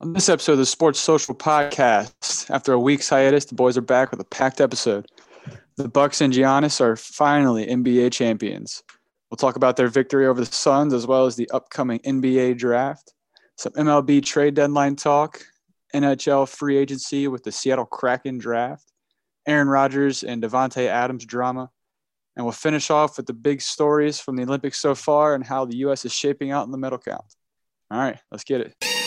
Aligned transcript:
On 0.00 0.12
this 0.12 0.28
episode 0.28 0.52
of 0.52 0.58
the 0.58 0.66
Sports 0.66 1.00
Social 1.00 1.34
Podcast, 1.34 2.48
after 2.50 2.72
a 2.72 2.78
week's 2.78 3.08
hiatus, 3.08 3.46
the 3.46 3.56
boys 3.56 3.76
are 3.76 3.80
back 3.80 4.12
with 4.12 4.20
a 4.20 4.24
packed 4.24 4.60
episode. 4.60 5.08
The 5.74 5.88
Bucks 5.88 6.20
and 6.20 6.32
Giannis 6.32 6.80
are 6.80 6.94
finally 6.94 7.66
NBA 7.66 8.12
champions. 8.12 8.84
We'll 9.28 9.38
talk 9.38 9.56
about 9.56 9.76
their 9.76 9.88
victory 9.88 10.28
over 10.28 10.38
the 10.38 10.46
Suns 10.46 10.94
as 10.94 11.08
well 11.08 11.26
as 11.26 11.34
the 11.34 11.50
upcoming 11.50 11.98
NBA 12.06 12.58
draft, 12.58 13.12
some 13.56 13.72
MLB 13.72 14.24
trade 14.24 14.54
deadline 14.54 14.94
talk, 14.94 15.42
NHL 15.92 16.48
free 16.48 16.76
agency 16.76 17.26
with 17.26 17.42
the 17.42 17.50
Seattle 17.50 17.84
Kraken 17.84 18.38
draft, 18.38 18.92
Aaron 19.48 19.66
Rodgers 19.66 20.22
and 20.22 20.40
Davante 20.40 20.86
Adams 20.86 21.26
drama, 21.26 21.70
and 22.36 22.46
we'll 22.46 22.52
finish 22.52 22.88
off 22.90 23.16
with 23.16 23.26
the 23.26 23.32
big 23.32 23.60
stories 23.60 24.20
from 24.20 24.36
the 24.36 24.44
Olympics 24.44 24.78
so 24.78 24.94
far 24.94 25.34
and 25.34 25.44
how 25.44 25.64
the 25.64 25.78
U.S. 25.78 26.04
is 26.04 26.12
shaping 26.12 26.52
out 26.52 26.66
in 26.66 26.70
the 26.70 26.78
medal 26.78 26.98
count. 26.98 27.34
All 27.90 27.98
right, 27.98 28.20
let's 28.30 28.44
get 28.44 28.60
it. 28.60 28.97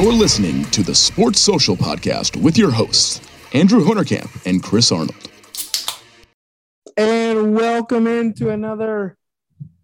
You're 0.00 0.14
listening 0.14 0.64
to 0.70 0.82
the 0.82 0.94
Sports 0.94 1.40
Social 1.40 1.76
Podcast 1.76 2.34
with 2.34 2.56
your 2.56 2.70
hosts, 2.70 3.20
Andrew 3.52 3.84
Hunterkamp 3.84 4.46
and 4.46 4.62
Chris 4.62 4.90
Arnold. 4.90 5.28
And 6.96 7.54
welcome 7.54 8.06
into 8.06 8.48
another 8.48 9.18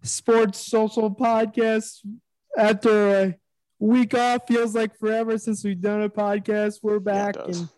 Sports 0.01 0.65
Social 0.65 1.13
Podcast. 1.13 1.99
After 2.57 3.09
a 3.09 3.37
week 3.77 4.15
off, 4.15 4.47
feels 4.47 4.73
like 4.73 4.97
forever 4.97 5.37
since 5.37 5.63
we've 5.63 5.79
done 5.79 6.01
a 6.01 6.09
podcast. 6.09 6.79
We're 6.81 6.99
back 6.99 7.35
Yeah, 7.35 7.43
and 7.49 7.69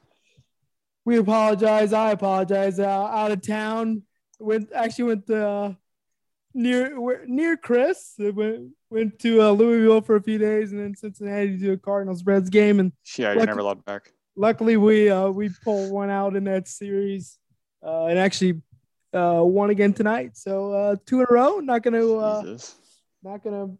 we 1.04 1.18
apologize. 1.18 1.92
I 1.92 2.12
apologize. 2.12 2.80
Uh, 2.80 2.88
out 2.88 3.34
of 3.34 3.46
town, 3.46 4.04
went 4.40 4.70
actually 4.74 5.04
went 5.04 5.28
to, 5.28 5.46
uh, 5.46 5.74
near 6.60 7.26
near 7.28 7.58
Chris. 7.58 8.14
Went 8.20 8.70
went 8.90 9.20
to 9.20 9.42
uh, 9.42 9.52
Louisville 9.52 10.02
for 10.02 10.16
a 10.16 10.22
few 10.22 10.38
days, 10.38 10.72
and 10.72 10.82
then 10.82 10.96
Cincinnati 10.96 11.58
to 11.60 11.72
a 11.74 11.78
Cardinals 11.78 12.24
Reds 12.26 12.50
game. 12.50 12.80
And 12.80 12.92
Yeah, 13.18 13.30
you're 13.30 13.36
Lucky- 13.38 13.48
never 13.48 13.60
allowed 13.62 13.86
back. 13.86 14.12
luckily, 14.36 14.78
we 14.78 15.10
uh, 15.10 15.30
we 15.30 15.50
pulled 15.64 15.92
one 15.92 16.10
out 16.10 16.36
in 16.36 16.44
that 16.46 16.68
series, 16.68 17.38
uh, 17.84 18.06
and 18.06 18.20
actually 18.20 18.62
uh, 19.14 19.42
won 19.44 19.70
again 19.70 19.94
tonight. 19.94 20.38
So 20.38 20.72
uh, 20.74 20.96
two 21.06 21.20
in 21.22 21.28
a 21.30 21.34
row. 21.34 21.60
Not 21.60 21.82
gonna 21.84 22.06
uh, 22.16 22.58
not 23.24 23.44
gonna 23.44 23.76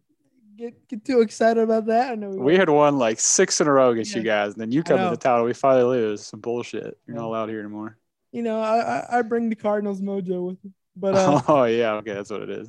get 0.56 0.88
get 0.88 1.04
too 1.04 1.20
excited 1.20 1.62
about 1.62 1.86
that. 1.86 2.12
I 2.12 2.14
know 2.14 2.30
We 2.30 2.56
had 2.56 2.68
won 2.68 2.98
like 2.98 3.20
six 3.20 3.60
in 3.60 3.66
a 3.66 3.72
row 3.72 3.90
against 3.90 4.14
you 4.14 4.22
guys, 4.22 4.52
and 4.52 4.60
then 4.60 4.72
you 4.72 4.82
come 4.82 4.98
to 4.98 5.10
the 5.10 5.16
town 5.16 5.38
and 5.38 5.46
we 5.46 5.54
finally 5.54 5.84
lose. 6.00 6.22
Some 6.26 6.40
bullshit. 6.40 6.98
You're 7.06 7.16
not 7.16 7.26
allowed 7.26 7.48
here 7.48 7.60
anymore. 7.60 7.96
you 8.32 8.42
know 8.42 8.60
I 8.60 9.18
I 9.18 9.22
bring 9.22 9.48
the 9.48 9.56
Cardinals 9.56 10.00
mojo 10.00 10.46
with 10.46 10.58
me, 10.64 10.70
but 10.96 11.14
uh, 11.14 11.40
oh 11.48 11.64
yeah, 11.64 11.94
okay, 11.94 12.14
that's 12.14 12.30
what 12.30 12.42
it 12.42 12.50
is. 12.50 12.68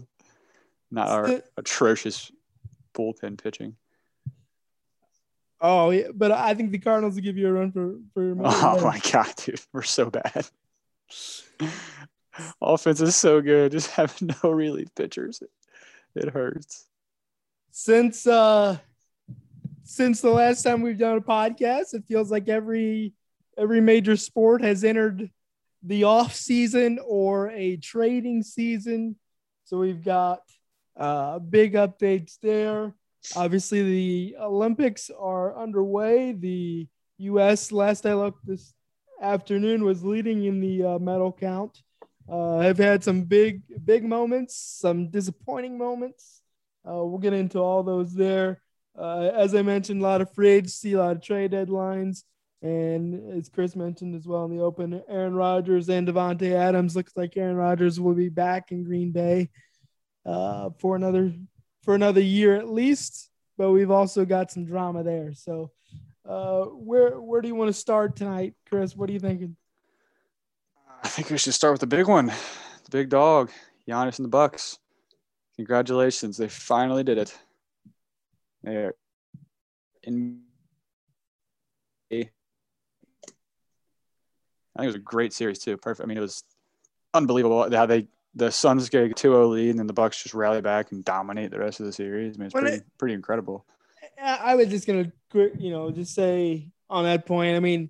Not 0.92 1.08
our 1.10 1.28
Sti- 1.28 1.42
atrocious 1.58 2.32
bullpen 2.94 3.42
pitching. 3.42 3.76
oh 5.62 5.92
yeah, 5.92 6.08
but 6.14 6.32
I 6.32 6.54
think 6.54 6.72
the 6.72 6.80
Cardinals 6.80 7.16
will 7.16 7.22
give 7.22 7.38
you 7.38 7.48
a 7.48 7.52
run 7.54 7.72
for 7.72 7.96
for 8.14 8.24
your 8.24 8.36
money. 8.36 8.56
Oh 8.62 8.82
my 8.84 9.00
god, 9.12 9.34
dude, 9.38 9.62
we're 9.74 9.84
so 9.84 10.10
bad. 10.10 10.48
Offense 12.62 13.02
is 13.02 13.16
so 13.16 13.42
good, 13.42 13.72
just 13.74 13.92
having 13.92 14.32
no 14.44 14.50
relief 14.52 14.88
pitchers. 14.96 15.44
It 16.16 16.30
hurts. 16.30 16.88
since 17.72 18.28
uh 18.28 18.78
since 19.84 20.22
the 20.22 20.30
last 20.30 20.64
time 20.64 20.82
we've 20.82 20.98
done 20.98 21.18
a 21.18 21.22
podcast 21.22 21.94
it 21.94 22.04
feels 22.06 22.30
like 22.32 22.48
every 22.50 23.14
every 23.58 23.80
major 23.82 24.16
sport 24.18 24.62
has 24.62 24.84
entered 24.84 25.30
the 25.84 26.04
off 26.04 26.36
season 26.36 27.00
or 27.06 27.50
a 27.50 27.78
trading 27.78 28.44
season. 28.44 29.16
So 29.66 29.78
we've 29.78 30.04
got 30.04 30.42
uh 30.98 31.40
big 31.40 31.74
updates 31.74 32.38
there. 32.42 32.94
Obviously 33.36 33.82
the 33.84 34.36
olympics 34.40 35.10
are 35.18 35.58
underway. 35.58 36.34
The 36.34 36.88
us 37.20 37.72
last 37.72 38.06
i 38.06 38.14
looked 38.14 38.46
this 38.46 38.74
afternoon 39.22 39.84
was 39.84 40.04
leading 40.04 40.44
in 40.46 40.60
the 40.60 40.84
uh, 40.84 41.00
medal 41.00 41.32
count. 41.32 41.82
Uh, 42.30 42.60
have 42.60 42.78
had 42.78 43.04
some 43.04 43.24
big 43.24 43.62
big 43.86 44.04
moments 44.04 44.56
some 44.56 45.10
disappointing 45.10 45.78
moments. 45.78 46.42
Uh, 46.88 47.04
we'll 47.06 47.20
get 47.20 47.34
into 47.34 47.60
all 47.60 47.84
those 47.84 48.14
there. 48.14 48.62
Uh, 48.98 49.32
as 49.34 49.56
I 49.56 49.62
mentioned, 49.62 50.02
a 50.02 50.04
lot 50.04 50.22
of 50.22 50.34
free 50.34 50.50
agency, 50.50 50.94
a 50.94 50.98
lot 50.98 51.16
of 51.16 51.22
trade 51.22 51.52
deadlines, 51.52 52.24
and 52.62 53.40
as 53.40 53.50
Chris 53.50 53.76
mentioned 53.76 54.16
as 54.16 54.28
well 54.28 54.46
in 54.46 54.56
the 54.56 54.64
open, 54.64 55.02
Aaron 55.10 55.34
Rodgers 55.34 55.90
and 55.90 56.08
Davante 56.08 56.54
Adams 56.54 56.96
looks 56.96 57.14
like 57.16 57.36
Aaron 57.36 57.56
Rodgers 57.56 58.00
will 58.00 58.14
be 58.14 58.30
back 58.30 58.72
in 58.72 58.84
Green 58.84 59.12
Bay 59.12 59.50
uh, 60.26 60.70
for 60.80 60.96
another 60.96 61.34
for 61.82 61.96
another 61.96 62.22
year 62.22 62.56
at 62.56 62.70
least. 62.70 63.30
But 63.58 63.72
we've 63.72 63.92
also 63.92 64.26
got 64.26 64.52
some 64.52 64.66
drama 64.66 65.04
there. 65.04 65.34
So, 65.34 65.72
uh, 66.28 66.66
where 66.66 67.20
where 67.20 67.42
do 67.42 67.48
you 67.48 67.56
want 67.56 67.70
to 67.70 67.74
start 67.74 68.16
tonight, 68.16 68.54
Chris? 68.70 68.96
What 68.96 69.10
are 69.10 69.14
you 69.14 69.20
thinking? 69.20 69.56
I 71.04 71.08
think 71.08 71.32
we 71.32 71.40
should 71.40 71.56
start 71.56 71.74
with 71.74 71.82
the 71.82 71.88
big 71.88 72.08
one, 72.08 72.28
the 72.28 72.92
big 72.92 73.10
dog, 73.10 73.50
Giannis 73.90 74.20
and 74.20 74.26
the 74.26 74.30
Bucks. 74.30 74.78
Congratulations, 75.56 76.38
they 76.38 76.48
finally 76.48 77.04
did 77.04 77.18
it. 77.18 77.36
They're 78.64 78.94
in. 80.04 80.42
I 84.76 84.80
think 84.80 84.86
it 84.86 84.88
was 84.88 84.96
a 84.96 85.00
great 85.00 85.34
series 85.34 85.60
too. 85.60 85.78
Perfect. 85.78 86.06
I 86.06 86.08
mean, 86.08 86.18
it 86.18 86.22
was 86.22 86.44
unbelievable 87.14 87.70
how 87.72 87.86
they 87.86 88.08
the 88.34 88.50
Suns 88.50 88.88
get 88.88 89.04
a 89.04 89.14
2-0 89.14 89.50
lead 89.52 89.72
and 89.72 89.80
then 89.80 89.88
the 89.88 89.94
Bucks 89.94 90.24
just 90.24 90.34
rally 90.34 90.62
back 90.62 90.94
and 90.94 91.04
dominate 91.04 91.52
the 91.52 91.60
rest 91.60 91.82
of 91.82 91.86
the 91.86 91.92
series. 91.92 92.36
I 92.36 92.38
mean, 92.38 92.46
it's 92.46 92.54
pretty 92.54 92.78
it- 92.78 92.86
pretty 92.98 93.14
incredible. 93.14 93.66
I 94.24 94.56
was 94.56 94.68
just 94.70 94.88
gonna, 94.88 95.12
you 95.58 95.72
know, 95.72 95.92
just 95.92 96.14
say 96.14 96.70
on 96.90 97.04
that 97.06 97.26
point. 97.26 97.56
I 97.58 97.60
mean, 97.60 97.90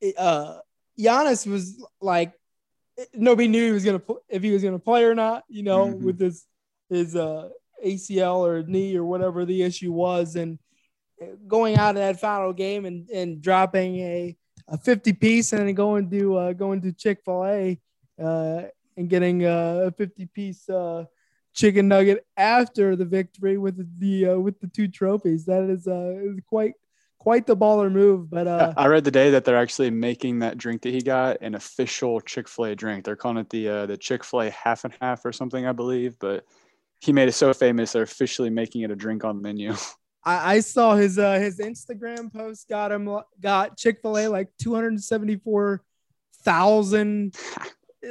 it, 0.00 0.18
uh, 0.18 0.58
Giannis 0.98 1.46
was 1.46 1.84
like, 2.00 2.32
nobody 3.14 3.46
knew 3.48 3.66
he 3.66 3.72
was 3.72 3.84
gonna 3.84 4.02
if 4.28 4.42
he 4.42 4.50
was 4.50 4.62
gonna 4.62 4.78
play 4.78 5.04
or 5.04 5.14
not. 5.14 5.44
You 5.48 5.62
know, 5.62 5.86
Mhm. 5.88 6.00
with 6.00 6.18
his 6.20 6.46
his 6.88 7.14
uh, 7.14 7.50
ACL 7.84 8.44
or 8.44 8.62
knee 8.64 8.96
or 8.96 9.04
whatever 9.04 9.44
the 9.44 9.62
issue 9.62 9.92
was, 9.92 10.34
and 10.36 10.58
going 11.46 11.76
out 11.76 11.90
of 11.90 11.96
that 12.02 12.18
final 12.20 12.52
game 12.52 12.84
and 12.86 13.08
and 13.10 13.40
dropping 13.40 13.96
a 14.00 14.36
a 14.68 14.78
50 14.78 15.12
piece 15.14 15.52
and 15.52 15.66
then 15.66 15.74
going 15.74 16.10
to 16.10 16.36
uh, 16.36 16.52
going 16.52 16.82
to 16.82 16.92
Chick 16.92 17.20
Fil 17.24 17.44
A 17.44 17.80
uh, 18.22 18.62
and 18.96 19.08
getting 19.08 19.44
uh, 19.44 19.84
a 19.86 19.90
50 19.92 20.26
piece 20.26 20.68
uh, 20.68 21.04
chicken 21.54 21.88
nugget 21.88 22.26
after 22.36 22.96
the 22.96 23.04
victory 23.04 23.58
with 23.58 23.98
the 23.98 24.28
uh, 24.28 24.38
with 24.38 24.60
the 24.60 24.66
two 24.68 24.88
trophies. 24.88 25.46
That 25.46 25.64
is 25.64 25.86
uh, 25.86 26.34
quite 26.46 26.74
quite 27.18 27.46
the 27.46 27.56
baller 27.56 27.90
move. 27.90 28.30
But 28.30 28.48
I 28.48 28.86
read 28.86 29.04
the 29.04 29.10
day 29.10 29.30
that 29.30 29.44
they're 29.44 29.56
actually 29.56 29.90
making 29.90 30.40
that 30.40 30.58
drink 30.58 30.82
that 30.82 30.92
he 30.92 31.00
got 31.00 31.38
an 31.40 31.54
official 31.54 32.20
Chick 32.20 32.48
Fil 32.48 32.66
A 32.66 32.74
drink. 32.74 33.04
They're 33.04 33.16
calling 33.16 33.38
it 33.38 33.50
the 33.50 33.86
the 33.86 33.96
Chick 33.96 34.24
Fil 34.24 34.42
A 34.42 34.50
half 34.50 34.84
and 34.84 34.94
half 35.00 35.24
or 35.24 35.32
something, 35.32 35.66
I 35.66 35.72
believe. 35.72 36.18
But 36.18 36.44
he 37.02 37.12
made 37.12 37.28
it 37.28 37.32
so 37.32 37.52
famous, 37.52 37.92
they're 37.92 38.02
officially 38.02 38.48
making 38.48 38.82
it 38.82 38.90
a 38.92 38.96
drink 38.96 39.24
on 39.24 39.36
the 39.36 39.42
menu. 39.42 39.74
I, 40.24 40.54
I 40.56 40.60
saw 40.60 40.94
his 40.94 41.18
uh, 41.18 41.38
his 41.38 41.58
Instagram 41.58 42.32
post 42.32 42.68
got 42.68 42.92
him 42.92 43.08
got 43.40 43.76
Chick 43.76 44.00
Fil 44.02 44.18
A 44.18 44.28
like 44.28 44.48
two 44.58 44.74
hundred 44.74 45.02
seventy 45.02 45.36
four 45.36 45.82
thousand 46.44 47.34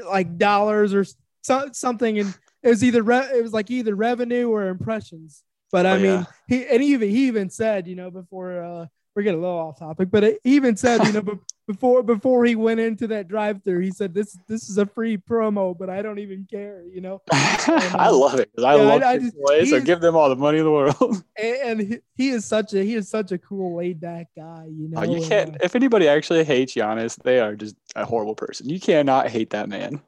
like 0.09 0.37
dollars 0.37 0.93
or 0.93 1.05
so, 1.41 1.69
something, 1.73 2.19
and 2.19 2.37
it 2.63 2.69
was 2.69 2.83
either 2.83 3.01
re- 3.03 3.29
it 3.33 3.41
was 3.43 3.53
like 3.53 3.69
either 3.71 3.95
revenue 3.95 4.49
or 4.49 4.67
impressions. 4.67 5.43
But 5.71 5.85
I 5.85 5.91
Oh, 5.91 5.99
mean, 5.99 6.05
yeah. 6.05 6.25
he 6.47 6.65
and 6.67 6.83
he 6.83 6.93
even 6.93 7.09
he 7.09 7.27
even 7.27 7.49
said, 7.49 7.87
you 7.87 7.95
know, 7.95 8.11
before 8.11 8.61
uh, 8.61 8.85
we're 9.15 9.23
getting 9.23 9.39
a 9.39 9.41
little 9.41 9.57
off 9.57 9.79
topic, 9.79 10.09
but 10.11 10.23
he 10.23 10.55
even 10.55 10.75
said, 10.75 11.05
you 11.05 11.13
know, 11.13 11.39
before 11.71 12.03
before 12.03 12.45
he 12.45 12.55
went 12.55 12.79
into 12.79 13.07
that 13.07 13.27
drive 13.27 13.63
through, 13.63 13.79
he 13.79 13.91
said 13.91 14.13
this 14.13 14.37
this 14.47 14.69
is 14.69 14.77
a 14.77 14.85
free 14.85 15.17
promo, 15.17 15.77
but 15.77 15.89
I 15.89 16.01
don't 16.01 16.19
even 16.19 16.45
care, 16.49 16.83
you 16.85 17.01
know. 17.01 17.21
I 17.31 18.09
love 18.09 18.39
it 18.39 18.49
I 18.57 18.61
Yeah, 18.75 18.81
I- 18.81 18.85
love 18.85 19.01
I 19.03 19.13
Chick 19.17 19.33
just- 19.33 19.51
A, 19.51 19.65
so 19.65 19.81
give 19.81 20.01
them 20.01 20.15
all 20.15 20.29
the 20.29 20.35
money 20.35 20.59
in 20.59 20.63
the 20.65 20.71
world. 20.71 21.23
And, 21.41 21.55
and 21.79 21.79
he, 21.81 21.97
he 22.15 22.29
is 22.29 22.45
such 22.45 22.73
a 22.73 22.83
he 22.83 22.95
is 22.95 23.09
such 23.09 23.31
a 23.31 23.37
cool 23.37 23.75
laid 23.77 23.99
back 23.99 24.27
guy, 24.35 24.65
you 24.69 24.87
know. 24.89 24.99
Oh, 25.01 25.03
you 25.03 25.27
can't. 25.27 25.55
uh, 25.55 25.59
If 25.63 25.75
anybody 25.75 26.07
actually 26.07 26.43
hates 26.43 26.73
Giannis, 26.75 27.15
they 27.23 27.39
are 27.39 27.55
just 27.55 27.75
a 27.95 28.05
horrible 28.05 28.35
person. 28.35 28.69
You 28.69 28.79
cannot 28.79 29.29
hate 29.29 29.49
that 29.51 29.69
man. 29.69 30.01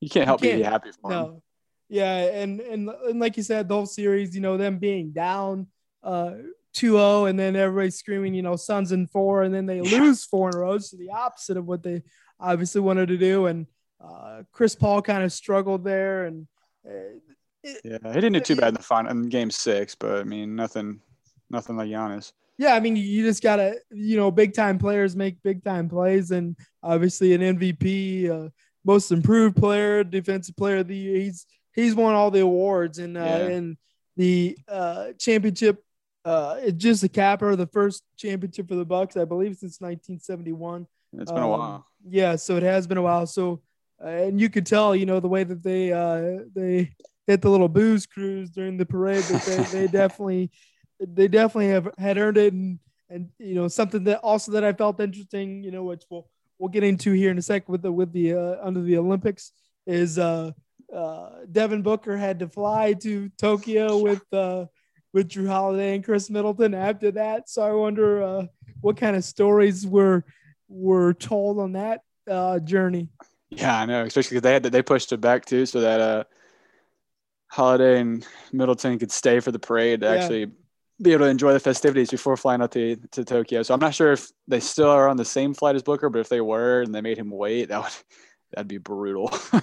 You 0.00 0.08
can't 0.08 0.26
help 0.26 0.40
but 0.40 0.46
be 0.46 0.50
can't. 0.50 0.64
happy 0.64 0.90
for 1.00 1.12
him. 1.12 1.42
Yeah, 1.88 2.16
and, 2.42 2.60
and 2.60 2.88
and 2.88 3.20
like 3.20 3.36
you 3.36 3.42
said, 3.42 3.68
the 3.68 3.74
whole 3.74 3.86
series, 3.86 4.34
you 4.34 4.40
know, 4.40 4.56
them 4.56 4.78
being 4.78 5.10
down 5.10 5.66
uh 6.02 6.32
2-0 6.74 7.28
and 7.28 7.38
then 7.38 7.56
everybody 7.56 7.90
screaming, 7.90 8.34
you 8.34 8.42
know, 8.42 8.56
Suns 8.56 8.92
in 8.92 9.06
four, 9.06 9.42
and 9.42 9.54
then 9.54 9.66
they 9.66 9.80
Yeah. 9.80 10.00
lose 10.00 10.24
four 10.24 10.48
in 10.50 10.56
a 10.56 10.58
row. 10.58 10.78
So 10.78 10.96
the 10.96 11.10
opposite 11.10 11.56
of 11.56 11.66
what 11.66 11.82
they 11.82 12.02
obviously 12.40 12.80
wanted 12.80 13.08
to 13.08 13.18
do, 13.18 13.46
and 13.46 13.66
uh, 14.00 14.42
Chris 14.52 14.74
Paul 14.74 15.02
kind 15.02 15.22
of 15.22 15.32
struggled 15.32 15.84
there, 15.84 16.24
and 16.24 16.46
uh, 16.86 17.18
it, 17.62 17.80
yeah, 17.84 17.98
he 18.02 18.20
didn't 18.20 18.32
do 18.32 18.40
too 18.40 18.56
bad 18.56 18.68
in 18.68 18.74
the 18.74 18.82
final 18.82 19.10
in 19.12 19.28
Game 19.28 19.50
Six, 19.50 19.94
but 19.94 20.18
I 20.18 20.24
mean 20.24 20.56
nothing, 20.56 21.00
nothing 21.50 21.76
like 21.76 21.88
Giannis. 21.88 22.32
Yeah, 22.58 22.74
I 22.74 22.80
mean 22.80 22.96
you 22.96 23.22
just 23.24 23.42
gotta, 23.42 23.76
you 23.90 24.16
know, 24.16 24.30
big 24.30 24.54
time 24.54 24.78
players 24.78 25.14
make 25.14 25.42
big 25.42 25.64
time 25.64 25.88
plays, 25.88 26.32
and 26.32 26.56
obviously 26.82 27.32
an 27.34 27.40
MVP, 27.40 28.28
uh, 28.28 28.50
most 28.84 29.12
improved 29.12 29.56
player, 29.56 30.02
defensive 30.04 30.56
player 30.56 30.78
of 30.78 30.88
the 30.88 30.96
year. 30.96 31.18
He's 31.20 31.46
he's 31.72 31.94
won 31.94 32.14
all 32.14 32.30
the 32.30 32.40
awards, 32.40 32.98
and 32.98 33.16
uh, 33.16 33.20
yeah. 33.20 33.36
and 33.46 33.76
the 34.16 34.56
uh, 34.68 35.12
championship 35.18 35.82
uh, 36.24 36.56
it's 36.60 36.82
just 36.82 37.02
a 37.02 37.08
capper, 37.08 37.56
the 37.56 37.66
first 37.66 38.04
championship 38.16 38.68
for 38.68 38.76
the 38.76 38.84
Bucks, 38.84 39.16
I 39.16 39.24
believe, 39.24 39.56
since 39.56 39.80
1971. 39.80 40.86
It's 41.14 41.30
been 41.30 41.42
um, 41.42 41.44
a 41.44 41.48
while. 41.48 41.86
Yeah, 42.08 42.36
so 42.36 42.56
it 42.56 42.62
has 42.62 42.86
been 42.86 42.98
a 42.98 43.02
while. 43.02 43.26
So, 43.26 43.60
uh, 44.02 44.08
and 44.08 44.40
you 44.40 44.48
could 44.48 44.66
tell, 44.66 44.94
you 44.94 45.06
know, 45.06 45.20
the 45.20 45.28
way 45.28 45.44
that 45.44 45.62
they 45.62 45.92
uh, 45.92 46.44
they 46.54 46.92
hit 47.26 47.42
the 47.42 47.50
little 47.50 47.68
booze 47.68 48.06
cruise 48.06 48.50
during 48.50 48.76
the 48.76 48.86
parade, 48.86 49.24
but 49.30 49.42
they, 49.42 49.62
they 49.64 49.86
definitely 49.92 50.50
they 51.00 51.28
definitely 51.28 51.68
have 51.68 51.88
had 51.98 52.18
earned 52.18 52.38
it, 52.38 52.52
and 52.52 52.78
and 53.10 53.28
you 53.38 53.54
know 53.54 53.68
something 53.68 54.04
that 54.04 54.18
also 54.20 54.52
that 54.52 54.64
I 54.64 54.72
felt 54.72 55.00
interesting, 55.00 55.62
you 55.62 55.70
know, 55.70 55.84
which 55.84 56.04
we'll 56.08 56.28
we'll 56.58 56.70
get 56.70 56.84
into 56.84 57.12
here 57.12 57.30
in 57.30 57.38
a 57.38 57.42
second 57.42 57.70
with 57.70 57.82
the 57.82 57.92
with 57.92 58.12
the 58.12 58.34
uh, 58.34 58.56
under 58.62 58.80
the 58.80 58.96
Olympics 58.96 59.52
is 59.86 60.18
uh, 60.18 60.52
uh, 60.94 61.30
Devin 61.50 61.82
Booker 61.82 62.16
had 62.16 62.38
to 62.38 62.48
fly 62.48 62.92
to 62.94 63.28
Tokyo 63.38 63.98
with. 63.98 64.22
Uh, 64.32 64.66
with 65.12 65.28
Jrue 65.28 65.48
Holiday 65.48 65.94
and 65.94 66.04
Khris 66.04 66.30
Middleton 66.30 66.74
after 66.74 67.10
that. 67.12 67.48
So 67.48 67.62
I 67.62 67.72
wonder 67.72 68.22
uh, 68.22 68.46
what 68.80 68.96
kind 68.96 69.16
of 69.16 69.24
stories 69.24 69.86
were 69.86 70.24
were 70.68 71.12
told 71.12 71.58
on 71.58 71.72
that 71.72 72.00
uh, 72.30 72.58
journey. 72.58 73.08
Yeah, 73.50 73.78
I 73.78 73.84
know, 73.84 74.04
especially 74.04 74.36
because 74.36 74.42
they 74.42 74.52
had 74.54 74.62
to, 74.62 74.70
they 74.70 74.82
pushed 74.82 75.12
it 75.12 75.20
back 75.20 75.44
too, 75.44 75.66
so 75.66 75.80
that 75.82 76.00
uh, 76.00 76.24
Holiday 77.48 78.00
and 78.00 78.26
Middleton 78.52 78.98
could 78.98 79.12
stay 79.12 79.40
for 79.40 79.52
the 79.52 79.58
parade 79.58 80.00
to 80.00 80.06
yeah. 80.06 80.12
actually 80.14 80.50
be 81.00 81.12
able 81.12 81.26
to 81.26 81.30
enjoy 81.30 81.52
the 81.52 81.60
festivities 81.60 82.10
before 82.10 82.36
flying 82.36 82.62
out 82.62 82.72
to, 82.72 82.96
to 83.10 83.24
Tokyo. 83.24 83.62
So 83.62 83.74
I'm 83.74 83.80
not 83.80 83.94
sure 83.94 84.12
if 84.12 84.30
they 84.48 84.60
still 84.60 84.88
are 84.88 85.08
on 85.08 85.16
the 85.16 85.24
same 85.24 85.52
flight 85.52 85.76
as 85.76 85.82
Booker, 85.82 86.08
but 86.08 86.20
if 86.20 86.28
they 86.30 86.40
were 86.40 86.80
and 86.80 86.94
they 86.94 87.02
made 87.02 87.18
him 87.18 87.30
wait, 87.30 87.68
that 87.68 87.82
would 87.82 87.92
that'd 88.52 88.68
be 88.68 88.78
brutal. 88.78 89.28
but, 89.52 89.62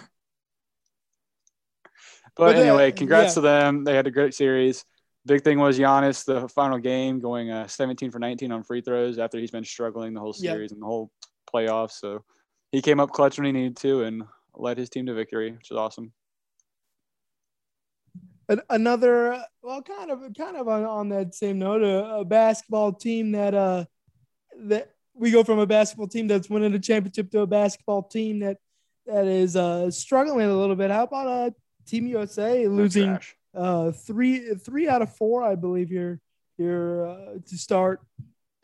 but, 2.35 2.55
anyway, 2.57 2.91
congrats 2.91 3.31
yeah. 3.31 3.35
to 3.35 3.41
them. 3.41 3.83
They 3.85 3.95
had 3.95 4.05
a 4.05 4.11
great 4.11 4.35
series 4.35 4.85
big 5.25 5.43
thing 5.43 5.59
was 5.59 5.77
Giannis, 5.77 6.25
the 6.25 6.47
final 6.49 6.77
game, 6.77 7.19
going 7.19 7.51
uh, 7.51 7.67
17 7.67 8.11
for 8.11 8.19
19 8.19 8.51
on 8.51 8.63
free 8.63 8.81
throws 8.81 9.19
after 9.19 9.37
he's 9.37 9.51
been 9.51 9.63
struggling 9.63 10.13
the 10.13 10.19
whole 10.19 10.33
series 10.33 10.71
yep. 10.71 10.75
and 10.75 10.81
the 10.81 10.85
whole 10.85 11.11
playoffs. 11.53 11.93
So 11.93 12.23
he 12.71 12.81
came 12.81 12.99
up 12.99 13.11
clutch 13.11 13.37
when 13.37 13.45
he 13.45 13.51
needed 13.51 13.77
to 13.77 14.03
and 14.03 14.23
led 14.55 14.77
his 14.77 14.89
team 14.89 15.05
to 15.07 15.13
victory, 15.13 15.51
which 15.51 15.71
is 15.71 15.77
awesome. 15.77 16.13
Another, 18.69 19.43
well, 19.61 19.83
kind 19.83 20.09
of, 20.09 20.21
kind 20.35 20.57
of 20.57 20.67
on, 20.67 20.83
on 20.83 21.09
that 21.09 21.35
same 21.35 21.59
note, 21.59 21.83
a, 21.83 22.15
a 22.15 22.25
basketball 22.25 22.91
team 22.93 23.31
that 23.33 23.53
uh 23.53 23.85
that 24.61 24.91
we 25.13 25.29
go 25.29 25.43
from 25.43 25.59
a 25.59 25.67
basketball 25.67 26.07
team 26.07 26.27
that's 26.27 26.49
winning 26.49 26.73
a 26.73 26.79
championship 26.79 27.29
to 27.29 27.41
a 27.41 27.47
basketball 27.47 28.01
team 28.03 28.39
that 28.39 28.57
that 29.05 29.27
is 29.27 29.55
uh 29.55 29.91
struggling 29.91 30.49
a 30.49 30.57
little 30.57 30.75
bit. 30.75 30.89
How 30.89 31.03
about 31.03 31.27
uh 31.27 31.51
Team 31.85 32.07
USA 32.07 32.67
losing 32.67 33.19
uh, 33.55 33.91
three 33.91 34.53
three 34.55 34.87
out 34.87 35.01
of 35.01 35.15
four, 35.15 35.43
I 35.43 35.55
believe, 35.55 35.89
here 35.89 36.19
here 36.57 37.05
uh, 37.05 37.39
to 37.45 37.57
start 37.57 38.01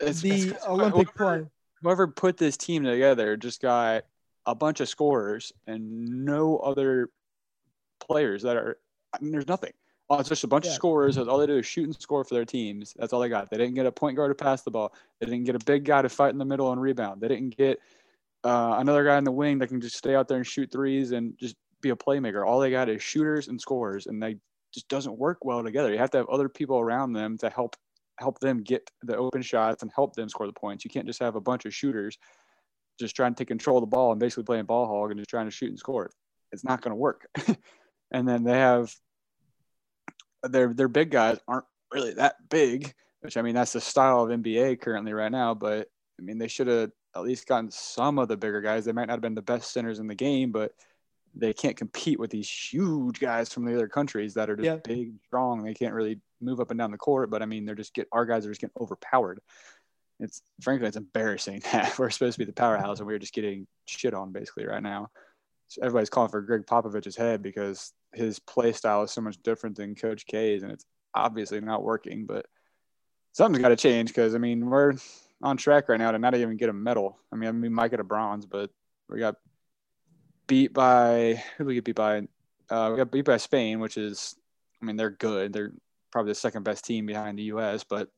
it's, 0.00 0.20
the 0.20 0.30
it's, 0.30 0.66
Olympic 0.66 1.08
whoever, 1.16 1.40
play. 1.40 1.50
Whoever 1.82 2.08
put 2.08 2.36
this 2.36 2.56
team 2.56 2.84
together 2.84 3.36
just 3.36 3.60
got 3.60 4.04
a 4.44 4.54
bunch 4.54 4.80
of 4.80 4.88
scorers 4.88 5.52
and 5.66 6.24
no 6.24 6.58
other 6.58 7.10
players 8.00 8.42
that 8.42 8.56
are. 8.56 8.78
I 9.12 9.18
mean, 9.20 9.32
there's 9.32 9.48
nothing. 9.48 9.72
Oh, 10.08 10.18
it's 10.18 10.28
just 10.28 10.44
a 10.44 10.48
bunch 10.48 10.66
yeah. 10.66 10.70
of 10.70 10.76
scorers. 10.76 11.18
All 11.18 11.38
they 11.38 11.46
do 11.46 11.58
is 11.58 11.66
shoot 11.66 11.84
and 11.84 11.96
score 11.96 12.22
for 12.22 12.34
their 12.34 12.44
teams. 12.44 12.94
That's 12.96 13.12
all 13.12 13.20
they 13.20 13.28
got. 13.28 13.50
They 13.50 13.56
didn't 13.56 13.74
get 13.74 13.86
a 13.86 13.92
point 13.92 14.16
guard 14.16 14.30
to 14.30 14.44
pass 14.44 14.62
the 14.62 14.70
ball. 14.70 14.94
They 15.20 15.26
didn't 15.26 15.44
get 15.44 15.56
a 15.56 15.64
big 15.64 15.84
guy 15.84 16.02
to 16.02 16.08
fight 16.08 16.30
in 16.30 16.38
the 16.38 16.44
middle 16.44 16.70
and 16.70 16.80
rebound. 16.80 17.20
They 17.20 17.28
didn't 17.28 17.56
get 17.56 17.80
uh, 18.44 18.76
another 18.78 19.04
guy 19.04 19.18
in 19.18 19.24
the 19.24 19.32
wing 19.32 19.58
that 19.58 19.66
can 19.66 19.80
just 19.80 19.96
stay 19.96 20.14
out 20.14 20.28
there 20.28 20.36
and 20.36 20.46
shoot 20.46 20.70
threes 20.70 21.10
and 21.10 21.36
just 21.38 21.56
be 21.80 21.90
a 21.90 21.96
playmaker. 21.96 22.46
All 22.46 22.60
they 22.60 22.70
got 22.70 22.88
is 22.88 23.02
shooters 23.02 23.48
and 23.48 23.60
scorers, 23.60 24.06
and 24.06 24.22
they 24.22 24.36
just 24.72 24.88
doesn't 24.88 25.18
work 25.18 25.44
well 25.44 25.62
together. 25.62 25.92
You 25.92 25.98
have 25.98 26.10
to 26.10 26.18
have 26.18 26.28
other 26.28 26.48
people 26.48 26.78
around 26.78 27.12
them 27.12 27.38
to 27.38 27.50
help 27.50 27.76
help 28.18 28.38
them 28.40 28.62
get 28.62 28.90
the 29.02 29.16
open 29.16 29.42
shots 29.42 29.82
and 29.82 29.92
help 29.94 30.14
them 30.14 30.28
score 30.28 30.46
the 30.46 30.52
points. 30.52 30.84
You 30.84 30.90
can't 30.90 31.06
just 31.06 31.20
have 31.20 31.36
a 31.36 31.40
bunch 31.40 31.66
of 31.66 31.74
shooters 31.74 32.18
just 32.98 33.14
trying 33.14 33.34
to 33.34 33.44
control 33.44 33.80
the 33.80 33.86
ball 33.86 34.10
and 34.10 34.20
basically 34.20 34.44
playing 34.44 34.64
ball 34.64 34.86
hog 34.86 35.10
and 35.10 35.20
just 35.20 35.28
trying 35.30 35.46
to 35.46 35.50
shoot 35.50 35.68
and 35.68 35.78
score. 35.78 36.10
It's 36.52 36.64
not 36.64 36.80
going 36.80 36.92
to 36.92 36.96
work. 36.96 37.28
and 38.10 38.26
then 38.26 38.44
they 38.44 38.58
have 38.58 38.94
their 40.42 40.72
their 40.72 40.88
big 40.88 41.10
guys 41.10 41.38
aren't 41.48 41.66
really 41.92 42.14
that 42.14 42.36
big, 42.48 42.92
which 43.20 43.36
I 43.36 43.42
mean 43.42 43.54
that's 43.54 43.72
the 43.72 43.80
style 43.80 44.22
of 44.22 44.30
NBA 44.30 44.80
currently 44.80 45.12
right 45.12 45.32
now. 45.32 45.54
But 45.54 45.88
I 46.18 46.22
mean 46.22 46.38
they 46.38 46.48
should 46.48 46.68
have 46.68 46.90
at 47.14 47.22
least 47.22 47.46
gotten 47.46 47.70
some 47.70 48.18
of 48.18 48.28
the 48.28 48.36
bigger 48.36 48.60
guys. 48.60 48.84
They 48.84 48.92
might 48.92 49.06
not 49.06 49.14
have 49.14 49.20
been 49.20 49.34
the 49.34 49.42
best 49.42 49.72
centers 49.72 49.98
in 49.98 50.06
the 50.06 50.14
game, 50.14 50.52
but 50.52 50.72
they 51.38 51.52
can't 51.52 51.76
compete 51.76 52.18
with 52.18 52.30
these 52.30 52.48
huge 52.48 53.20
guys 53.20 53.52
from 53.52 53.64
the 53.64 53.74
other 53.74 53.88
countries 53.88 54.34
that 54.34 54.48
are 54.48 54.56
just 54.56 54.66
yeah. 54.66 54.76
big, 54.76 55.12
strong. 55.26 55.62
They 55.62 55.74
can't 55.74 55.94
really 55.94 56.20
move 56.40 56.60
up 56.60 56.70
and 56.70 56.78
down 56.78 56.90
the 56.90 56.98
court, 56.98 57.30
but 57.30 57.42
I 57.42 57.46
mean, 57.46 57.64
they're 57.64 57.74
just 57.74 57.94
get 57.94 58.08
our 58.10 58.24
guys 58.24 58.46
are 58.46 58.50
just 58.50 58.60
getting 58.60 58.80
overpowered. 58.80 59.40
It's 60.18 60.40
frankly, 60.62 60.88
it's 60.88 60.96
embarrassing 60.96 61.62
that 61.72 61.98
we're 61.98 62.10
supposed 62.10 62.34
to 62.34 62.38
be 62.38 62.44
the 62.46 62.52
powerhouse 62.52 62.98
and 62.98 63.06
we're 63.06 63.18
just 63.18 63.34
getting 63.34 63.66
shit 63.86 64.14
on 64.14 64.32
basically 64.32 64.66
right 64.66 64.82
now. 64.82 65.08
So 65.68 65.82
everybody's 65.82 66.10
calling 66.10 66.30
for 66.30 66.40
Gregg 66.40 66.64
Popovich's 66.66 67.16
head 67.16 67.42
because 67.42 67.92
his 68.12 68.38
play 68.38 68.72
style 68.72 69.02
is 69.02 69.10
so 69.10 69.20
much 69.20 69.42
different 69.42 69.76
than 69.76 69.94
Coach 69.94 70.24
K's, 70.26 70.62
and 70.62 70.72
it's 70.72 70.86
obviously 71.14 71.60
not 71.60 71.82
working. 71.82 72.24
But 72.24 72.46
something's 73.32 73.62
got 73.62 73.70
to 73.70 73.76
change 73.76 74.08
because 74.08 74.34
I 74.34 74.38
mean, 74.38 74.66
we're 74.66 74.94
on 75.42 75.56
track 75.56 75.88
right 75.88 75.98
now 75.98 76.12
to 76.12 76.18
not 76.18 76.34
even 76.34 76.56
get 76.56 76.70
a 76.70 76.72
medal. 76.72 77.18
I 77.32 77.36
mean, 77.36 77.48
I 77.48 77.52
mean, 77.52 77.62
we 77.62 77.68
might 77.68 77.90
get 77.90 78.00
a 78.00 78.04
bronze, 78.04 78.46
but 78.46 78.70
we 79.08 79.18
got 79.18 79.34
beat 80.46 80.72
by 80.72 81.42
who 81.56 81.64
we 81.64 81.74
get 81.74 81.84
beat 81.84 81.96
by? 81.96 82.26
Uh, 82.68 82.88
we 82.90 82.96
got 82.96 83.10
beat 83.10 83.24
by 83.24 83.36
Spain, 83.36 83.80
which 83.80 83.96
is, 83.96 84.36
I 84.82 84.84
mean, 84.84 84.96
they're 84.96 85.10
good. 85.10 85.52
They're 85.52 85.72
probably 86.10 86.32
the 86.32 86.36
second 86.36 86.64
best 86.64 86.84
team 86.84 87.06
behind 87.06 87.38
the 87.38 87.44
U.S. 87.44 87.84
But 87.84 88.08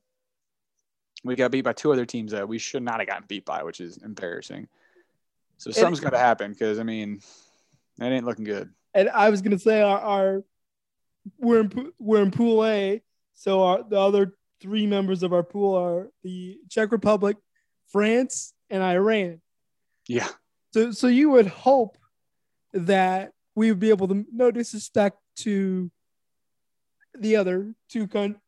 we 1.23 1.35
got 1.35 1.51
beat 1.51 1.61
by 1.61 1.73
two 1.73 1.91
other 1.91 2.05
teams 2.05 2.31
that 2.31 2.47
we 2.47 2.57
should 2.57 2.83
not 2.83 2.99
have 2.99 3.07
gotten 3.07 3.25
beat 3.27 3.45
by, 3.45 3.63
which 3.63 3.79
is 3.79 3.97
embarrassing. 3.97 4.67
So 5.57 5.71
something's 5.71 5.99
got 5.99 6.11
to 6.11 6.17
happen 6.17 6.51
because 6.51 6.79
I 6.79 6.83
mean, 6.83 7.19
that 7.97 8.11
ain't 8.11 8.25
looking 8.25 8.45
good. 8.45 8.69
And 8.93 9.09
I 9.09 9.29
was 9.29 9.41
gonna 9.41 9.59
say 9.59 9.81
our, 9.81 9.99
our 9.99 10.43
we're 11.37 11.61
in 11.61 11.91
we're 11.99 12.23
in 12.23 12.31
Pool 12.31 12.65
A, 12.65 13.03
so 13.33 13.63
our, 13.63 13.83
the 13.83 13.99
other 13.99 14.33
three 14.61 14.87
members 14.87 15.21
of 15.21 15.33
our 15.33 15.43
pool 15.43 15.75
are 15.75 16.09
the 16.23 16.57
Czech 16.69 16.91
Republic, 16.91 17.37
France, 17.89 18.53
and 18.69 18.81
Iran. 18.81 19.41
Yeah. 20.07 20.29
So 20.73 20.91
so 20.91 21.07
you 21.07 21.29
would 21.31 21.47
hope 21.47 21.97
that 22.73 23.31
we 23.55 23.71
would 23.71 23.79
be 23.79 23.89
able 23.89 24.07
to, 24.07 24.25
no 24.31 24.51
disrespect 24.51 25.17
to 25.37 25.91
the 27.17 27.35
other 27.35 27.73
two 27.89 28.07
countries, 28.07 28.41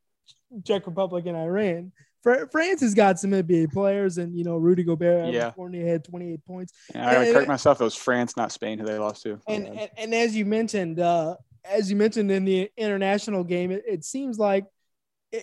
Czech 0.63 0.85
Republic 0.85 1.25
and 1.25 1.37
Iran. 1.37 1.91
France 2.23 2.81
has 2.81 2.93
got 2.93 3.19
some 3.19 3.31
NBA 3.31 3.71
players, 3.71 4.19
and 4.19 4.37
you 4.37 4.43
know 4.43 4.57
Rudy 4.57 4.83
Gobert, 4.83 5.33
yeah. 5.33 5.51
Fournier 5.51 5.87
had 5.87 6.03
28 6.03 6.45
points. 6.45 6.73
I 6.93 7.15
and, 7.15 7.33
correct 7.33 7.47
myself; 7.47 7.81
it 7.81 7.83
was 7.83 7.95
France, 7.95 8.37
not 8.37 8.51
Spain, 8.51 8.77
who 8.77 8.85
they 8.85 8.99
lost 8.99 9.23
to. 9.23 9.39
And 9.47 9.67
and, 9.67 9.89
and, 9.97 10.13
as 10.13 10.35
you 10.35 10.45
mentioned, 10.45 10.99
uh, 10.99 11.35
as 11.65 11.89
you 11.89 11.95
mentioned 11.95 12.29
in 12.29 12.45
the 12.45 12.69
international 12.77 13.43
game, 13.43 13.71
it, 13.71 13.83
it 13.87 14.05
seems 14.05 14.37
like 14.37 14.65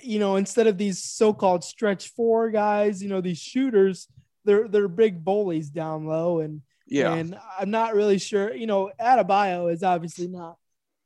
you 0.03 0.21
know 0.21 0.37
instead 0.37 0.69
of 0.69 0.79
these 0.79 1.03
so-called 1.03 1.65
stretch 1.65 2.11
four 2.11 2.49
guys, 2.51 3.03
you 3.03 3.09
know 3.09 3.21
these 3.21 3.39
shooters, 3.39 4.07
they're 4.45 4.69
they're 4.69 4.87
big 4.87 5.25
bullies 5.25 5.71
down 5.71 6.07
low, 6.07 6.39
and 6.39 6.63
yeah. 6.89 7.15
And 7.15 7.39
I'm 7.59 7.71
not 7.71 7.95
really 7.95 8.19
sure, 8.19 8.55
you 8.55 8.67
know, 8.67 8.91
Adebayo 9.01 9.73
is 9.73 9.83
obviously 9.83 10.29
not, 10.29 10.57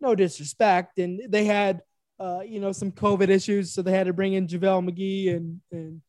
no 0.00 0.14
disrespect. 0.14 0.98
And 0.98 1.20
they 1.28 1.44
had, 1.44 1.82
uh, 2.18 2.40
you 2.46 2.60
know, 2.60 2.72
some 2.72 2.92
COVID 2.92 3.28
issues. 3.28 3.72
So 3.72 3.82
they 3.82 3.92
had 3.92 4.06
to 4.06 4.12
bring 4.12 4.32
in 4.32 4.46
JaVale 4.46 4.88
McGee 4.88 5.36
and, 5.36 5.60
and, 5.70 6.00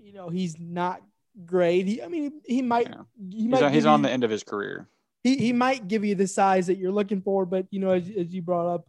you 0.00 0.12
know, 0.12 0.28
he's 0.30 0.58
not 0.58 1.00
great. 1.44 1.86
He, 1.86 2.02
I 2.02 2.08
mean, 2.08 2.40
he 2.44 2.62
might, 2.62 2.88
yeah. 2.88 3.02
he 3.30 3.48
might, 3.48 3.58
he's, 3.58 3.62
on, 3.62 3.72
he's 3.72 3.86
on 3.86 4.02
the 4.02 4.10
end 4.10 4.24
of 4.24 4.30
his 4.30 4.42
career. 4.42 4.88
He, 5.22 5.36
he 5.36 5.52
might 5.52 5.88
give 5.88 6.04
you 6.04 6.14
the 6.14 6.26
size 6.26 6.66
that 6.66 6.78
you're 6.78 6.92
looking 6.92 7.22
for, 7.22 7.46
but 7.46 7.66
you 7.70 7.80
know, 7.80 7.90
as, 7.90 8.08
as 8.08 8.32
you 8.34 8.42
brought 8.42 8.72
up, 8.72 8.86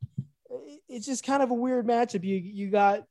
it's 0.88 1.06
just 1.06 1.26
kind 1.26 1.42
of 1.42 1.50
a 1.50 1.54
weird 1.54 1.88
matchup. 1.88 2.24
You, 2.24 2.36
you 2.36 2.70
got, 2.70 3.04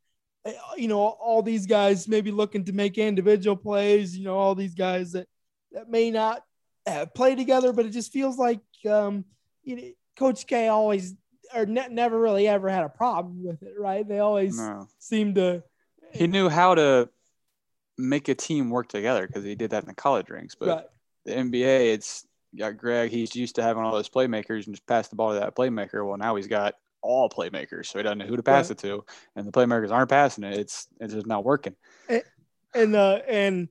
you 0.76 0.88
know, 0.88 1.00
all 1.00 1.42
these 1.42 1.66
guys 1.66 2.06
maybe 2.06 2.30
looking 2.30 2.64
to 2.66 2.72
make 2.72 2.98
individual 2.98 3.56
plays, 3.56 4.16
you 4.16 4.24
know, 4.24 4.36
all 4.36 4.54
these 4.54 4.74
guys 4.74 5.12
that, 5.12 5.26
that 5.72 5.88
may 5.88 6.10
not 6.10 6.42
uh, 6.86 7.06
play 7.06 7.34
together, 7.34 7.72
but 7.72 7.86
it 7.86 7.90
just 7.90 8.12
feels 8.12 8.38
like 8.38 8.60
um, 8.88 9.24
you 9.62 9.76
know, 9.76 9.82
Coach 10.16 10.46
K 10.46 10.68
always 10.68 11.14
or 11.54 11.66
ne- 11.66 11.88
never 11.90 12.18
really 12.18 12.48
ever 12.48 12.68
had 12.68 12.84
a 12.84 12.88
problem 12.88 13.44
with 13.44 13.62
it, 13.62 13.74
right? 13.78 14.06
They 14.06 14.18
always 14.18 14.58
no. 14.58 14.88
seem 14.98 15.34
to. 15.34 15.62
He 16.12 16.26
knew 16.26 16.48
how 16.48 16.74
to 16.74 17.08
make 17.98 18.28
a 18.28 18.34
team 18.34 18.70
work 18.70 18.88
together 18.88 19.26
because 19.26 19.44
he 19.44 19.54
did 19.54 19.70
that 19.70 19.82
in 19.82 19.88
the 19.88 19.94
college 19.94 20.30
ranks, 20.30 20.54
but 20.54 20.68
right. 20.68 20.84
the 21.24 21.32
NBA, 21.32 21.92
it's 21.92 22.26
got 22.56 22.76
Gregg. 22.76 23.10
He's 23.10 23.34
used 23.34 23.56
to 23.56 23.62
having 23.62 23.82
all 23.82 23.92
those 23.92 24.08
playmakers 24.08 24.66
and 24.66 24.74
just 24.74 24.86
pass 24.86 25.08
the 25.08 25.16
ball 25.16 25.32
to 25.32 25.40
that 25.40 25.56
playmaker. 25.56 26.06
Well, 26.06 26.16
now 26.16 26.36
he's 26.36 26.46
got 26.46 26.74
all 27.02 27.28
playmakers, 27.28 27.86
so 27.86 27.98
he 27.98 28.02
doesn't 28.02 28.18
know 28.18 28.26
who 28.26 28.36
to 28.36 28.42
pass 28.42 28.66
Right. 28.66 28.78
it 28.84 28.88
to, 28.88 29.04
and 29.36 29.46
the 29.46 29.52
playmakers 29.52 29.90
aren't 29.90 30.10
passing 30.10 30.44
it. 30.44 30.58
It's 30.58 30.88
it's 31.00 31.14
just 31.14 31.26
not 31.26 31.44
working. 31.44 31.74
and 32.74 32.96
uh, 32.96 33.20
and 33.28 33.68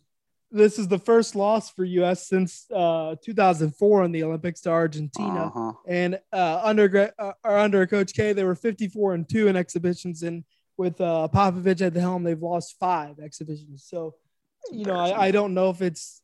this 0.53 0.77
is 0.77 0.87
the 0.87 0.99
first 0.99 1.35
loss 1.35 1.71
for 1.71 1.83
U.S. 1.83 2.27
since 2.27 2.69
uh, 2.71 3.15
2004 3.23 4.03
in 4.03 4.11
the 4.11 4.23
Olympics 4.23 4.61
to 4.61 4.69
Argentina. 4.69 5.47
Uh-huh. 5.47 5.73
And 5.87 6.19
uh, 6.31 6.61
under 6.63 7.11
uh, 7.17 7.31
or 7.43 7.57
under 7.57 7.85
Coach 7.87 8.13
K, 8.13 8.33
they 8.33 8.43
were 8.43 8.55
54 8.55 9.15
and 9.15 9.27
two 9.27 9.47
in 9.47 9.55
exhibitions, 9.55 10.21
and 10.21 10.43
with 10.77 11.01
uh, 11.01 11.27
Popovich 11.33 11.81
at 11.81 11.93
the 11.93 12.01
helm, 12.01 12.23
they've 12.23 12.41
lost 12.41 12.75
five 12.79 13.19
exhibitions. 13.19 13.85
So, 13.87 14.15
you 14.71 14.85
know, 14.85 14.95
I, 14.95 15.25
I 15.25 15.31
don't 15.31 15.55
know 15.55 15.69
if 15.71 15.81
it's, 15.81 16.21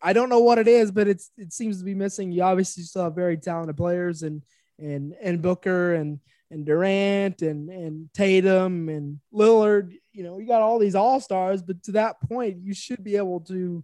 I 0.00 0.12
don't 0.12 0.28
know 0.28 0.40
what 0.40 0.58
it 0.58 0.68
is, 0.68 0.90
but 0.90 1.08
it's 1.08 1.30
it 1.38 1.52
seems 1.52 1.78
to 1.78 1.84
be 1.84 1.94
missing. 1.94 2.30
You 2.30 2.42
obviously 2.42 2.82
still 2.82 3.04
have 3.04 3.14
very 3.14 3.38
talented 3.38 3.76
players, 3.76 4.22
and 4.22 4.42
and 4.78 5.14
and 5.22 5.40
Booker 5.40 5.94
and 5.94 6.20
and 6.52 6.66
Durant 6.66 7.42
and 7.42 7.70
and 7.70 8.12
Tatum 8.12 8.88
and 8.88 9.18
Lillard. 9.32 9.94
You 10.12 10.22
know, 10.22 10.38
you 10.38 10.46
got 10.46 10.60
all 10.60 10.78
these 10.78 10.94
all 10.94 11.18
stars, 11.20 11.62
but 11.62 11.82
to 11.84 11.92
that 11.92 12.20
point, 12.20 12.58
you 12.62 12.74
should 12.74 13.02
be 13.02 13.16
able 13.16 13.40
to, 13.40 13.82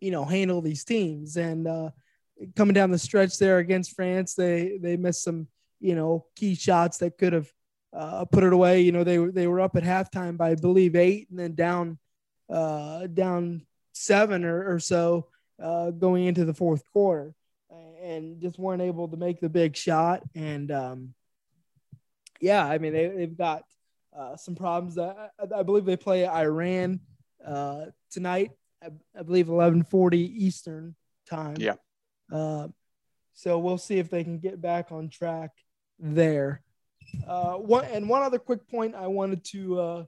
you 0.00 0.10
know, 0.10 0.24
handle 0.24 0.60
these 0.60 0.84
teams. 0.84 1.36
And 1.36 1.68
uh, 1.68 1.90
coming 2.56 2.74
down 2.74 2.90
the 2.90 2.98
stretch 2.98 3.38
there 3.38 3.58
against 3.58 3.94
France, 3.94 4.34
they 4.34 4.78
they 4.82 4.96
missed 4.96 5.22
some, 5.22 5.46
you 5.80 5.94
know, 5.94 6.26
key 6.34 6.56
shots 6.56 6.98
that 6.98 7.16
could 7.16 7.32
have 7.32 7.50
uh, 7.92 8.24
put 8.24 8.44
it 8.44 8.52
away. 8.52 8.80
You 8.80 8.92
know, 8.92 9.04
they 9.04 9.18
were 9.18 9.30
they 9.30 9.46
were 9.46 9.60
up 9.60 9.76
at 9.76 9.84
halftime 9.84 10.36
by 10.36 10.50
I 10.50 10.54
believe 10.56 10.96
eight, 10.96 11.30
and 11.30 11.38
then 11.38 11.54
down 11.54 11.98
uh, 12.50 13.06
down 13.06 13.66
seven 13.92 14.44
or, 14.44 14.74
or 14.74 14.80
so 14.80 15.28
uh, 15.62 15.90
going 15.92 16.26
into 16.26 16.44
the 16.44 16.54
fourth 16.54 16.82
quarter, 16.92 17.34
and 18.02 18.40
just 18.40 18.58
weren't 18.58 18.82
able 18.82 19.06
to 19.08 19.16
make 19.16 19.40
the 19.40 19.48
big 19.48 19.76
shot. 19.76 20.22
And 20.34 20.72
um, 20.72 21.14
yeah, 22.40 22.66
I 22.66 22.78
mean 22.78 22.92
they 22.92 23.08
they've 23.08 23.36
got 23.36 23.64
uh, 24.16 24.36
some 24.36 24.54
problems. 24.54 24.98
I, 24.98 25.28
I 25.54 25.62
believe 25.62 25.84
they 25.84 25.96
play 25.96 26.26
Iran 26.26 27.00
uh, 27.44 27.86
tonight. 28.10 28.50
I, 28.82 28.88
I 29.18 29.22
believe 29.22 29.46
11:40 29.46 30.14
Eastern 30.14 30.94
time. 31.28 31.56
Yeah. 31.58 31.74
Uh, 32.32 32.68
so 33.34 33.58
we'll 33.58 33.78
see 33.78 33.98
if 33.98 34.10
they 34.10 34.24
can 34.24 34.38
get 34.38 34.60
back 34.60 34.92
on 34.92 35.08
track 35.08 35.50
there. 35.98 36.62
Uh, 37.26 37.54
one 37.54 37.84
and 37.86 38.08
one 38.08 38.22
other 38.22 38.38
quick 38.38 38.68
point 38.68 38.94
I 38.94 39.06
wanted 39.06 39.44
to 39.46 39.80
uh, 39.80 40.04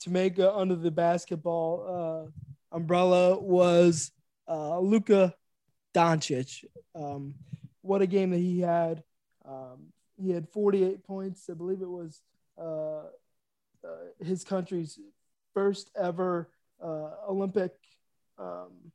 to 0.00 0.10
make 0.10 0.38
uh, 0.38 0.54
under 0.54 0.76
the 0.76 0.90
basketball 0.90 2.30
uh, 2.72 2.76
umbrella 2.76 3.38
was 3.38 4.10
uh, 4.48 4.78
Luka 4.80 5.34
Doncic. 5.94 6.64
Um, 6.94 7.34
what 7.82 8.02
a 8.02 8.06
game 8.06 8.30
that 8.30 8.38
he 8.38 8.60
had! 8.60 9.02
Um, 9.44 9.92
he 10.16 10.30
had 10.30 10.48
48 10.48 11.04
points. 11.04 11.48
I 11.50 11.54
believe 11.54 11.80
it 11.82 11.88
was 11.88 12.20
uh, 12.58 13.06
uh, 13.84 14.24
his 14.24 14.44
country's 14.44 14.98
first 15.54 15.90
ever 15.96 16.48
uh, 16.82 17.10
Olympic 17.28 17.72
um, 18.38 18.92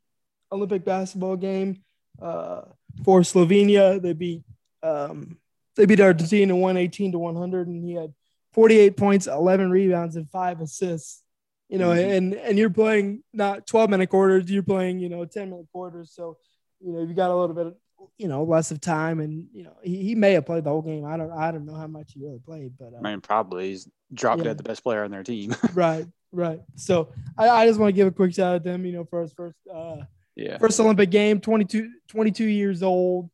Olympic 0.51 0.83
basketball 0.85 1.35
game 1.35 1.81
uh, 2.21 2.61
for 3.03 3.21
Slovenia. 3.21 4.01
They 4.01 4.13
beat 4.13 4.43
um, 4.83 5.37
they 5.75 5.85
beat 5.85 5.99
Argentina 5.99 6.55
118 6.55 7.11
to 7.11 7.19
100, 7.19 7.67
and 7.67 7.83
he 7.83 7.93
had 7.93 8.13
48 8.53 8.97
points, 8.97 9.27
11 9.27 9.69
rebounds, 9.69 10.15
and 10.15 10.29
five 10.29 10.59
assists. 10.61 11.23
You 11.69 11.77
know, 11.77 11.89
Mhm. 11.89 12.17
and 12.17 12.33
and 12.33 12.57
you're 12.57 12.69
playing 12.69 13.23
not 13.33 13.67
12 13.67 13.89
minute 13.89 14.07
quarters, 14.09 14.49
you're 14.49 14.63
playing 14.63 14.99
you 14.99 15.09
know 15.09 15.25
10 15.25 15.49
minute 15.49 15.67
quarters. 15.71 16.11
So 16.13 16.37
you 16.79 16.93
know 16.93 17.01
you 17.01 17.13
got 17.13 17.29
a 17.29 17.35
little 17.35 17.55
bit 17.55 17.73
you 18.17 18.27
know 18.27 18.43
less 18.43 18.71
of 18.71 18.81
time, 18.81 19.19
and 19.19 19.47
you 19.53 19.63
know 19.63 19.73
he, 19.83 20.03
he 20.03 20.15
may 20.15 20.33
have 20.33 20.45
played 20.45 20.63
the 20.63 20.69
whole 20.69 20.81
game. 20.81 21.05
I 21.05 21.17
don't 21.17 21.31
I 21.31 21.51
don't 21.51 21.65
know 21.65 21.75
how 21.75 21.87
much 21.87 22.13
he 22.13 22.19
really 22.23 22.39
played, 22.39 22.73
but 22.79 22.93
uh, 22.93 22.97
I 23.03 23.11
mean, 23.11 23.21
probably 23.21 23.69
he's 23.69 23.87
dropped 24.13 24.43
Yeah. 24.43 24.51
at 24.51 24.57
the 24.57 24.63
best 24.63 24.83
player 24.83 25.03
on 25.03 25.11
their 25.11 25.23
team. 25.23 25.55
right, 25.73 26.05
right. 26.31 26.61
So 26.75 27.09
I, 27.37 27.49
I 27.49 27.67
just 27.67 27.79
want 27.79 27.89
to 27.89 27.93
give 27.95 28.07
a 28.07 28.11
quick 28.11 28.33
shout 28.33 28.55
out 28.55 28.63
to 28.63 28.69
him. 28.71 28.85
You 28.85 28.93
know, 28.93 29.05
for 29.05 29.21
his 29.21 29.33
first 29.33 29.57
uh, 29.73 29.97
yeah. 30.35 30.57
first 30.57 30.79
Olympic 30.79 31.09
game, 31.11 31.39
22, 31.39 31.89
22 32.07 32.45
years 32.45 32.83
old. 32.83 33.29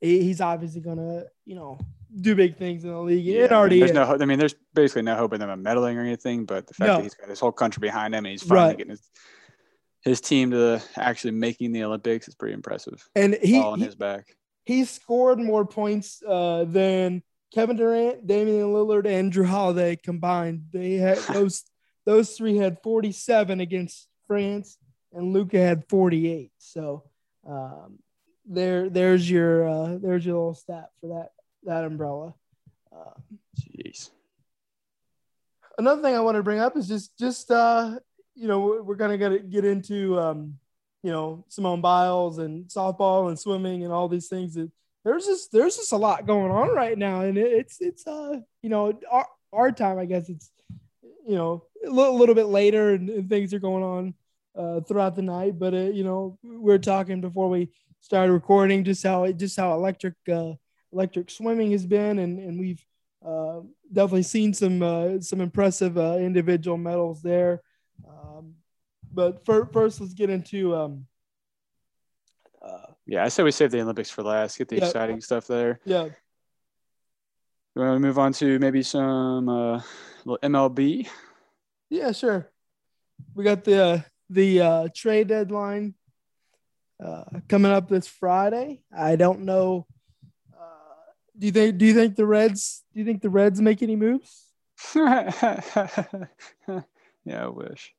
He- 0.00 0.22
he's 0.22 0.40
obviously 0.40 0.80
gonna, 0.80 1.24
you 1.44 1.54
know, 1.54 1.78
do 2.20 2.34
big 2.34 2.56
things 2.56 2.84
in 2.84 2.90
the 2.90 2.98
league. 3.00 3.24
Yeah, 3.24 3.34
it 3.34 3.44
I 3.44 3.46
mean, 3.46 3.52
already 3.58 3.78
there's 3.78 3.90
is. 3.92 3.94
no. 3.94 4.02
I 4.20 4.24
mean, 4.26 4.38
there's 4.38 4.54
basically 4.74 5.02
no 5.02 5.14
hope 5.14 5.32
in 5.32 5.40
them 5.40 5.62
meddling 5.62 5.96
or 5.96 6.00
anything. 6.02 6.44
But 6.44 6.66
the 6.66 6.74
fact 6.74 6.88
No. 6.88 6.96
that 6.96 7.02
he's 7.04 7.14
got 7.14 7.28
his 7.28 7.38
whole 7.40 7.52
country 7.52 7.80
behind 7.80 8.14
him 8.14 8.24
and 8.26 8.32
he's 8.32 8.42
finally 8.42 8.66
Right. 8.68 8.78
getting 8.78 8.90
his, 8.90 9.08
his 10.04 10.20
team 10.20 10.50
to 10.50 10.82
actually 10.96 11.30
making 11.32 11.72
the 11.72 11.84
Olympics 11.84 12.28
is 12.28 12.34
pretty 12.34 12.54
impressive. 12.54 13.08
and 13.14 13.34
he, 13.42 13.58
all 13.58 13.72
on 13.72 13.78
he 13.78 13.84
his 13.86 13.94
back. 13.94 14.36
he 14.64 14.84
scored 14.84 15.38
more 15.38 15.64
points 15.64 16.22
uh, 16.26 16.64
than 16.64 17.22
Kevin 17.54 17.76
Durant, 17.76 18.26
Damian 18.26 18.68
Lillard, 18.68 19.06
and 19.06 19.32
Jrue 19.32 19.46
Holiday 19.46 19.96
combined. 19.96 20.66
They 20.72 20.94
had 20.94 21.18
those 21.32 21.64
those 22.04 22.32
three 22.36 22.56
had 22.56 22.78
47 22.82 23.60
against 23.60 24.08
France, 24.26 24.76
and 25.12 25.32
Luka 25.32 25.58
had 25.58 25.88
48. 25.88 26.50
So 26.58 27.04
um, 27.48 27.98
there 28.46 28.88
there's 28.90 29.30
your 29.30 29.68
uh, 29.68 29.98
there's 30.00 30.24
your 30.26 30.34
little 30.36 30.54
stat 30.54 30.90
for 31.00 31.18
that 31.18 31.30
that 31.64 31.84
umbrella. 31.84 32.34
Uh, 32.94 33.14
Jeez. 33.60 34.10
another 35.78 36.02
thing 36.02 36.14
I 36.14 36.20
want 36.20 36.36
to 36.36 36.42
bring 36.42 36.58
up 36.58 36.76
is 36.76 36.88
just 36.88 37.16
just 37.18 37.50
uh 37.50 37.98
you 38.34 38.48
know 38.48 38.60
we're- 38.60 38.82
we're 38.82 38.94
gonna 38.96 39.18
get 39.18 39.50
get 39.50 39.64
into 39.64 40.18
um 40.18 40.58
you 41.02 41.10
know 41.10 41.44
Simone 41.48 41.80
Biles 41.80 42.38
and 42.38 42.66
softball 42.68 43.28
and 43.28 43.38
swimming 43.38 43.84
and 43.84 43.92
all 43.92 44.08
these 44.08 44.28
things 44.28 44.54
that 44.54 44.70
there's 45.04 45.26
just 45.26 45.50
there's 45.52 45.76
just 45.76 45.92
a 45.92 45.96
lot 45.96 46.26
going 46.26 46.50
on 46.52 46.68
right 46.74 46.96
now. 46.96 47.22
And 47.22 47.36
it, 47.36 47.52
it's 47.52 47.80
it's 47.80 48.06
uh 48.06 48.38
you 48.62 48.70
know 48.70 48.98
our, 49.10 49.26
our 49.52 49.72
time 49.72 49.98
I 49.98 50.04
guess 50.06 50.28
it's 50.28 50.50
you 51.26 51.34
know 51.34 51.64
a 51.84 51.90
little, 51.90 52.16
a 52.16 52.18
little 52.18 52.34
bit 52.34 52.46
later 52.46 52.94
and, 52.94 53.08
and 53.10 53.28
things 53.28 53.52
are 53.52 53.58
going 53.58 53.82
on 53.82 54.14
uh 54.56 54.80
throughout 54.82 55.16
the 55.16 55.22
night. 55.22 55.58
But 55.58 55.74
uh, 55.74 55.90
you 55.90 56.04
know 56.04 56.38
we 56.42 56.72
are 56.72 56.78
talking 56.78 57.20
before 57.20 57.48
we 57.48 57.70
started 58.00 58.32
recording 58.32 58.84
just 58.84 59.02
how 59.02 59.30
just 59.32 59.56
how 59.56 59.74
electric 59.74 60.14
uh 60.30 60.52
electric 60.92 61.30
swimming 61.30 61.72
has 61.72 61.84
been. 61.86 62.18
And 62.20 62.38
and 62.38 62.60
we've 62.60 62.84
uh, 63.24 63.60
definitely 63.92 64.24
seen 64.24 64.52
some 64.52 64.82
uh, 64.82 65.20
some 65.20 65.40
impressive 65.40 65.96
uh, 65.96 66.16
individual 66.18 66.76
medals 66.76 67.22
there. 67.22 67.62
But 69.12 69.44
fir- 69.44 69.66
first, 69.66 70.00
let's 70.00 70.14
get 70.14 70.30
into 70.30 70.74
um, 70.74 71.06
uh, 72.62 72.86
Yeah, 73.06 73.24
I 73.24 73.28
say 73.28 73.42
we 73.42 73.50
save 73.52 73.70
the 73.70 73.80
Olympics 73.80 74.10
for 74.10 74.22
last. 74.22 74.58
Get 74.58 74.68
the 74.68 74.76
Yeah. 74.76 74.86
exciting 74.86 75.20
stuff 75.20 75.46
there. 75.46 75.80
yeah, 75.84 76.04
You 77.74 77.82
want 77.82 77.96
to 77.96 78.00
move 78.00 78.18
on 78.18 78.32
to 78.34 78.58
maybe 78.58 78.82
some 78.82 79.48
uh, 79.48 79.80
little 80.24 80.38
MLB? 80.42 81.06
yeah, 81.90 82.12
sure. 82.12 82.50
We 83.34 83.44
got 83.44 83.64
the 83.64 83.84
uh, 83.84 84.00
the 84.30 84.60
uh, 84.60 84.88
trade 84.94 85.28
deadline 85.28 85.94
uh, 87.02 87.24
coming 87.48 87.70
up 87.72 87.88
this 87.88 88.06
Friday. 88.08 88.82
I 88.94 89.16
don't 89.16 89.40
know. 89.40 89.86
Uh, 90.54 91.12
do 91.38 91.46
you 91.46 91.52
think? 91.52 91.78
Do 91.78 91.84
you 91.86 91.94
think 91.94 92.16
the 92.16 92.26
Reds? 92.26 92.82
Do 92.92 93.00
you 93.00 93.04
think 93.06 93.20
the 93.22 93.30
Reds 93.30 93.60
make 93.60 93.82
any 93.82 93.96
moves? 93.96 94.46
yeah, 94.96 95.52
I 97.28 97.46
wish. 97.48 97.94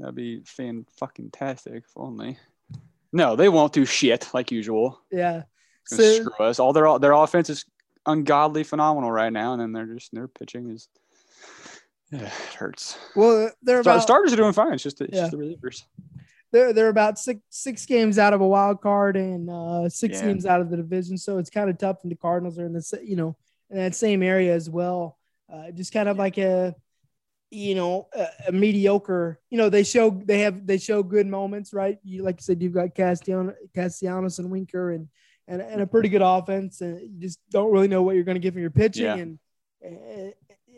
That'd 0.00 0.14
be 0.14 0.42
fan 0.44 0.86
fucking 0.98 1.30
tastic 1.30 1.74
if 1.74 1.84
only. 1.96 2.38
No, 3.12 3.36
they 3.36 3.48
won't 3.48 3.72
do 3.72 3.84
shit 3.84 4.28
like 4.34 4.50
usual. 4.50 5.00
Yeah. 5.10 5.42
So, 5.86 5.96
screw 6.02 6.46
us. 6.46 6.58
All 6.58 6.72
their 6.72 6.98
their 6.98 7.12
offense 7.12 7.50
is 7.50 7.64
ungodly 8.06 8.62
phenomenal 8.64 9.10
right 9.10 9.32
now, 9.32 9.52
and 9.52 9.60
then 9.60 9.72
they're 9.72 9.86
just 9.94 10.12
their 10.12 10.28
pitching 10.28 10.70
is 10.70 10.88
yeah, 12.12 12.22
it 12.48 12.54
hurts. 12.54 12.98
well, 13.16 13.50
they're 13.62 13.80
about 13.80 14.02
starters 14.02 14.32
are 14.32 14.36
doing 14.36 14.52
fine. 14.52 14.74
It's 14.74 14.82
just, 14.82 15.00
it's 15.00 15.12
Yeah. 15.14 15.20
just 15.22 15.32
the 15.32 15.38
relievers. 15.38 15.82
they're 16.52 16.72
they're 16.72 16.88
about 16.88 17.18
six 17.18 17.40
six 17.50 17.86
games 17.86 18.18
out 18.18 18.32
of 18.32 18.40
a 18.40 18.46
wild 18.46 18.80
card 18.80 19.16
and 19.16 19.50
uh, 19.50 19.88
six 19.88 20.18
Yeah. 20.20 20.26
games 20.28 20.46
out 20.46 20.60
of 20.60 20.70
the 20.70 20.76
division, 20.76 21.18
so 21.18 21.38
it's 21.38 21.50
kind 21.50 21.68
of 21.70 21.78
tough. 21.78 21.98
And 22.02 22.12
the 22.12 22.16
Cardinals 22.16 22.58
are 22.58 22.66
in 22.66 22.72
the 22.72 23.00
you 23.04 23.16
know 23.16 23.36
in 23.70 23.76
that 23.76 23.94
same 23.94 24.22
area 24.22 24.54
as 24.54 24.68
well. 24.70 25.18
Uh, 25.52 25.70
just 25.72 25.92
kind 25.92 26.08
of 26.08 26.16
like 26.16 26.38
a 26.38 26.74
you 27.50 27.74
know 27.74 28.08
a, 28.14 28.26
a 28.48 28.52
mediocre. 28.52 29.40
You 29.50 29.58
know 29.58 29.68
they 29.68 29.82
show 29.84 30.10
they 30.10 30.40
have 30.40 30.66
they 30.66 30.78
show 30.78 31.02
good 31.02 31.26
moments, 31.26 31.72
right? 31.72 31.98
You 32.04 32.22
like 32.22 32.36
you 32.38 32.42
said, 32.42 32.62
you've 32.62 32.74
got 32.74 32.94
Castellanos, 32.94 33.56
Castellanos 33.74 34.38
and 34.38 34.50
Winker 34.50 34.92
and, 34.92 35.08
and 35.48 35.60
and 35.60 35.80
a 35.80 35.86
pretty 35.86 36.08
good 36.08 36.22
offense, 36.22 36.80
and 36.80 37.00
you 37.00 37.20
just 37.20 37.38
don't 37.50 37.72
really 37.72 37.88
know 37.88 38.02
what 38.02 38.14
you're 38.14 38.24
going 38.24 38.36
to 38.36 38.40
get 38.40 38.52
from 38.52 38.62
your 38.62 38.70
pitching. 38.70 39.04
Yeah. 39.04 39.14
And, 39.14 39.38
and 39.82 40.32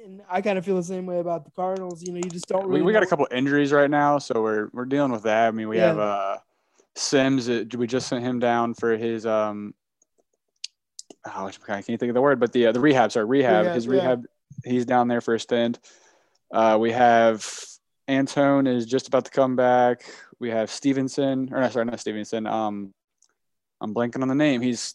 and 0.05 0.23
I 0.29 0.41
kind 0.41 0.59
of 0.59 0.65
feel 0.65 0.77
the 0.77 0.83
same 0.83 1.07
way 1.07 1.21
about 1.21 1.45
the 1.45 1.51
Cardinals. 1.53 2.03
You 2.03 2.13
know, 2.13 2.21
you 2.25 2.31
just 2.31 2.49
don't 2.49 2.67
really. 2.67 2.81
We, 2.81 2.87
we 2.87 2.93
got 2.93 3.03
a 3.03 3.07
couple 3.07 3.27
injuries 3.31 3.73
right 3.73 3.91
now, 3.91 4.19
so 4.19 4.43
we're 4.43 4.69
we're 4.73 4.85
dealing 4.85 5.13
with 5.13 5.23
that. 5.25 5.49
I 5.49 5.51
mean, 5.51 5.69
we 5.69 5.77
Yeah. 5.77 5.87
have 5.89 5.99
uh 5.99 6.39
Sims. 6.95 7.49
uh, 7.49 7.65
We 7.77 7.87
just 7.87 8.09
sent 8.09 8.25
him 8.25 8.39
down 8.39 8.75
for 8.75 8.97
his 8.97 9.25
um. 9.27 9.75
Oh, 11.25 11.47
I 11.69 11.83
can't 11.83 11.87
think 11.87 12.03
of 12.03 12.15
the 12.15 12.21
word, 12.21 12.41
but 12.41 12.53
the 12.53 12.67
uh, 12.67 12.73
the 12.73 12.81
rehab. 12.81 13.13
Sorry, 13.13 13.25
rehab. 13.27 13.63
Rehab, 13.63 13.75
his 13.75 13.87
yeah. 13.87 13.93
rehab. 13.93 14.25
He's 14.65 14.85
down 14.85 15.09
there 15.09 15.21
for 15.21 15.35
a 15.35 15.41
stint. 15.41 15.79
Uh, 16.53 16.77
we 16.81 16.93
have 16.93 17.49
Antone 18.09 18.67
is 18.67 18.87
just 18.87 19.09
about 19.09 19.25
to 19.25 19.31
come 19.31 19.57
back. 19.57 20.05
we 20.39 20.51
have 20.51 20.71
Stevenson, 20.71 21.49
or 21.53 21.61
no, 21.61 21.69
sorry, 21.71 21.87
not 21.87 22.01
Stevenson. 22.01 22.47
Um, 22.47 22.93
I'm 23.81 23.95
blanking 23.95 24.23
on 24.23 24.29
the 24.29 24.35
name. 24.35 24.61
He's 24.61 24.95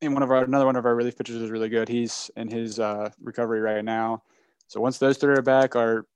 in 0.00 0.12
one 0.14 0.22
of 0.22 0.30
our 0.30 0.44
another 0.44 0.66
one 0.66 0.76
of 0.76 0.84
our 0.86 0.94
relief 0.94 1.16
pitchers 1.16 1.36
is 1.36 1.50
really 1.50 1.68
good. 1.68 1.88
He's 1.88 2.30
in 2.36 2.48
his 2.48 2.78
uh, 2.78 3.10
recovery 3.20 3.60
right 3.60 3.84
now. 3.84 4.22
So 4.68 4.80
once 4.80 4.98
those 4.98 5.18
three 5.18 5.34
are 5.34 5.42
back, 5.42 5.74
our 5.76 6.06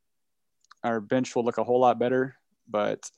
our 0.85 1.01
bench 1.01 1.35
will 1.35 1.45
look 1.45 1.59
a 1.59 1.65
whole 1.65 1.81
lot 1.81 1.99
better. 1.99 2.37
But 2.69 3.11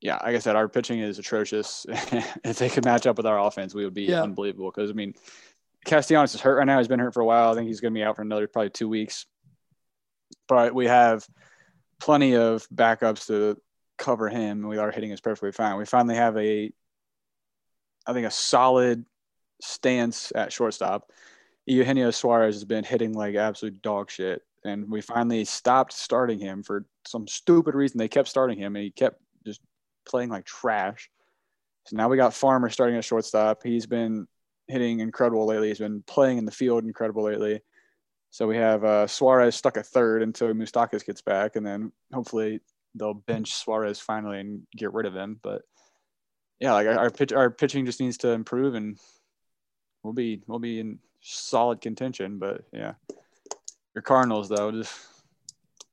yeah, 0.00 0.14
like 0.22 0.36
I 0.36 0.38
said, 0.38 0.56
our 0.56 0.68
pitching 0.68 1.00
is 1.00 1.18
atrocious. 1.18 1.84
if 1.88 2.58
they 2.58 2.68
could 2.68 2.84
match 2.84 3.06
up 3.06 3.16
with 3.16 3.26
our 3.26 3.38
offense, 3.38 3.74
we 3.74 3.84
would 3.84 3.94
be 3.94 4.04
Yeah. 4.04 4.22
unbelievable. 4.22 4.70
Because 4.70 4.90
I 4.90 4.94
mean, 4.94 5.14
Castellanos 5.84 6.34
is 6.34 6.40
hurt 6.40 6.56
right 6.56 6.66
now. 6.66 6.78
He's 6.78 6.88
been 6.88 7.00
hurt 7.00 7.14
for 7.14 7.20
a 7.20 7.26
while. 7.26 7.50
I 7.50 7.54
think 7.54 7.66
he's 7.68 7.80
going 7.80 7.92
to 7.94 7.98
be 7.98 8.04
out 8.04 8.16
for 8.16 8.22
another 8.22 8.46
probably 8.46 8.70
two 8.70 8.88
weeks. 8.88 9.26
But 10.48 10.74
we 10.74 10.86
have 10.86 11.26
plenty 12.00 12.34
of 12.36 12.66
backups 12.68 13.26
to 13.26 13.60
cover 13.98 14.28
him. 14.28 14.66
We 14.66 14.78
are 14.78 14.90
hitting 14.90 15.10
is 15.10 15.20
perfectly 15.20 15.52
fine. 15.52 15.76
We 15.76 15.84
finally 15.84 16.16
have 16.16 16.36
a, 16.36 16.72
I 18.06 18.12
think, 18.12 18.26
a 18.26 18.30
solid 18.30 19.04
stance 19.62 20.32
at 20.34 20.52
shortstop. 20.52 21.10
Eugenio 21.66 22.10
Suarez 22.10 22.56
has 22.56 22.64
been 22.64 22.84
hitting 22.84 23.12
like 23.12 23.34
absolute 23.36 23.80
dog 23.82 24.10
shit. 24.10 24.42
And 24.64 24.90
we 24.90 25.00
finally 25.00 25.44
stopped 25.44 25.92
starting 25.92 26.38
him 26.38 26.62
for 26.62 26.84
some 27.06 27.26
stupid 27.26 27.74
reason. 27.74 27.98
They 27.98 28.08
kept 28.08 28.28
starting 28.28 28.58
him 28.58 28.76
and 28.76 28.84
he 28.84 28.90
kept 28.90 29.20
just 29.46 29.60
playing 30.06 30.30
like 30.30 30.44
trash. 30.44 31.10
So 31.86 31.96
now 31.96 32.08
we 32.08 32.16
got 32.16 32.34
Farmer 32.34 32.68
starting 32.68 32.96
at 32.96 33.04
shortstop. 33.04 33.62
He's 33.62 33.86
been 33.86 34.26
hitting 34.68 35.00
incredible 35.00 35.46
lately. 35.46 35.68
He's 35.68 35.78
been 35.78 36.02
playing 36.06 36.38
in 36.38 36.44
the 36.44 36.50
field 36.50 36.84
incredible 36.84 37.24
lately. 37.24 37.60
So 38.30 38.46
we 38.46 38.56
have 38.56 38.84
uh, 38.84 39.06
Suarez 39.06 39.56
stuck 39.56 39.76
at 39.76 39.86
third 39.86 40.22
until 40.22 40.48
Moustakas 40.54 41.04
gets 41.04 41.20
back, 41.20 41.56
and 41.56 41.66
then 41.66 41.92
hopefully 42.12 42.60
they'll 42.94 43.14
bench 43.14 43.54
Suarez 43.54 44.00
finally 44.00 44.40
and 44.40 44.62
get 44.76 44.92
rid 44.92 45.06
of 45.06 45.14
him. 45.14 45.38
But 45.42 45.62
yeah, 46.60 46.72
like 46.72 46.86
our, 46.86 46.98
our 46.98 47.10
pitch, 47.10 47.32
our 47.32 47.50
pitching 47.50 47.86
just 47.86 48.00
needs 48.00 48.18
to 48.18 48.30
improve, 48.30 48.74
and 48.74 48.98
we'll 50.02 50.12
be 50.12 50.42
we'll 50.46 50.60
be 50.60 50.78
in 50.78 51.00
solid 51.20 51.80
contention. 51.80 52.38
But 52.38 52.62
yeah, 52.72 52.94
your 53.94 54.02
Cardinals 54.02 54.48
though, 54.48 54.70
just 54.70 54.94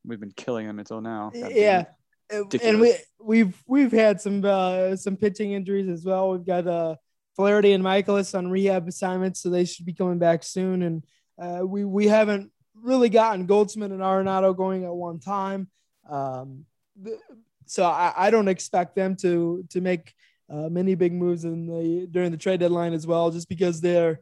we've 0.06 0.20
been 0.20 0.32
killing 0.32 0.67
them 0.67 0.79
until 0.79 1.01
now. 1.01 1.32
Damn 1.34 1.51
Yeah. 1.51 1.86
And 2.29 2.82
we 2.82 2.94
we've 3.20 3.63
we've 3.67 3.91
had 3.91 4.22
some 4.22 4.44
uh, 4.44 4.96
some 4.96 5.15
pitching 5.15 5.53
injuries 5.53 5.89
as 5.89 6.03
well. 6.06 6.32
We've 6.32 6.46
got 6.46 6.67
uh 6.67 6.96
Flaherty 7.36 7.72
and 7.74 7.84
Mikolas 7.84 8.38
on 8.38 8.50
rehab 8.50 8.88
assignments, 8.88 9.41
so 9.41 9.50
they 9.50 9.63
should 9.63 9.86
be 9.86 9.94
coming 9.94 10.17
back 10.17 10.44
soon. 10.44 10.82
And 10.82 11.03
uh, 11.38 11.62
we 11.65 11.86
we 11.86 12.08
haven't 12.08 12.51
really 12.75 13.10
gotten 13.10 13.46
Goldschmidt 13.46 13.91
and 13.91 14.01
Arenado 14.01 14.56
going 14.56 14.84
at 14.86 14.94
one 14.94 15.20
time. 15.20 15.70
Um, 16.10 16.65
the, 17.01 17.17
so 17.65 17.84
I, 17.84 18.13
I 18.15 18.29
don't 18.29 18.48
expect 18.48 18.96
them 18.96 19.15
to 19.17 19.65
to 19.70 19.82
make 19.82 20.13
uh, 20.50 20.70
many 20.70 20.96
big 20.96 21.13
moves 21.13 21.44
in 21.44 21.67
the 21.67 22.08
during 22.10 22.32
the 22.32 22.38
trade 22.38 22.60
deadline 22.60 22.94
as 22.94 23.06
well, 23.06 23.32
just 23.32 23.50
because 23.50 23.82
they're 23.82 24.22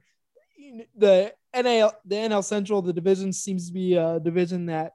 the 0.98 1.34
NL 1.54 1.94
the 2.06 2.16
NL 2.16 2.44
Central 2.44 2.82
the 2.82 2.94
division 2.94 3.32
seems 3.32 3.68
to 3.68 3.74
be 3.74 3.96
a 3.96 4.20
division 4.20 4.66
that 4.68 4.94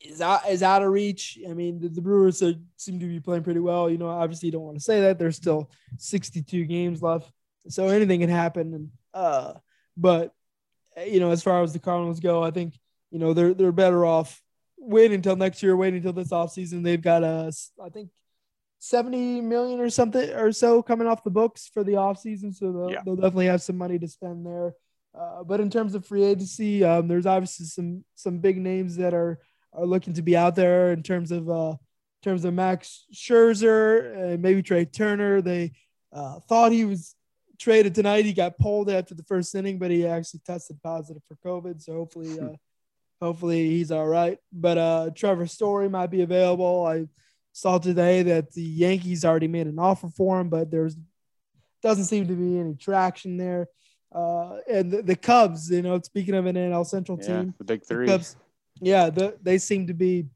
is 0.00 0.20
out 0.20 0.48
is 0.48 0.62
out 0.62 0.82
of 0.82 0.92
reach. 0.92 1.38
I 1.48 1.54
mean, 1.54 1.80
the, 1.80 1.88
the 1.88 2.02
Brewers 2.02 2.42
are, 2.42 2.54
seem 2.76 3.00
to 3.00 3.06
be 3.06 3.20
playing 3.20 3.42
pretty 3.42 3.60
well. 3.60 3.88
You 3.88 3.98
know, 3.98 4.08
obviously, 4.08 4.48
you 4.48 4.52
don't 4.52 4.62
want 4.62 4.76
to 4.76 4.84
say 4.84 5.00
that. 5.02 5.18
There's 5.18 5.36
still 5.36 5.70
62 5.98 6.64
games 6.66 7.02
left, 7.02 7.30
so 7.68 7.88
anything 7.88 8.20
can 8.20 8.30
happen. 8.30 8.74
And 8.74 8.90
uh, 9.14 9.54
but 9.96 10.32
you 11.06 11.20
know, 11.20 11.30
as 11.30 11.42
far 11.42 11.62
as 11.62 11.72
the 11.72 11.78
Cardinals 11.78 12.20
go, 12.20 12.42
I 12.42 12.50
think 12.50 12.78
you 13.10 13.18
know 13.18 13.32
they're 13.34 13.54
they're 13.54 13.72
better 13.72 14.04
off 14.04 14.40
waiting 14.78 15.14
until 15.16 15.36
next 15.36 15.62
year, 15.62 15.76
waiting 15.76 15.98
until 15.98 16.12
this 16.12 16.30
offseason. 16.30 16.82
They've 16.84 17.00
got 17.00 17.22
a, 17.24 17.52
I 17.82 17.88
think. 17.88 18.10
70 18.80 19.40
million 19.40 19.80
or 19.80 19.88
something 19.88 20.28
or 20.32 20.52
so 20.52 20.82
coming 20.82 21.06
off 21.06 21.24
the 21.24 21.30
books 21.30 21.70
for 21.72 21.82
the 21.82 21.92
offseason. 21.92 22.54
So 22.54 22.70
they'll, 22.70 22.90
Yeah. 22.90 23.00
they'll 23.02 23.16
definitely 23.16 23.46
have 23.46 23.62
some 23.62 23.78
money 23.78 23.98
to 23.98 24.06
spend 24.06 24.44
there. 24.44 24.74
Uh, 25.18 25.42
but 25.42 25.58
in 25.58 25.70
terms 25.70 25.94
of 25.94 26.04
free 26.04 26.22
agency, 26.22 26.84
um, 26.84 27.08
there's 27.08 27.24
obviously 27.24 27.64
some 27.64 28.04
some 28.14 28.38
big 28.40 28.58
names 28.58 28.96
that 28.96 29.14
are 29.14 29.38
are 29.72 29.86
looking 29.86 30.12
to 30.14 30.22
be 30.22 30.36
out 30.36 30.54
there 30.54 30.92
in 30.92 31.02
terms 31.02 31.30
of 31.30 31.48
uh, 31.48 31.70
in 31.70 32.22
terms 32.22 32.44
of 32.44 32.52
Max 32.52 33.06
Scherzer 33.14 34.14
and 34.34 34.42
maybe 34.42 34.62
Trea 34.62 34.84
Turner. 34.84 35.40
They 35.40 35.72
uh, 36.12 36.40
thought 36.40 36.72
he 36.72 36.84
was 36.84 37.14
traded 37.58 37.94
tonight. 37.94 38.24
He 38.24 38.32
got 38.32 38.58
pulled 38.58 38.90
after 38.90 39.14
the 39.14 39.22
first 39.24 39.54
inning, 39.54 39.78
but 39.78 39.90
he 39.90 40.06
actually 40.06 40.40
tested 40.46 40.80
positive 40.82 41.22
for 41.28 41.36
COVID. 41.36 41.82
So 41.82 41.92
hopefully, 41.94 42.40
uh, 42.40 42.56
hopefully 43.20 43.68
he's 43.68 43.90
all 43.90 44.06
right. 44.06 44.38
But 44.52 44.78
uh, 44.78 45.10
Trevor 45.14 45.46
Story 45.46 45.88
might 45.88 46.10
be 46.10 46.22
available. 46.22 46.86
I 46.86 47.06
saw 47.52 47.78
today 47.78 48.22
that 48.22 48.52
the 48.52 48.62
Yankees 48.62 49.24
already 49.24 49.48
made 49.48 49.66
an 49.66 49.78
offer 49.78 50.08
for 50.08 50.40
him, 50.40 50.48
but 50.48 50.70
there's 50.70 50.96
doesn't 51.82 52.06
seem 52.06 52.26
to 52.26 52.34
be 52.34 52.58
any 52.58 52.74
traction 52.74 53.36
there. 53.36 53.68
Uh, 54.12 54.58
and 54.70 54.90
the, 54.90 55.02
the 55.02 55.16
Cubs, 55.16 55.70
you 55.70 55.82
know, 55.82 56.00
speaking 56.00 56.34
of 56.34 56.46
an 56.46 56.56
NL 56.56 56.86
Central 56.86 57.18
Yeah, 57.20 57.42
team, 57.42 57.54
the 57.58 57.64
big 57.64 57.80
the 57.82 57.86
three. 57.86 58.06
Cubs, 58.06 58.36
yeah, 58.80 59.10
the, 59.10 59.36
they 59.42 59.58
seem 59.58 59.86
to 59.88 59.94
be, 59.94 60.26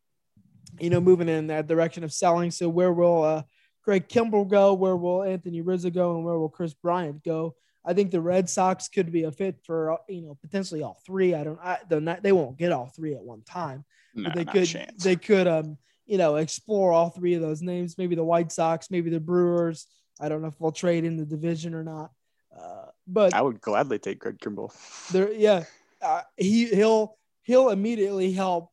you 0.78 0.90
know, 0.90 1.00
moving 1.00 1.28
in 1.28 1.46
that 1.46 1.66
direction 1.66 2.04
of 2.04 2.12
selling. 2.12 2.50
So 2.50 2.68
where 2.68 2.92
will 2.92 3.22
uh, 3.22 3.42
Greg 3.88 4.06
Kimbrel 4.06 4.46
go? 4.46 4.74
Where 4.74 4.96
will 4.96 5.22
Anthony 5.22 5.62
Rizzo 5.62 5.88
go? 5.88 6.16
And 6.16 6.22
where 6.22 6.38
will 6.38 6.50
Kris 6.50 6.74
Bryant 6.74 7.24
go? 7.24 7.54
I 7.86 7.94
think 7.94 8.10
the 8.10 8.20
Red 8.20 8.50
Sox 8.50 8.86
could 8.86 9.10
be 9.10 9.22
a 9.22 9.32
fit 9.32 9.60
for 9.64 9.92
uh, 9.92 9.96
you 10.10 10.20
know 10.20 10.36
potentially 10.42 10.82
all 10.82 11.00
three. 11.06 11.34
I 11.34 11.42
don't. 11.42 11.58
I, 11.62 11.78
they're 11.88 11.98
not. 11.98 12.22
They 12.22 12.32
won't 12.32 12.58
get 12.58 12.70
all 12.70 12.92
three 12.94 13.14
at 13.14 13.22
one 13.22 13.40
time, 13.44 13.86
No, 14.14 14.24
but 14.24 14.34
they 14.34 14.44
could. 14.44 14.92
They 15.02 15.16
could. 15.16 15.48
Um, 15.48 15.78
you 16.04 16.18
know, 16.18 16.36
explore 16.36 16.92
all 16.92 17.08
three 17.08 17.32
of 17.32 17.40
those 17.40 17.62
names. 17.62 17.96
Maybe 17.96 18.14
the 18.14 18.22
White 18.22 18.52
Sox. 18.52 18.90
Maybe 18.90 19.08
the 19.08 19.20
Brewers. 19.20 19.86
I 20.20 20.28
don't 20.28 20.42
know 20.42 20.48
if 20.48 20.60
we'll 20.60 20.70
trade 20.70 21.06
in 21.06 21.16
the 21.16 21.24
division 21.24 21.74
or 21.74 21.82
not. 21.82 22.10
Uh, 22.54 22.90
but 23.06 23.32
I 23.32 23.40
would 23.40 23.62
gladly 23.62 23.98
take 23.98 24.18
Greg 24.18 24.36
Kimbrel. 24.38 24.70
there, 25.12 25.32
yeah, 25.32 25.64
uh, 26.02 26.20
he 26.36 26.66
he'll 26.66 27.16
he'll 27.40 27.70
immediately 27.70 28.32
help. 28.32 28.70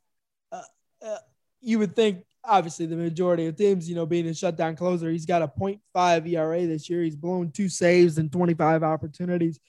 Uh, 0.52 0.64
uh, 1.02 1.20
you 1.62 1.80
would 1.80 1.96
think, 1.96 2.26
obviously, 2.48 2.86
the 2.86 2.96
majority 2.96 3.48
of 3.48 3.56
teams, 3.56 3.90
you 3.90 3.96
know, 3.96 4.06
being 4.06 4.28
a 4.28 4.34
shutdown 4.34 4.76
closer, 4.76 5.10
he's 5.12 5.26
got 5.26 5.42
a 5.42 5.48
0.5 5.48 6.30
ERA 6.32 6.66
this 6.66 6.90
year. 6.90 7.02
He's 7.04 7.16
blown 7.16 7.52
two 7.52 7.70
saves 7.70 8.18
and 8.18 8.32
25 8.32 8.84
opportunities, 8.84 9.60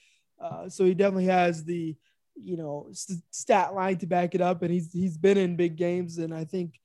uh, 0.40 0.68
so 0.68 0.84
he 0.84 0.94
definitely 0.94 1.26
has 1.26 1.64
the, 1.64 1.96
you 2.34 2.56
know, 2.56 2.88
st- 2.92 3.22
stat 3.30 3.74
line 3.74 3.98
to 3.98 4.06
back 4.06 4.34
it 4.34 4.40
up, 4.40 4.62
and 4.62 4.70
he's 4.70 4.92
he's 4.92 5.16
been 5.16 5.38
in 5.38 5.56
big 5.56 5.76
games, 5.76 6.18
and 6.18 6.34
I 6.34 6.44
think. 6.44 6.78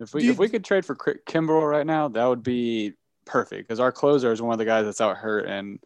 If 0.00 0.14
we 0.14 0.24
you- 0.24 0.32
if 0.32 0.38
we 0.38 0.48
could 0.48 0.64
trade 0.64 0.84
for 0.84 0.94
Ki- 0.94 1.20
Kimbrel 1.26 1.68
right 1.68 1.86
now, 1.86 2.08
that 2.08 2.24
would 2.24 2.42
be 2.42 2.94
perfect 3.24 3.66
because 3.66 3.80
our 3.80 3.92
closer 3.92 4.32
is 4.32 4.40
one 4.40 4.52
of 4.52 4.58
the 4.58 4.64
guys 4.64 4.84
that's 4.84 5.00
out 5.00 5.16
hurt, 5.16 5.46
and 5.46 5.80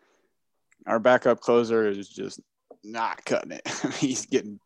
our 0.87 0.99
backup 0.99 1.41
closer 1.41 1.87
is 1.89 2.09
just 2.09 2.41
not 2.85 3.25
cutting 3.25 3.53
it. 3.53 3.67
He's 3.99 4.27
getting 4.27 4.61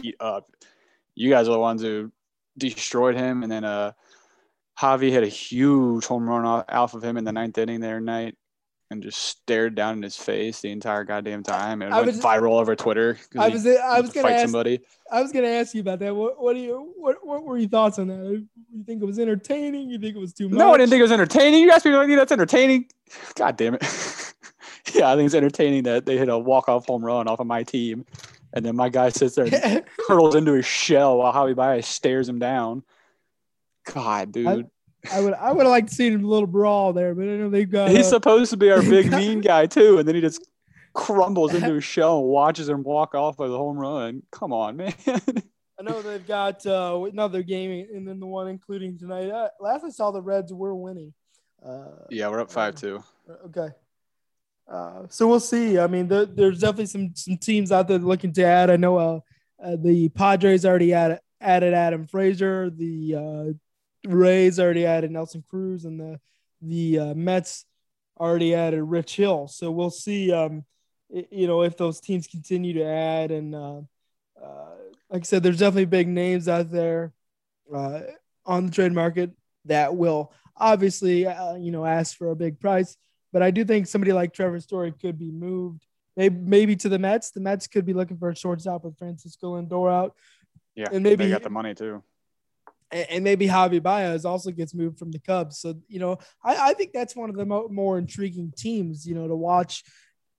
beat 0.00 0.16
up. 0.20 0.50
You 1.14 1.30
guys 1.30 1.48
are 1.48 1.52
the 1.52 1.58
ones 1.58 1.82
who 1.82 2.10
destroyed 2.60 3.16
him, 3.16 3.42
and 3.42 3.50
then 3.50 3.64
uh, 3.64 3.92
Javy 4.78 5.10
hit 5.10 5.22
a 5.22 5.28
huge 5.28 6.04
home 6.06 6.28
run 6.28 6.44
off, 6.44 6.64
off 6.68 6.94
of 6.94 7.02
him 7.04 7.16
in 7.16 7.24
the 7.24 7.32
ninth 7.32 7.58
inning 7.58 7.80
there 7.80 8.00
night, 8.00 8.36
and 8.90 9.02
just 9.02 9.18
stared 9.18 9.74
down 9.74 9.96
in 9.96 10.02
his 10.02 10.16
face 10.16 10.60
the 10.60 10.70
entire 10.70 11.04
goddamn 11.04 11.42
time, 11.42 11.82
and 11.82 11.92
it 11.92 11.96
I 11.96 12.00
went 12.00 12.08
was- 12.08 12.20
viral 12.20 12.60
over 12.60 12.74
Twitter. 12.74 13.18
I 13.38 13.48
was 13.48 13.66
I 13.66 14.00
was 14.00 14.12
gonna 14.12 14.28
ask 14.28 14.42
somebody. 14.42 14.80
I 15.10 15.22
was 15.22 15.32
gonna 15.32 15.48
ask 15.48 15.74
you 15.74 15.80
about 15.80 15.98
that. 16.00 16.14
What 16.14 16.40
what 16.42 16.54
do 16.54 16.60
you 16.60 16.92
what 16.96 17.24
what 17.24 17.44
were 17.44 17.58
your 17.58 17.68
thoughts 17.68 17.98
on 17.98 18.08
that? 18.08 18.46
You 18.72 18.84
think 18.84 19.02
it 19.02 19.06
was 19.06 19.18
entertaining? 19.18 19.90
You 19.90 19.98
think 19.98 20.16
it 20.16 20.20
was 20.20 20.32
too 20.32 20.48
much? 20.48 20.58
No, 20.58 20.72
I 20.72 20.78
didn't 20.78 20.90
think 20.90 21.00
it 21.00 21.04
was 21.04 21.12
entertaining. 21.12 21.62
You 21.62 21.70
asked 21.70 21.84
me, 21.84 21.94
like, 21.94 22.08
that's 22.08 22.32
entertaining. 22.32 22.86
God 23.34 23.56
damn 23.56 23.74
it. 23.74 23.82
yeah, 24.94 25.10
I 25.12 25.16
think 25.16 25.26
it's 25.26 25.34
entertaining 25.34 25.84
that 25.84 26.06
they 26.06 26.16
hit 26.16 26.28
a 26.28 26.38
walk-off 26.38 26.86
home 26.86 27.04
run 27.04 27.28
off 27.28 27.40
of 27.40 27.46
my 27.46 27.62
team, 27.62 28.06
and 28.52 28.64
then 28.64 28.76
my 28.76 28.88
guy 28.88 29.10
sits 29.10 29.34
there 29.34 29.48
and 29.52 29.84
hurtles 30.08 30.34
into 30.34 30.52
his 30.52 30.66
shell 30.66 31.18
while 31.18 31.32
Javy 31.32 31.54
Baez 31.54 31.86
stares 31.86 32.28
him 32.28 32.38
down. 32.38 32.82
God, 33.92 34.32
dude. 34.32 34.68
I 35.10 35.20
would 35.20 35.34
I 35.34 35.52
would 35.52 35.62
have 35.62 35.70
liked 35.70 35.88
to 35.88 35.94
see 35.94 36.12
a 36.12 36.18
little 36.18 36.46
brawl 36.46 36.92
there, 36.92 37.14
but 37.14 37.22
I 37.22 37.36
know 37.36 37.48
they've 37.48 37.70
got. 37.70 37.90
He's 37.90 38.06
uh, 38.06 38.10
supposed 38.10 38.50
to 38.50 38.56
be 38.56 38.70
our 38.70 38.82
big 38.82 39.10
mean 39.10 39.40
guy 39.40 39.66
too, 39.66 39.98
and 39.98 40.06
then 40.06 40.14
he 40.14 40.20
just 40.20 40.46
crumbles 40.92 41.54
into 41.54 41.74
his 41.74 41.84
shell 41.84 42.18
and 42.18 42.28
watches 42.28 42.68
him 42.68 42.82
walk 42.82 43.14
off 43.14 43.38
with 43.38 43.52
a 43.52 43.56
home 43.56 43.78
run. 43.78 44.22
Come 44.30 44.52
on, 44.52 44.76
man. 44.76 44.94
I 45.06 45.82
know 45.82 46.02
they've 46.02 46.26
got 46.26 46.66
uh, 46.66 47.06
another 47.10 47.42
game, 47.42 47.86
and 47.94 48.06
then 48.06 48.20
the 48.20 48.26
one 48.26 48.48
including 48.48 48.98
tonight. 48.98 49.30
Uh, 49.30 49.48
last 49.58 49.84
I 49.84 49.90
saw, 49.90 50.10
the 50.10 50.20
Reds 50.20 50.52
were 50.52 50.74
winning. 50.74 51.14
Uh, 51.64 52.06
yeah, 52.10 52.28
we're 52.28 52.40
up 52.40 52.50
five 52.50 52.74
two. 52.74 53.02
Okay. 53.46 53.68
Uh, 54.70 55.02
so 55.08 55.26
we'll 55.26 55.40
see. 55.40 55.78
I 55.78 55.88
mean, 55.88 56.06
there, 56.06 56.26
there's 56.26 56.60
definitely 56.60 56.86
some 56.86 57.10
some 57.16 57.36
teams 57.36 57.72
out 57.72 57.88
there 57.88 57.98
looking 57.98 58.32
to 58.34 58.44
add. 58.44 58.70
I 58.70 58.76
know 58.76 58.96
uh, 58.96 59.20
uh, 59.62 59.76
the 59.76 60.08
Padres 60.10 60.64
already 60.64 60.94
added, 60.94 61.18
added 61.40 61.74
Adam 61.74 62.06
Frazier. 62.06 62.70
The 62.70 63.16
uh, 63.16 64.08
Rays 64.08 64.60
already 64.60 64.86
added 64.86 65.10
Nelson 65.10 65.42
Cruz, 65.50 65.84
and 65.84 65.98
the 65.98 66.20
the 66.62 66.98
uh, 67.00 67.14
Mets 67.14 67.64
already 68.18 68.54
added 68.54 68.84
Rich 68.84 69.16
Hill. 69.16 69.48
So 69.48 69.72
we'll 69.72 69.90
see. 69.90 70.32
Um, 70.32 70.64
you 71.08 71.48
know, 71.48 71.62
if 71.62 71.76
those 71.76 72.00
teams 72.00 72.28
continue 72.28 72.74
to 72.74 72.84
add, 72.84 73.32
and 73.32 73.52
uh, 73.52 73.80
like 75.10 75.22
I 75.22 75.24
said, 75.24 75.42
there's 75.42 75.58
definitely 75.58 75.86
big 75.86 76.06
names 76.06 76.46
out 76.46 76.70
there. 76.70 77.12
on 77.74 78.66
the 78.66 78.70
trade 78.70 78.92
market 78.92 79.32
that 79.64 79.96
will 79.96 80.32
obviously, 80.56 81.22
you 81.58 81.72
know, 81.72 81.84
ask 81.84 82.16
for 82.16 82.30
a 82.30 82.36
big 82.36 82.60
price. 82.60 82.96
But 83.32 83.42
I 83.42 83.50
do 83.50 83.64
think 83.64 83.86
somebody 83.86 84.12
like 84.12 84.32
Trevor 84.32 84.60
Story 84.60 84.92
could 84.92 85.18
be 85.18 85.30
moved, 85.30 85.86
maybe 86.16 86.36
maybe 86.36 86.76
to 86.76 86.88
the 86.88 86.98
Mets. 86.98 87.30
The 87.30 87.40
Mets 87.40 87.66
could 87.66 87.84
be 87.86 87.92
looking 87.92 88.18
for 88.18 88.30
a 88.30 88.36
shortstop 88.36 88.84
with 88.84 88.98
Francisco 88.98 89.54
Lindor 89.60 89.92
out. 89.92 90.14
Yeah, 90.74 90.88
And 90.92 91.02
maybe- 91.02 91.24
they 91.24 91.30
got 91.30 91.42
the 91.42 91.50
money 91.50 91.74
too. 91.74 92.02
and, 92.92 93.22
maybe 93.22 93.46
Javy 93.46 93.80
Baez 93.80 94.24
also 94.24 94.50
gets 94.50 94.74
moved 94.74 94.98
from 94.98 95.12
the 95.12 95.20
Cubs. 95.20 95.58
So 95.58 95.74
you 95.88 96.00
know, 96.00 96.18
I, 96.42 96.70
I 96.70 96.74
think 96.74 96.92
that's 96.92 97.14
one 97.14 97.30
of 97.30 97.36
the 97.36 97.46
mo- 97.46 97.68
more 97.70 97.98
intriguing 97.98 98.52
teams, 98.56 99.06
you 99.06 99.14
know, 99.14 99.28
to 99.28 99.36
watch. 99.36 99.84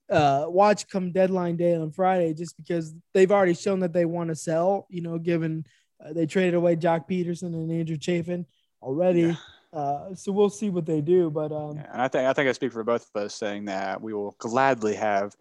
Uh, 0.09 0.43
watch 0.49 0.89
come 0.89 1.13
deadline 1.13 1.55
day 1.55 1.73
on 1.73 1.89
Friday, 1.89 2.33
just 2.33 2.57
because 2.57 2.93
they've 3.13 3.31
already 3.31 3.53
shown 3.53 3.79
that 3.79 3.93
they 3.93 4.03
want 4.03 4.27
to 4.27 4.35
sell. 4.35 4.85
You 4.89 5.01
know, 5.01 5.17
given 5.17 5.65
uh, 6.05 6.11
they 6.11 6.25
traded 6.25 6.53
away 6.55 6.75
Joc 6.75 7.07
Pederson 7.09 7.53
and 7.53 7.71
Andrew 7.71 7.95
Chafin 7.97 8.45
already. 8.81 9.21
Yeah. 9.21 9.35
Uh, 9.73 10.13
so 10.15 10.31
we'll 10.31 10.49
see 10.49 10.69
what 10.69 10.85
they 10.85 11.01
do. 11.01 11.29
But 11.29 11.51
um, 11.51 11.77
Yeah, 11.77 11.87
and 11.93 12.01
I 12.01 12.07
think 12.07 12.27
I 12.27 12.33
think 12.33 12.49
I 12.49 12.51
speak 12.51 12.73
for 12.73 12.83
both 12.83 13.09
of 13.13 13.23
us 13.23 13.35
saying 13.35 13.65
that 13.65 14.01
we 14.01 14.13
will 14.13 14.35
gladly 14.37 14.95
have 14.95 15.35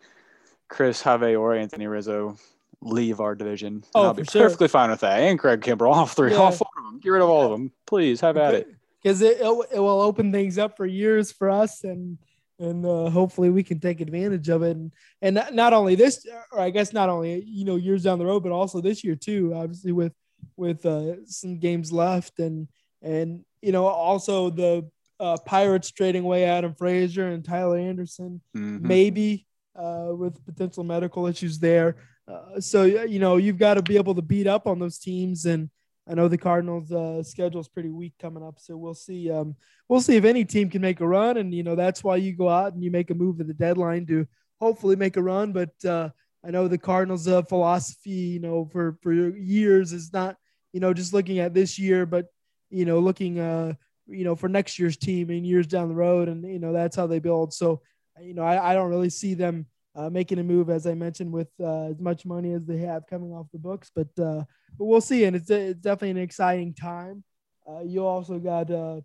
Chris 0.68 1.02
Have 1.02 1.22
or 1.22 1.54
Anthony 1.54 1.86
Rizzo 1.86 2.36
leave 2.80 3.20
our 3.20 3.34
division. 3.34 3.84
Oh, 3.94 4.04
I'll 4.04 4.14
be 4.14 4.24
sure. 4.24 4.42
perfectly 4.42 4.68
fine 4.68 4.90
with 4.90 5.00
that. 5.00 5.20
And 5.20 5.38
Craig 5.38 5.60
Kimbrel, 5.60 5.92
all 5.94 6.06
three, 6.06 6.34
all 6.34 6.52
four 6.52 6.68
of 6.78 6.84
them. 6.84 7.00
Get 7.00 7.10
rid 7.10 7.22
of 7.22 7.28
all 7.28 7.44
of 7.44 7.50
them, 7.50 7.72
please. 7.86 8.20
Have 8.20 8.36
at 8.36 8.54
it. 8.54 8.68
because 9.02 9.20
it, 9.20 9.38
it 9.40 9.66
it 9.72 9.80
will 9.80 10.00
open 10.00 10.32
things 10.32 10.58
up 10.58 10.76
for 10.76 10.86
years 10.86 11.32
for 11.32 11.50
us 11.50 11.84
and 11.84 12.18
and 12.58 12.84
uh, 12.84 13.08
hopefully 13.08 13.48
we 13.48 13.62
can 13.62 13.80
take 13.80 14.00
advantage 14.00 14.48
of 14.48 14.62
it 14.62 14.76
and 14.76 14.92
and 15.22 15.34
not- 15.34 15.54
not 15.54 15.72
only 15.72 15.94
this 15.94 16.26
or 16.52 16.60
I 16.60 16.70
guess 16.70 16.92
not 16.92 17.08
only 17.08 17.42
you 17.46 17.64
know 17.64 17.76
years 17.76 18.04
down 18.04 18.18
the 18.18 18.26
road 18.26 18.42
but 18.42 18.52
also 18.52 18.80
this 18.80 19.02
year 19.02 19.16
too 19.16 19.52
obviously 19.54 19.92
with 19.92 20.12
with 20.56 20.84
uh, 20.86 21.24
some 21.26 21.58
games 21.58 21.90
left 21.90 22.38
and 22.38 22.68
and 23.02 23.44
you 23.62 23.72
know 23.72 23.86
also 23.86 24.50
the 24.50 24.88
uh, 25.18 25.36
Pirates 25.44 25.90
trading 25.90 26.24
away 26.24 26.44
Adam 26.44 26.74
Frazier 26.74 27.28
and 27.28 27.44
Tyler 27.44 27.78
Anderson 27.78 28.40
Mhm. 28.56 28.80
maybe 28.80 29.46
uh, 29.76 30.12
with 30.16 30.44
potential 30.44 30.82
medical 30.84 31.26
issues 31.26 31.58
there. 31.58 31.96
Uh, 32.26 32.60
so 32.60 32.84
you 32.84 33.18
know 33.18 33.36
you've 33.36 33.58
got 33.58 33.74
to 33.74 33.82
be 33.82 33.96
able 33.96 34.14
to 34.14 34.22
beat 34.22 34.46
up 34.46 34.66
on 34.66 34.78
those 34.78 34.98
teams, 34.98 35.46
and 35.46 35.68
I 36.08 36.14
know 36.14 36.28
the 36.28 36.38
Cardinals' 36.38 36.90
uh, 36.92 37.22
schedule 37.22 37.60
is 37.60 37.68
pretty 37.68 37.90
weak 37.90 38.14
coming 38.20 38.42
up. 38.42 38.58
So 38.58 38.76
we'll 38.76 38.94
see. 38.94 39.30
Um, 39.30 39.54
we'll 39.88 40.00
see 40.00 40.16
if 40.16 40.24
any 40.24 40.44
team 40.44 40.70
can 40.70 40.80
make 40.82 41.00
a 41.00 41.06
run, 41.06 41.36
and 41.36 41.52
you 41.54 41.62
know 41.62 41.74
that's 41.76 42.02
why 42.04 42.16
you 42.16 42.34
go 42.34 42.48
out 42.48 42.72
and 42.72 42.82
you 42.82 42.90
make 42.90 43.10
a 43.10 43.14
move 43.14 43.40
at 43.40 43.46
the 43.46 43.54
deadline 43.54 44.06
to 44.06 44.26
hopefully 44.60 44.96
make 44.96 45.16
a 45.16 45.22
run. 45.22 45.52
But 45.52 45.72
uh, 45.84 46.10
I 46.44 46.50
know 46.50 46.66
the 46.68 46.78
Cardinals' 46.78 47.28
uh, 47.28 47.42
philosophy, 47.42 48.10
you 48.10 48.40
know, 48.40 48.68
for 48.72 48.96
for 49.02 49.12
years 49.12 49.92
is 49.92 50.12
not 50.12 50.36
you 50.72 50.80
know 50.80 50.92
just 50.94 51.12
looking 51.12 51.38
at 51.40 51.52
this 51.54 51.78
year, 51.78 52.06
but 52.06 52.26
you 52.70 52.84
know 52.84 52.98
looking 53.00 53.38
uh 53.38 53.74
you 54.06 54.24
know 54.24 54.34
for 54.34 54.48
next 54.48 54.78
year's 54.78 54.96
team 54.96 55.30
and 55.30 55.46
years 55.46 55.66
down 55.66 55.88
the 55.88 55.94
road, 55.94 56.28
and 56.28 56.44
you 56.50 56.58
know 56.58 56.72
that's 56.72 56.96
how 56.96 57.06
they 57.06 57.18
build. 57.18 57.52
So 57.52 57.82
you 58.20 58.34
know, 58.34 58.42
I, 58.42 58.72
I 58.72 58.74
don't 58.74 58.90
really 58.90 59.08
see 59.10 59.34
them 59.34 59.66
uh, 59.94 60.10
making 60.10 60.38
a 60.38 60.42
move, 60.42 60.68
as 60.68 60.86
I 60.86 60.94
mentioned, 60.94 61.32
with 61.32 61.48
uh, 61.58 61.84
as 61.84 62.00
much 62.00 62.26
money 62.26 62.52
as 62.52 62.66
they 62.66 62.78
have 62.78 63.06
coming 63.08 63.32
off 63.32 63.46
the 63.52 63.58
books. 63.58 63.90
But 63.94 64.08
uh, 64.18 64.44
but 64.78 64.84
we'll 64.84 65.00
see, 65.00 65.24
and 65.24 65.36
it's 65.36 65.48
it's 65.50 65.80
definitely 65.80 66.10
an 66.10 66.18
exciting 66.18 66.74
time. 66.74 67.24
Uh, 67.68 67.80
you 67.82 68.04
also 68.04 68.38
got 68.38 68.70
uh, 68.70 69.00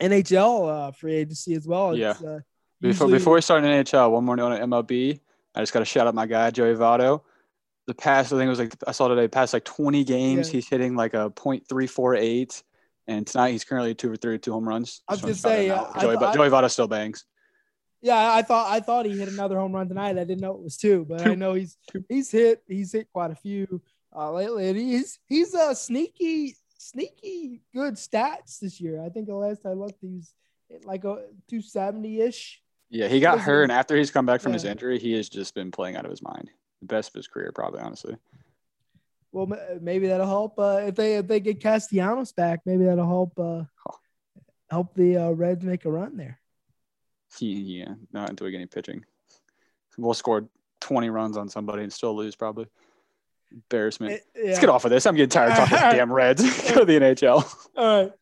NHL 0.00 0.88
uh, 0.88 0.90
free 0.92 1.14
agency 1.14 1.54
as 1.54 1.66
well. 1.66 1.92
It's, 1.92 2.22
uh, 2.22 2.40
Before 2.80 3.06
usually- 3.06 3.12
before 3.18 3.34
we 3.34 3.40
start 3.40 3.64
in 3.64 3.70
NHL, 3.70 4.10
one 4.10 4.24
more 4.24 4.36
note 4.36 4.52
on 4.52 4.70
MLB. 4.70 5.20
I 5.54 5.60
just 5.60 5.72
got 5.72 5.78
to 5.80 5.84
shout 5.84 6.06
out 6.06 6.14
my 6.14 6.26
guy 6.26 6.50
Joey 6.50 6.74
Votto. 6.74 7.22
The 7.86 7.94
past, 7.94 8.32
I 8.32 8.36
think 8.38 8.46
it 8.46 8.50
was 8.50 8.58
like 8.58 8.74
I 8.86 8.92
saw 8.92 9.08
today, 9.08 9.28
past 9.28 9.52
like 9.52 9.64
20 9.64 10.04
games, 10.04 10.48
Yeah. 10.48 10.52
he's 10.52 10.68
hitting 10.68 10.96
like 10.96 11.12
a 11.14 11.30
.348, 11.30 12.62
and 13.06 13.26
tonight 13.26 13.50
he's 13.50 13.64
currently 13.64 13.94
two 13.94 14.08
for 14.08 14.16
three, 14.16 14.38
two 14.38 14.52
home 14.52 14.66
runs. 14.66 15.02
I 15.06 15.12
was 15.14 15.20
Just 15.20 15.42
gonna 15.42 15.54
wanted 15.56 15.62
say, 15.62 15.68
shout 15.68 15.92
that 15.94 15.98
uh. 15.98 16.02
Joey, 16.02 16.16
I 16.26 16.34
Joey 16.34 16.48
Votto 16.48 16.70
still 16.70 16.88
bangs. 16.88 17.24
yeah, 18.00 18.32
I 18.32 18.42
thought 18.42 18.70
I 18.72 18.80
thought 18.80 19.04
he 19.06 19.18
hit 19.18 19.28
another 19.28 19.58
home 19.58 19.72
run 19.72 19.88
tonight. 19.88 20.10
I 20.18 20.24
didn't 20.24 20.40
know 20.40 20.52
it 20.54 20.62
was 20.62 20.76
two, 20.78 21.04
but 21.06 21.26
I 21.26 21.34
know 21.34 21.52
he's 21.54 21.76
he's 22.08 22.30
hit 22.30 22.62
he's 22.66 22.92
hit 22.92 23.08
quite 23.12 23.30
a 23.30 23.34
few 23.34 23.82
uh, 24.16 24.32
lately. 24.32 24.68
And 24.68 24.78
he's 24.78 25.18
he's 25.28 25.52
a 25.52 25.74
sneaky 25.74 26.56
sneaky 26.78 27.60
good 27.74 27.94
stats 27.94 28.60
this 28.60 28.80
year. 28.80 29.02
I 29.02 29.10
think 29.10 29.26
the 29.26 29.34
last 29.34 29.66
I 29.66 29.72
looked, 29.72 30.00
he 30.00 30.08
was 30.08 30.32
like 30.84 31.04
a 31.04 31.24
270 31.48 32.20
ish. 32.22 32.62
Yeah, 32.88 33.08
he 33.08 33.20
got 33.20 33.40
hurt, 33.40 33.64
and 33.64 33.72
after 33.72 33.96
he's 33.96 34.10
come 34.10 34.24
back 34.24 34.40
from 34.40 34.52
his 34.52 34.64
injury, 34.64 34.98
he 34.98 35.12
has 35.14 35.28
just 35.28 35.54
been 35.54 35.70
playing 35.70 35.96
out 35.96 36.04
of 36.04 36.10
his 36.10 36.22
mind. 36.22 36.50
The 36.86 36.94
best 36.94 37.08
of 37.10 37.14
his 37.14 37.26
career, 37.28 37.50
probably, 37.52 37.80
honestly. 37.80 38.16
Well, 39.32 39.50
maybe 39.80 40.06
that'll 40.08 40.26
help 40.26 40.58
uh, 40.58 40.82
if 40.86 40.94
they 40.94 41.16
if 41.16 41.26
they 41.26 41.40
get 41.40 41.60
Castellanos 41.60 42.32
back. 42.32 42.60
Maybe 42.66 42.84
that'll 42.84 43.06
help 43.06 43.38
uh, 43.38 43.64
Oh. 43.88 43.98
help 44.70 44.94
the 44.94 45.16
uh, 45.16 45.30
Reds 45.30 45.64
make 45.64 45.86
a 45.86 45.90
run 45.90 46.16
there. 46.16 46.38
He, 47.38 47.52
yeah, 47.80 47.94
not 48.12 48.28
until 48.30 48.44
we 48.44 48.50
get 48.50 48.58
any 48.58 48.66
pitching. 48.66 49.04
We'll 49.96 50.14
score 50.14 50.46
20 50.82 51.08
runs 51.10 51.36
on 51.36 51.48
somebody 51.48 51.82
and 51.84 51.92
still 51.92 52.14
lose, 52.14 52.36
probably. 52.36 52.66
Embarrassment. 53.50 54.20
Eh, 54.36 54.46
Let's 54.48 54.58
get 54.60 54.68
off 54.68 54.84
of 54.84 54.90
this. 54.90 55.06
I'm 55.06 55.14
getting 55.14 55.30
tired 55.30 55.52
of 55.52 55.56
talking 55.56 55.78
about 55.78 55.92
damn 55.94 56.12
Reds. 56.12 56.42
Go 56.74 56.80
to 56.80 56.84
the 56.84 56.98
NHL. 57.00 57.54
All 57.76 58.02
right. 58.02 58.12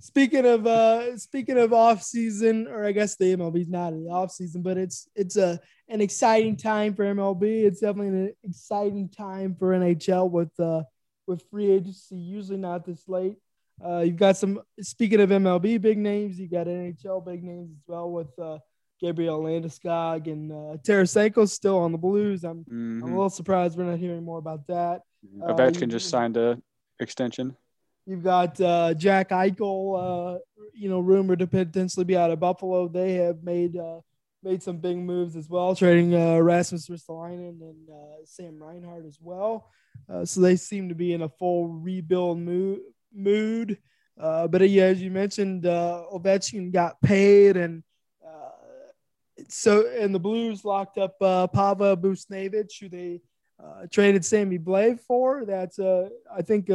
Speaking 0.00 0.46
of 0.46 0.66
uh 0.66 1.16
speaking 1.18 1.58
of 1.58 1.72
off 1.72 2.02
season, 2.02 2.68
or 2.68 2.84
I 2.84 2.92
guess 2.92 3.16
the 3.16 3.36
MLB's 3.36 3.68
not 3.68 3.92
in 3.92 4.04
the 4.04 4.10
off 4.10 4.30
season, 4.30 4.62
but 4.62 4.76
it's 4.78 5.08
it's 5.14 5.36
a 5.36 5.58
an 5.88 6.00
exciting 6.00 6.56
time 6.56 6.94
for 6.94 7.04
MLB. 7.04 7.64
It's 7.64 7.80
definitely 7.80 8.08
an 8.08 8.34
exciting 8.44 9.08
time 9.08 9.56
for 9.58 9.70
NHL 9.72 10.30
with 10.30 10.50
uh 10.60 10.82
with 11.26 11.42
free 11.50 11.70
agency 11.70 12.16
usually 12.16 12.58
not 12.58 12.84
this 12.86 13.08
late. 13.08 13.36
Uh, 13.84 14.00
you've 14.00 14.16
got 14.16 14.36
some 14.36 14.60
speaking 14.80 15.20
of 15.20 15.30
MLB 15.30 15.80
big 15.80 15.98
names, 15.98 16.38
you 16.38 16.48
got 16.48 16.66
NHL 16.66 17.24
big 17.24 17.42
names 17.44 17.70
as 17.70 17.82
well 17.86 18.10
with 18.10 18.36
uh, 18.38 18.58
Gabriel 19.00 19.40
Landeskog 19.42 20.26
and 20.26 20.50
uh, 20.50 20.76
Tarasenko 20.82 21.48
still 21.48 21.78
on 21.78 21.92
the 21.92 21.98
Blues. 21.98 22.44
I'm 22.44 22.64
I'm 22.70 23.02
a 23.02 23.06
Mhm. 23.06 23.10
little 23.10 23.30
surprised 23.30 23.78
we're 23.78 23.84
not 23.84 23.98
hearing 23.98 24.24
more 24.24 24.38
about 24.38 24.66
that. 24.68 25.02
uh, 25.42 25.52
Ovechkin 25.54 25.74
you- 25.74 25.80
can 25.80 25.90
just 25.90 26.08
signed 26.08 26.36
a 26.36 26.60
extension. 26.98 27.56
You've 28.08 28.24
got 28.24 28.58
uh, 28.58 28.94
Jack 28.94 29.28
Eichel, 29.28 30.36
uh, 30.36 30.38
you 30.72 30.88
know, 30.88 31.00
rumored 31.00 31.40
to 31.40 31.46
potentially 31.46 32.04
be 32.04 32.16
out 32.16 32.30
of 32.30 32.40
Buffalo. 32.40 32.88
They 32.88 33.16
have 33.16 33.42
made 33.42 33.76
uh, 33.76 34.00
made 34.42 34.62
some 34.62 34.78
big 34.78 34.96
moves 34.96 35.36
as 35.36 35.50
well, 35.50 35.76
trading 35.76 36.14
uh, 36.14 36.38
Rasmus 36.38 36.88
Ristolainen 36.88 37.60
and 37.60 37.90
uh, 37.90 38.24
Sam 38.24 38.62
Reinhart 38.62 39.04
as 39.04 39.18
well. 39.20 39.68
Uh, 40.08 40.24
so 40.24 40.40
they 40.40 40.56
seem 40.56 40.88
to 40.88 40.94
be 40.94 41.12
in 41.12 41.20
a 41.20 41.28
full 41.28 41.68
rebuild 41.68 42.38
mood. 42.38 42.80
mood. 43.12 43.76
But 44.16 44.70
yeah, 44.70 44.84
as 44.84 45.02
you 45.02 45.10
mentioned, 45.10 45.64
Ovechkin 45.64 46.72
got 46.72 46.98
paid, 47.02 47.58
and 47.58 47.82
so 49.50 49.86
and 49.86 50.14
the 50.14 50.18
Blues 50.18 50.64
locked 50.64 50.96
up 50.96 51.16
uh, 51.20 51.46
Pava 51.48 51.94
Buchnevich, 51.94 52.80
who 52.80 52.88
they 52.88 53.20
traded 53.90 54.24
Sammy 54.24 54.58
Blais 54.58 54.98
for. 54.98 55.44
That's 55.44 55.78
I 55.78 56.40
think 56.42 56.70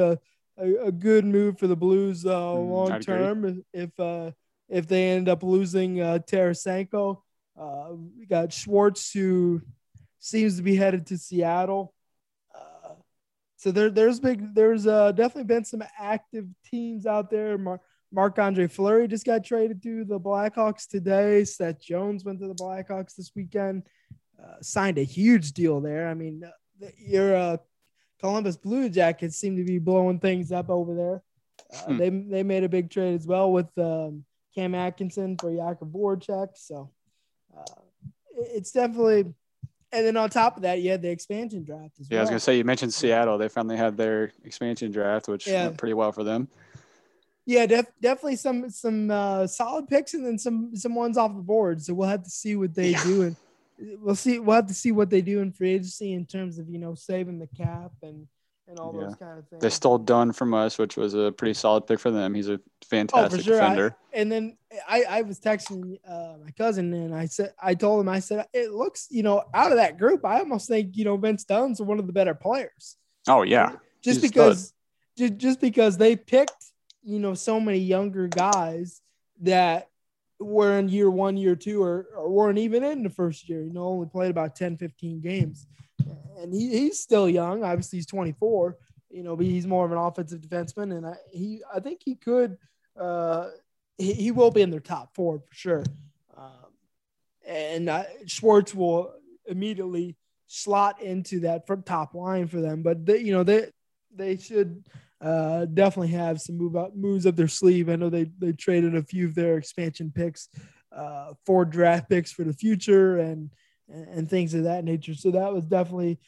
a, 0.58 0.88
a 0.88 0.92
good 0.92 1.26
move 1.26 1.60
for 1.60 1.68
the 1.68 1.76
Blues 1.76 2.26
uh, 2.26 2.54
Mm, 2.54 2.70
long 2.70 3.00
term. 3.02 3.64
If 3.74 4.00
uh, 4.00 4.32
if 4.70 4.88
they 4.88 5.10
end 5.10 5.30
up 5.30 5.44
losing 5.44 6.02
uh, 6.02 6.20
Tarasenko, 6.20 7.22
uh, 7.60 7.90
we 8.18 8.26
got 8.26 8.54
Schwartz 8.54 9.12
who 9.12 9.62
seems 10.20 10.58
to 10.58 10.64
be 10.64 10.76
headed 10.76 11.06
to 11.08 11.18
Seattle. 11.18 11.94
Uh, 12.56 12.94
so 13.58 13.72
there, 13.72 13.90
there's 13.90 14.20
big, 14.20 14.56
there's 14.56 14.88
uh, 14.88 15.12
definitely 15.12 15.44
been 15.44 15.66
some 15.66 15.84
active 16.00 16.46
teams 16.66 17.06
out 17.06 17.30
there. 17.30 17.58
Mar- 17.58 17.82
Marc 18.12 18.40
Andre 18.40 18.68
Fleury 18.68 19.08
just 19.08 19.26
got 19.26 19.44
traded 19.44 19.84
to 19.84 20.06
the 20.06 20.20
Blackhawks 20.20 20.88
today. 20.88 21.44
Seth 21.44 21.82
Jones 21.82 22.24
went 22.24 22.40
to 22.40 22.48
the 22.48 22.56
Blackhawks 22.56 23.16
this 23.16 23.32
weekend, 23.36 23.84
uh, 24.42 24.56
signed 24.62 24.98
a 24.98 25.04
huge 25.04 25.52
deal 25.52 25.82
there. 25.82 26.08
I 26.08 26.14
mean, 26.14 26.44
you're 26.98 27.36
uh, 27.36 27.58
Columbus 28.24 28.56
Blue 28.56 28.88
Jackets 28.88 29.36
seem 29.36 29.58
to 29.58 29.66
be 29.66 29.80
blowing 29.80 30.18
things 30.18 30.52
up 30.54 30.70
over 30.70 30.96
there. 30.96 31.22
Uh, 31.74 31.92
Hmm. 31.94 31.98
They 31.98 32.10
they 32.10 32.44
made 32.44 32.64
a 32.64 32.70
big 32.70 32.90
trade 32.90 33.16
as 33.16 33.28
well 33.28 33.52
with 33.52 33.68
um, 33.78 34.24
Cam 34.56 34.74
Atkinson 34.74 35.38
for 35.38 35.52
Jakub 35.52 35.92
Voracek. 35.92 36.50
So 36.56 36.90
uh, 37.56 37.64
it's 38.36 38.72
definitely. 38.72 39.34
And 39.92 40.06
then 40.08 40.18
on 40.18 40.30
top 40.30 40.56
of 40.56 40.64
that, 40.64 40.82
you 40.82 40.90
had 40.90 41.02
the 41.04 41.10
expansion 41.12 41.64
draft 41.64 42.00
as 42.00 42.10
Yeah, 42.10 42.20
I 42.20 42.22
was 42.22 42.30
gonna 42.30 42.40
say 42.40 42.58
you 42.58 42.64
mentioned 42.64 42.94
Seattle. 42.94 43.38
They 43.38 43.50
finally 43.50 43.78
had 43.78 43.96
their 43.98 44.32
expansion 44.46 44.92
draft, 44.92 45.28
which 45.28 45.46
Yeah. 45.46 45.66
went 45.66 45.78
pretty 45.78 45.94
well 45.94 46.12
for 46.12 46.24
them. 46.24 46.48
Yeah, 47.46 47.66
def- 47.66 47.92
definitely 48.02 48.38
some 48.38 48.70
some 48.70 49.12
uh, 49.12 49.46
solid 49.48 49.88
picks 49.90 50.14
and 50.14 50.26
then 50.26 50.38
some 50.40 50.76
some 50.76 50.96
ones 50.96 51.18
off 51.18 51.36
the 51.36 51.42
board. 51.42 51.82
So 51.82 51.94
we'll 51.94 52.08
have 52.08 52.24
to 52.24 52.30
see 52.30 52.56
what 52.56 52.74
they 52.74 52.92
Yeah. 52.92 53.04
do 53.04 53.22
and 53.24 53.36
we'll 53.78 54.16
see 54.16 54.40
we'll 54.40 54.56
have 54.56 54.68
to 54.68 54.74
see 54.74 54.92
what 54.92 55.10
they 55.10 55.22
do 55.22 55.40
in 55.40 55.52
free 55.52 55.74
agency 55.74 56.14
in 56.14 56.26
terms 56.26 56.60
of 56.60 56.70
you 56.70 56.80
know 56.80 56.96
saving 56.96 57.40
the 57.40 57.48
cap 57.48 57.92
and 58.02 58.28
and 58.68 58.80
all 58.80 58.94
those 58.94 59.16
kind 59.16 59.40
of 59.40 59.48
things. 59.50 59.62
They 59.62 59.70
stole 59.70 59.98
Dunn 59.98 60.32
from 60.32 60.54
us, 60.54 60.78
which 60.78 60.96
was 60.96 61.14
a 61.14 61.34
pretty 61.34 61.54
solid 61.54 61.86
pick 61.86 62.00
for 62.00 62.12
them. 62.12 62.34
He's 62.34 62.48
a 62.48 62.54
oh 62.54 62.60
fantastic 62.86 63.42
for 63.42 63.44
sure. 63.44 63.62
I, 63.62 63.70
defender. 63.70 63.96
and 64.14 64.32
then 64.32 64.58
I 64.88 65.04
I 65.04 65.22
was 65.24 65.40
texting 65.40 65.98
uh, 66.08 66.36
my 66.44 66.52
cousin 66.52 66.94
and 66.94 67.14
I 67.14 67.26
said 67.26 67.54
I 67.62 67.76
told 67.76 68.02
him 68.02 68.10
I 68.10 68.20
said 68.20 68.48
it 68.54 68.72
looks 68.72 69.08
you 69.10 69.24
know 69.24 69.44
out 69.54 69.72
of 69.72 69.78
that 69.78 69.98
group 69.98 70.26
I 70.26 70.40
almost 70.40 70.68
think 70.68 70.96
you 70.96 71.06
know 71.06 71.18
Vince 71.18 71.44
Dunn's 71.44 71.82
one 71.82 72.00
of 72.00 72.08
the 72.08 72.14
better 72.14 72.34
players. 72.34 72.98
oh 73.28 73.44
yeah, 73.44 73.74
just 74.02 74.22
He's 74.22 74.32
because 74.32 74.74
just, 75.18 75.38
just 75.38 75.62
because 75.62 75.98
they 75.98 76.16
picked, 76.16 76.72
you 77.04 77.20
know, 77.20 77.34
so 77.34 77.60
many 77.60 77.80
younger 77.80 78.28
guys 78.28 79.02
that 79.42 79.90
were 80.46 80.78
in 80.80 80.90
year 80.90 81.10
one, 81.10 81.38
year 81.38 81.56
two, 81.56 81.84
or, 81.84 82.08
or 82.16 82.30
weren't 82.30 82.58
even 82.58 82.84
in 82.84 83.04
the 83.04 83.10
first 83.10 83.50
year, 83.50 83.62
you 83.62 83.74
know, 83.74 83.88
only 83.88 84.08
played 84.08 84.32
about 84.32 84.56
10, 84.56 84.78
15 84.78 85.22
games. 85.22 85.68
And 86.40 86.54
he, 86.54 86.70
he's 86.70 87.00
still 87.00 87.30
young. 87.30 87.64
Obviously, 87.64 87.98
he's 87.98 88.06
24, 88.06 88.78
you 89.10 89.24
know, 89.24 89.36
but 89.36 89.46
he's 89.46 89.68
more 89.68 89.86
of 89.86 89.92
an 89.92 89.98
offensive 89.98 90.42
defenseman. 90.42 90.96
And 90.98 91.06
I, 91.06 91.16
he, 91.32 91.62
I 91.74 91.80
think 91.80 92.02
he 92.04 92.16
could, 92.16 92.58
uh, 93.00 93.50
he, 93.98 94.14
he 94.14 94.32
will 94.32 94.52
be 94.52 94.62
in 94.62 94.72
their 94.72 94.80
top 94.80 95.16
four 95.16 95.40
for 95.40 95.54
sure. 95.54 95.84
Um, 96.36 96.74
and 97.48 98.06
Schwartz 98.26 98.74
will 98.74 99.14
immediately 99.46 100.16
slot 100.48 101.02
into 101.02 101.42
that 101.42 101.66
from 101.66 101.84
top 101.84 102.14
line 102.14 102.48
for 102.48 102.62
them. 102.62 102.84
But 102.84 103.06
they, 103.06 103.20
you 103.20 103.34
know, 103.34 103.44
they 103.44 103.70
they 104.16 104.38
should 104.38 104.86
uh, 105.24 105.66
definitely 105.66 106.10
have 106.10 106.42
some 106.42 106.58
move 106.58 106.76
up 106.76 106.96
moves 106.96 107.26
up 107.26 107.36
their 107.36 107.48
sleeve. 107.48 107.90
I 107.90 107.96
know 107.96 108.10
they 108.10 108.30
they 108.40 108.52
traded 108.52 108.96
a 108.96 109.04
few 109.04 109.26
of 109.26 109.36
their 109.36 109.58
expansion 109.58 110.12
picks, 110.14 110.50
uh, 110.96 111.34
for 111.46 111.66
draft 111.66 112.10
picks 112.10 112.32
for 112.32 112.44
the 112.44 112.54
future 112.54 113.18
and 113.18 113.52
and 113.88 114.30
things 114.30 114.54
of 114.54 114.64
that 114.64 114.84
nature. 114.84 115.14
So 115.14 115.32
that 115.32 115.54
was 115.54 115.66
definitely, 115.66 116.20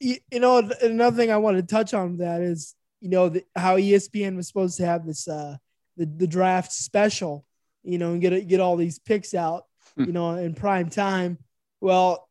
you, 0.00 0.16
you 0.30 0.40
know, 0.40 0.70
another 0.82 1.16
thing 1.16 1.30
I 1.30 1.38
wanted 1.38 1.68
to 1.68 1.74
touch 1.74 1.94
on 1.94 2.18
that 2.18 2.40
is 2.40 2.74
you 3.00 3.10
know 3.10 3.28
the, 3.28 3.44
how 3.56 3.76
ESPN 3.76 4.36
was 4.36 4.48
supposed 4.48 4.76
to 4.78 4.86
have 4.86 5.04
this 5.04 5.26
uh, 5.26 5.56
the 5.96 6.06
the 6.06 6.26
draft 6.26 6.72
special, 6.72 7.44
you 7.82 7.98
know, 7.98 8.12
and 8.12 8.20
get 8.20 8.46
get 8.46 8.60
all 8.60 8.76
these 8.76 8.98
picks 8.98 9.34
out, 9.34 9.64
hmm. 9.96 10.04
you 10.04 10.12
know, 10.12 10.36
in 10.36 10.54
prime 10.54 10.90
time. 10.90 11.38
Well, 11.80 12.28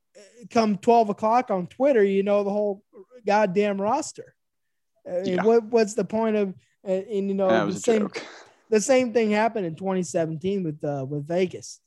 come 0.50 0.78
12 0.78 1.10
o'clock 1.10 1.52
on 1.52 1.68
Twitter, 1.68 2.04
you 2.04 2.24
know, 2.24 2.44
the 2.44 2.50
whole 2.50 2.84
goddamn 3.26 3.80
roster. 3.80 4.36
Yeah. 5.08 5.44
What, 5.44 5.64
what's 5.66 5.94
the 5.94 6.06
point 6.06 6.36
of, 6.36 6.54
uh, 6.88 6.92
and 6.92 7.28
you 7.30 7.34
know, 7.34 7.72
the 7.72 7.80
same, 7.80 8.02
joke. 8.04 8.22
the 8.70 8.82
same 8.82 9.14
thing 9.14 9.32
happened 9.32 9.66
in 9.66 9.76
2017 9.76 10.64
with, 10.64 10.84
uh, 10.84 11.06
with 11.08 11.28
Vegas. 11.28 11.80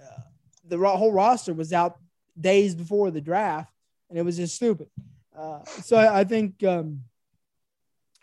Uh, 0.00 0.20
the 0.64 0.78
whole 0.78 1.12
roster 1.12 1.52
was 1.52 1.72
out 1.72 1.98
days 2.38 2.74
before 2.74 3.10
the 3.10 3.20
draft 3.20 3.72
and 4.08 4.18
it 4.18 4.22
was 4.22 4.36
just 4.36 4.56
stupid. 4.56 4.88
Uh, 5.36 5.64
so 5.82 5.96
I, 5.96 6.20
I 6.20 6.24
think, 6.24 6.62
um, 6.64 7.02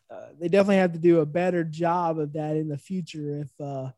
uh, 0.10 0.28
they 0.40 0.48
definitely 0.48 0.78
have 0.78 0.94
to 0.94 1.00
do 1.00 1.20
a 1.20 1.26
better 1.26 1.64
job 1.64 2.18
of 2.18 2.34
that 2.34 2.56
in 2.56 2.70
the 2.70 2.78
future 2.78 3.40
if 3.40 3.50
uh, 3.60 3.92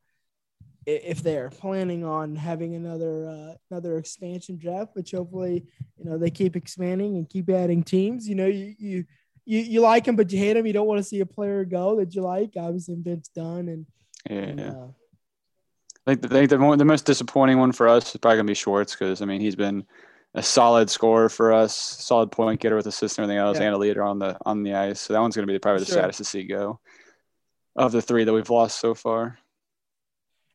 if 0.86 1.22
they're 1.22 1.50
planning 1.50 2.04
on 2.04 2.36
having 2.36 2.74
another 2.74 3.28
uh, 3.28 3.54
another 3.70 3.98
expansion 3.98 4.58
draft, 4.58 4.96
which 4.96 5.12
hopefully 5.12 5.66
you 5.98 6.06
know 6.06 6.18
they 6.18 6.32
keep 6.32 6.56
expanding 6.56 7.16
and 7.16 7.30
keep 7.30 7.50
adding 7.50 7.84
teams. 7.84 8.28
You 8.28 8.36
know, 8.36 8.48
you 8.48 8.74
you 8.80 9.06
you, 9.50 9.62
you 9.62 9.82
like 9.82 10.08
him, 10.08 10.16
but 10.16 10.32
you 10.32 10.38
hate 10.38 10.56
him. 10.56 10.68
You 10.68 10.74
don't 10.74 10.86
want 10.86 11.00
to 11.00 11.04
see 11.04 11.22
a 11.22 11.26
player 11.26 11.66
go 11.66 11.96
that 11.96 12.14
you 12.14 12.22
like. 12.22 12.52
Obviously, 12.56 12.96
Vince 13.00 13.30
Dunn 13.30 13.68
and 13.68 13.86
yeah. 14.30 14.38
And, 14.38 14.60
uh, 14.60 14.88
I 16.06 16.16
think, 16.16 16.22
the, 16.22 16.58
the, 16.58 16.76
the 16.78 16.86
most 16.86 17.06
disappointing 17.06 17.58
one 17.58 17.72
for 17.72 17.88
us 17.88 18.14
is 18.14 18.18
probably 18.22 18.38
gonna 18.38 18.48
be 18.48 18.54
Schwartz 18.54 18.94
because 18.94 19.24
I 19.24 19.26
mean 19.26 19.42
he's 19.42 19.56
been 19.56 19.86
a 20.36 20.44
solid 20.44 20.88
scorer 20.92 21.30
for 21.30 21.52
us, 21.52 21.76
solid 21.76 22.32
point 22.32 22.60
getter 22.60 22.76
with 22.76 22.86
assist 22.86 23.18
and 23.18 23.24
everything 23.24 23.40
else, 23.40 23.58
yeah. 23.58 23.66
and 23.66 23.76
a 23.76 23.78
leader 23.80 24.04
on 24.04 24.20
the 24.20 24.38
on 24.46 24.62
the 24.62 24.76
ice. 24.76 25.02
So 25.02 25.14
that 25.14 25.20
one's 25.20 25.36
gonna 25.36 25.48
be 25.48 25.58
probably 25.58 25.80
the 25.80 25.88
sure. 25.88 25.96
saddest 25.96 26.20
to 26.20 26.26
see 26.26 26.44
go 26.44 26.80
of 27.76 27.92
the 27.92 28.04
three 28.04 28.26
that 28.26 28.34
we've 28.34 28.50
lost 28.50 28.80
so 28.80 28.94
far 28.94 29.40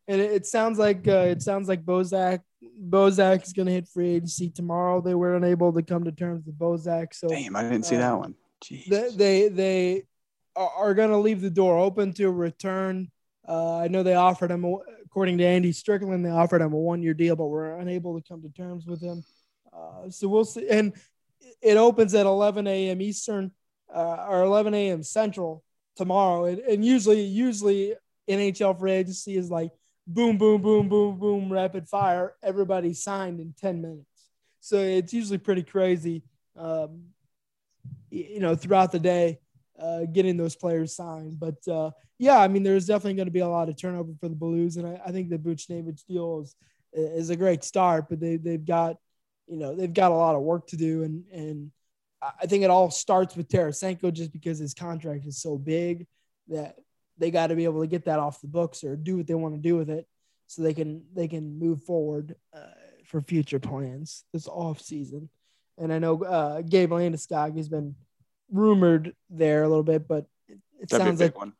and 0.07 0.21
it, 0.21 0.31
it 0.31 0.47
sounds 0.47 0.79
like 0.79 1.07
uh, 1.09 1.27
it 1.29 1.43
sounds 1.43 1.69
like 1.69 1.85
Bozak 1.85 2.41
Bozak 2.89 3.43
is 3.43 3.53
going 3.53 3.67
to 3.67 3.73
hit 3.73 3.89
free 3.89 4.17
agency 4.17 4.51
tomorrow. 4.51 5.01
They 5.01 5.15
were 5.15 5.37
unable 5.37 5.73
to 5.73 5.83
come 5.83 6.05
to 6.05 6.13
terms 6.13 6.45
with 6.45 6.59
Bozak, 6.59 7.15
so 7.15 7.29
damn, 7.29 7.57
I 7.57 7.63
didn't 7.63 7.87
see 7.87 7.97
uh, 7.97 8.01
that 8.01 8.19
one. 8.19 8.35
They 8.88 9.11
they, 9.11 9.48
they 9.48 10.03
are 10.57 10.94
going 10.94 11.11
to 11.11 11.18
leave 11.18 11.40
the 11.40 11.50
door 11.50 11.79
open 11.79 12.12
to 12.14 12.31
return. 12.31 13.11
Uh, 13.46 13.79
I 13.79 13.88
know 13.88 14.03
they 14.03 14.14
offered 14.14 14.50
him, 14.50 14.64
according 15.05 15.38
to 15.38 15.44
Andy 15.44 15.72
Strickland, 15.72 16.24
they 16.24 16.31
offered 16.31 16.62
him 16.62 16.72
a 16.72 16.79
one-year 16.79 17.14
deal, 17.14 17.37
but 17.37 17.46
we're 17.46 17.79
unable 17.79 18.18
to 18.18 18.27
come 18.27 18.40
to 18.42 18.48
terms 18.50 18.87
with 18.87 19.03
him. 19.03 19.24
Uh, 19.72 20.09
so 20.11 20.29
we'll 20.29 20.44
see. 20.44 20.68
And 20.68 20.94
it 21.61 21.77
opens 21.77 22.14
at 22.14 22.27
11 22.27 22.66
a.m. 22.66 23.03
Eastern 23.03 23.50
uh, 23.94 24.27
or 24.29 24.42
11 24.42 24.74
a.m. 24.74 25.03
Central 25.03 25.64
tomorrow. 25.96 26.46
And, 26.46 26.59
and 26.61 26.85
usually, 26.85 27.22
usually 27.22 27.94
NHL 28.29 28.79
free 28.79 28.92
agency 28.92 29.37
is 29.37 29.50
like 29.50 29.70
boom, 30.07 30.38
boom, 30.38 30.62
boom, 30.62 30.88
boom, 30.88 31.18
boom, 31.18 31.53
rapid 31.53 31.88
fire. 31.88 32.35
Everybody 32.42 32.94
signed 32.94 33.40
in 33.40 33.55
10 33.59 33.83
minutes. 33.83 34.31
So 34.61 34.79
it's 34.79 35.12
usually 35.12 35.38
pretty 35.38 35.62
crazy, 35.62 36.22
um, 36.57 37.03
you 38.14 38.40
know, 38.40 38.55
throughout 38.55 38.92
the 38.92 38.98
day, 38.98 39.38
uh, 39.79 40.00
getting 40.12 40.37
those 40.37 40.57
players 40.57 40.94
signed. 40.94 41.38
But 41.38 41.66
uh, 41.68 41.90
yeah, 42.18 42.38
I 42.38 42.48
mean, 42.48 42.62
there's 42.62 42.87
definitely 42.87 43.14
going 43.14 43.27
to 43.27 43.33
be 43.33 43.40
a 43.40 43.48
lot 43.48 43.68
of 43.68 43.77
turnover 43.77 44.12
for 44.20 44.29
the 44.29 44.37
Blues. 44.37 44.77
And 44.77 44.87
I, 44.87 45.00
I 45.07 45.11
think 45.11 45.29
the 45.29 45.38
Buchnevich 45.38 46.07
deal 46.07 46.42
is, 46.42 46.55
is 46.92 47.31
a 47.31 47.37
great 47.37 47.64
start, 47.64 48.09
but 48.09 48.20
they, 48.20 48.37
they've 48.37 48.64
got, 48.64 48.96
you 49.48 49.57
know, 49.57 49.74
they've 49.74 49.92
got 49.92 50.12
a 50.12 50.14
lot 50.14 50.37
of 50.37 50.42
work 50.42 50.68
to 50.68 50.77
do. 50.77 51.03
And, 51.03 51.24
and 51.33 51.72
I 52.22 52.46
think 52.46 52.62
it 52.62 52.70
all 52.70 52.90
starts 52.90 53.37
with 53.37 53.48
Tarasenko 53.48 54.12
just 54.12 54.33
because 54.33 54.59
his 54.59 54.74
contract 54.74 55.27
is 55.27 55.42
so 55.42 55.59
big 55.59 56.07
that 56.48 56.77
they 57.18 57.31
got 57.31 57.48
to 57.48 57.57
be 57.57 57.64
able 57.64 57.81
to 57.81 57.87
get 57.87 58.05
that 58.05 58.18
off 58.18 58.40
the 58.40 58.48
books 58.48 58.85
or 58.85 58.96
do 58.96 59.16
what 59.16 59.27
they 59.27 59.35
want 59.35 59.55
to 59.55 59.61
do 59.61 59.77
with 59.77 59.90
it 59.90 60.07
so 60.46 60.62
they 60.62 60.74
can 60.74 61.03
they 61.14 61.29
can 61.29 61.59
move 61.59 61.83
forward 61.83 62.35
uh, 62.55 62.74
for 63.07 63.20
future 63.20 63.59
plans 63.59 64.24
this 64.33 64.48
off 64.48 64.81
season. 64.81 65.29
And 65.79 65.92
I 65.92 65.98
know 65.98 66.22
uh, 66.22 66.62
Gabe 66.62 66.90
Landeskog 66.90 67.57
has 67.57 67.68
been 67.68 67.94
rumored 68.51 69.15
there 69.31 69.63
a 69.63 69.69
little 69.69 69.85
bit, 69.85 70.07
but 70.07 70.27
it, 70.49 70.59
it 70.81 70.91
sounds 70.91 71.21
like 71.21 71.39
one. 71.39 71.53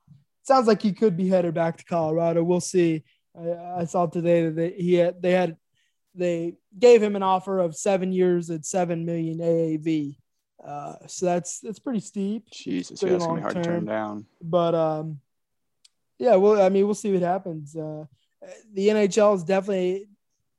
sounds 0.42 0.66
like 0.66 0.83
he 0.83 0.92
could 0.92 1.16
be 1.16 1.29
headed 1.29 1.55
back 1.55 1.79
to 1.79 1.85
Colorado. 1.85 2.42
We'll 2.42 2.61
see. 2.61 3.05
I, 3.38 3.81
I 3.81 3.85
saw 3.85 4.07
today 4.07 4.47
that 4.47 4.57
they, 4.57 4.73
he 4.73 4.94
had, 4.94 5.20
they 5.20 5.33
had 5.33 5.57
they 6.14 6.55
gave 6.79 7.03
him 7.03 7.16
an 7.16 7.23
offer 7.23 7.59
of 7.59 7.77
seven 7.77 8.12
years 8.12 8.51
at 8.51 8.64
seven 8.64 9.05
million 9.05 9.38
AAV. 9.38 10.16
Uh, 10.64 10.94
so 11.07 11.27
that's 11.27 11.61
that's 11.61 11.79
pretty 11.79 12.01
steep. 12.01 12.49
Jesus, 12.51 13.01
pretty 13.01 13.14
yeah, 13.14 13.18
that's 13.18 13.27
gonna 13.27 13.37
be 13.37 13.42
hard 13.42 13.55
term. 13.55 13.62
to 13.62 13.68
turn 13.68 13.85
down. 13.85 14.27
But 14.40 14.75
um, 14.75 15.20
yeah, 16.18 16.37
well, 16.37 16.62
I 16.62 16.68
mean, 16.68 16.87
we'll 16.87 16.94
see 16.94 17.12
what 17.12 17.23
happens. 17.23 17.77
Uh, 17.77 18.05
the 18.73 18.88
NHL 18.88 19.35
is 19.37 19.44
definitely 19.44 20.09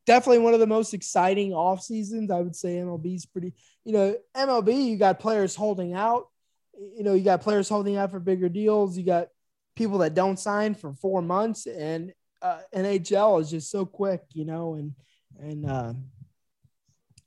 definitely 0.05 0.39
one 0.39 0.53
of 0.53 0.59
the 0.59 0.67
most 0.67 0.93
exciting 0.93 1.53
off 1.53 1.81
seasons. 1.81 2.31
I 2.31 2.41
would 2.41 2.55
say 2.55 2.77
MLB's 2.77 3.25
pretty. 3.25 3.53
You 3.83 3.93
know, 3.93 4.15
MLB 4.35 4.85
you 4.85 4.97
got 4.97 5.19
players 5.19 5.55
holding 5.55 5.93
out. 5.93 6.27
You 6.77 7.03
know, 7.03 7.13
you 7.13 7.23
got 7.23 7.41
players 7.41 7.69
holding 7.69 7.97
out 7.97 8.11
for 8.11 8.19
bigger 8.19 8.49
deals. 8.49 8.97
You 8.97 9.05
got 9.05 9.29
people 9.75 9.99
that 9.99 10.13
don't 10.13 10.39
sign 10.39 10.75
for 10.75 10.93
four 10.93 11.21
months, 11.21 11.67
and 11.67 12.13
uh, 12.41 12.59
NHL 12.73 13.41
is 13.41 13.49
just 13.49 13.69
so 13.69 13.85
quick. 13.85 14.23
You 14.33 14.45
know, 14.45 14.75
and 14.75 14.93
and 15.39 15.69
uh, 15.69 15.93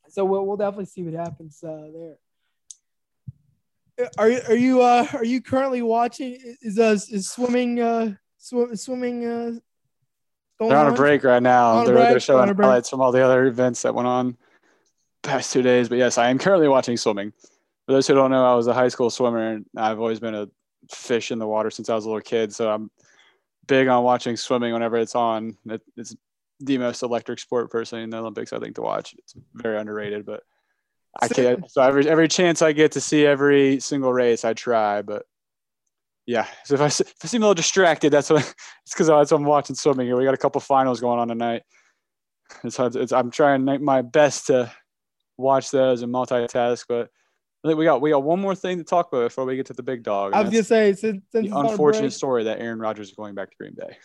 so 0.08 0.24
we'll 0.24 0.46
we'll 0.46 0.56
definitely 0.56 0.86
see 0.86 1.02
what 1.02 1.14
happens 1.14 1.62
uh, 1.62 1.88
there. 1.92 2.16
Are 4.16 4.30
you 4.30 4.40
are 4.48 4.56
you 4.56 4.82
uh 4.82 5.06
are 5.14 5.24
you 5.24 5.40
currently 5.40 5.82
watching? 5.82 6.38
Is 6.62 6.78
uh 6.78 6.96
is 7.10 7.30
swimming 7.30 7.80
uh 7.80 8.14
sw- 8.36 8.74
swimming 8.74 9.26
uh 9.26 9.52
They're 10.58 10.76
on, 10.76 10.92
a 10.92 10.96
break 10.96 11.22
right 11.22 11.42
now. 11.42 11.84
They're, 11.84 11.94
break, 11.94 12.08
they're 12.08 12.20
showing 12.20 12.54
highlights 12.54 12.90
from 12.90 13.00
all 13.00 13.12
the 13.12 13.24
other 13.24 13.46
events 13.46 13.82
that 13.82 13.94
went 13.94 14.08
on 14.08 14.36
past 15.22 15.52
two 15.52 15.62
days. 15.62 15.88
But 15.88 15.98
yes, 15.98 16.18
I 16.18 16.30
am 16.30 16.38
currently 16.38 16.68
watching 16.68 16.96
swimming. 16.96 17.32
For 17.86 17.92
those 17.92 18.06
who 18.06 18.14
don't 18.14 18.30
know, 18.30 18.44
I 18.44 18.54
was 18.54 18.66
a 18.66 18.74
high 18.74 18.88
school 18.88 19.10
swimmer 19.10 19.52
and 19.52 19.66
I've 19.76 20.00
always 20.00 20.20
been 20.20 20.34
a 20.34 20.48
fish 20.90 21.30
in 21.30 21.38
the 21.38 21.46
water 21.46 21.70
since 21.70 21.88
I 21.88 21.94
was 21.94 22.04
a 22.04 22.08
little 22.08 22.20
kid. 22.20 22.52
So 22.52 22.70
I'm 22.70 22.90
big 23.66 23.88
on 23.88 24.02
watching 24.02 24.36
swimming 24.36 24.72
whenever 24.72 24.96
it's 24.96 25.14
on. 25.14 25.56
It, 25.66 25.82
it's 25.96 26.16
the 26.60 26.78
most 26.78 27.02
electric 27.02 27.38
sport 27.38 27.70
personally 27.70 28.02
in 28.02 28.10
the 28.10 28.18
Olympics, 28.18 28.52
I 28.52 28.58
think, 28.58 28.74
to 28.76 28.82
watch. 28.82 29.14
It's 29.18 29.34
very 29.54 29.78
underrated, 29.78 30.26
but 30.26 30.42
I 31.20 31.28
can't. 31.28 31.70
So 31.70 31.82
every 31.82 32.08
every 32.08 32.28
chance 32.28 32.62
I 32.62 32.72
get 32.72 32.92
to 32.92 33.00
see 33.00 33.24
every 33.24 33.80
single 33.80 34.12
race, 34.12 34.44
I 34.44 34.54
try. 34.54 35.02
But 35.02 35.26
yeah, 36.28 36.46
so 36.62 36.74
if 36.74 36.80
I, 36.82 36.86
if 36.88 37.14
I 37.24 37.26
seem 37.26 37.40
a 37.40 37.46
little 37.46 37.54
distracted, 37.54 38.10
that's 38.10 38.28
what 38.28 38.42
it's 38.84 38.92
because 38.92 39.06
that's 39.06 39.32
I'm 39.32 39.44
watching 39.44 39.74
swimming 39.74 40.06
here. 40.06 40.14
We 40.14 40.24
got 40.24 40.34
a 40.34 40.36
couple 40.36 40.60
finals 40.60 41.00
going 41.00 41.18
on 41.18 41.28
tonight. 41.28 41.62
It's, 42.62 42.78
it's 42.78 43.12
I'm 43.12 43.30
trying 43.30 43.64
my 43.82 44.02
best 44.02 44.48
to 44.48 44.70
watch 45.38 45.70
those 45.70 46.02
and 46.02 46.12
multitask, 46.12 46.84
but 46.86 47.08
I 47.64 47.68
think 47.68 47.78
we 47.78 47.86
got 47.86 48.02
we 48.02 48.10
got 48.10 48.22
one 48.22 48.40
more 48.40 48.54
thing 48.54 48.76
to 48.76 48.84
talk 48.84 49.08
about 49.10 49.22
before 49.22 49.46
we 49.46 49.56
get 49.56 49.64
to 49.66 49.72
the 49.72 49.82
big 49.82 50.02
dog. 50.02 50.34
I 50.34 50.42
was 50.42 50.50
gonna 50.50 50.64
say 50.64 50.92
since, 50.92 51.24
since 51.32 51.48
the 51.48 51.58
unfortunate 51.58 52.12
story 52.12 52.44
that 52.44 52.60
Aaron 52.60 52.78
Rodgers 52.78 53.08
is 53.08 53.14
going 53.14 53.34
back 53.34 53.50
to 53.50 53.56
Green 53.56 53.74
Bay. 53.74 53.96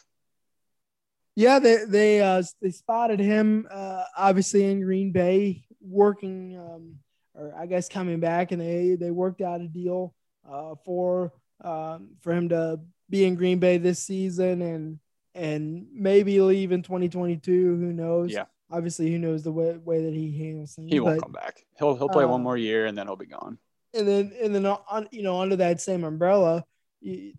Yeah, 1.36 1.60
they 1.60 1.84
they 1.86 2.22
uh, 2.22 2.42
they 2.62 2.72
spotted 2.72 3.20
him 3.20 3.68
uh, 3.70 4.04
obviously 4.16 4.64
in 4.64 4.80
Green 4.80 5.12
Bay 5.12 5.66
working 5.82 6.58
um, 6.58 7.00
or 7.34 7.54
I 7.60 7.66
guess 7.66 7.90
coming 7.90 8.22
back, 8.22 8.54
and 8.54 8.62
they 8.62 8.96
they 8.98 9.12
worked 9.12 9.42
out 9.42 9.60
a 9.60 9.68
deal 9.68 10.16
uh, 10.50 10.76
for 10.86 11.34
um, 11.64 12.10
for 12.22 12.34
him 12.34 12.50
to 12.50 12.80
be 13.10 13.26
in 13.26 13.36
Green 13.36 13.60
Bay 13.60 13.78
this 13.78 14.00
season 14.00 14.62
and 14.62 15.00
and 15.36 15.88
maybe 15.94 16.40
leave 16.42 16.72
in 16.72 16.84
2022. 16.84 17.52
Who 17.52 17.94
knows? 17.94 18.32
Yeah. 18.32 18.46
Obviously, 18.72 19.12
who 19.12 19.20
knows 19.20 19.44
the 19.44 19.52
way, 19.52 19.78
way 19.78 20.04
that 20.06 20.14
he 20.14 20.36
handles 20.38 20.74
things. 20.74 20.92
He 20.92 21.00
won't 21.00 21.20
but, 21.20 21.24
come 21.24 21.32
back. 21.32 21.64
He'll 21.78 21.96
he'll 21.96 22.10
play 22.10 22.24
uh, 22.24 22.30
one 22.30 22.42
more 22.42 22.58
year 22.58 22.86
and 22.86 22.98
then 22.98 23.08
he'll 23.08 23.16
be 23.16 23.26
gone. 23.26 23.58
And 23.94 24.08
then 24.08 24.34
and 24.42 24.56
then 24.56 24.66
on 24.66 25.08
you 25.12 25.24
know 25.24 25.40
under 25.42 25.56
that 25.58 25.82
same 25.82 26.04
umbrella, 26.04 26.66
you, 27.02 27.34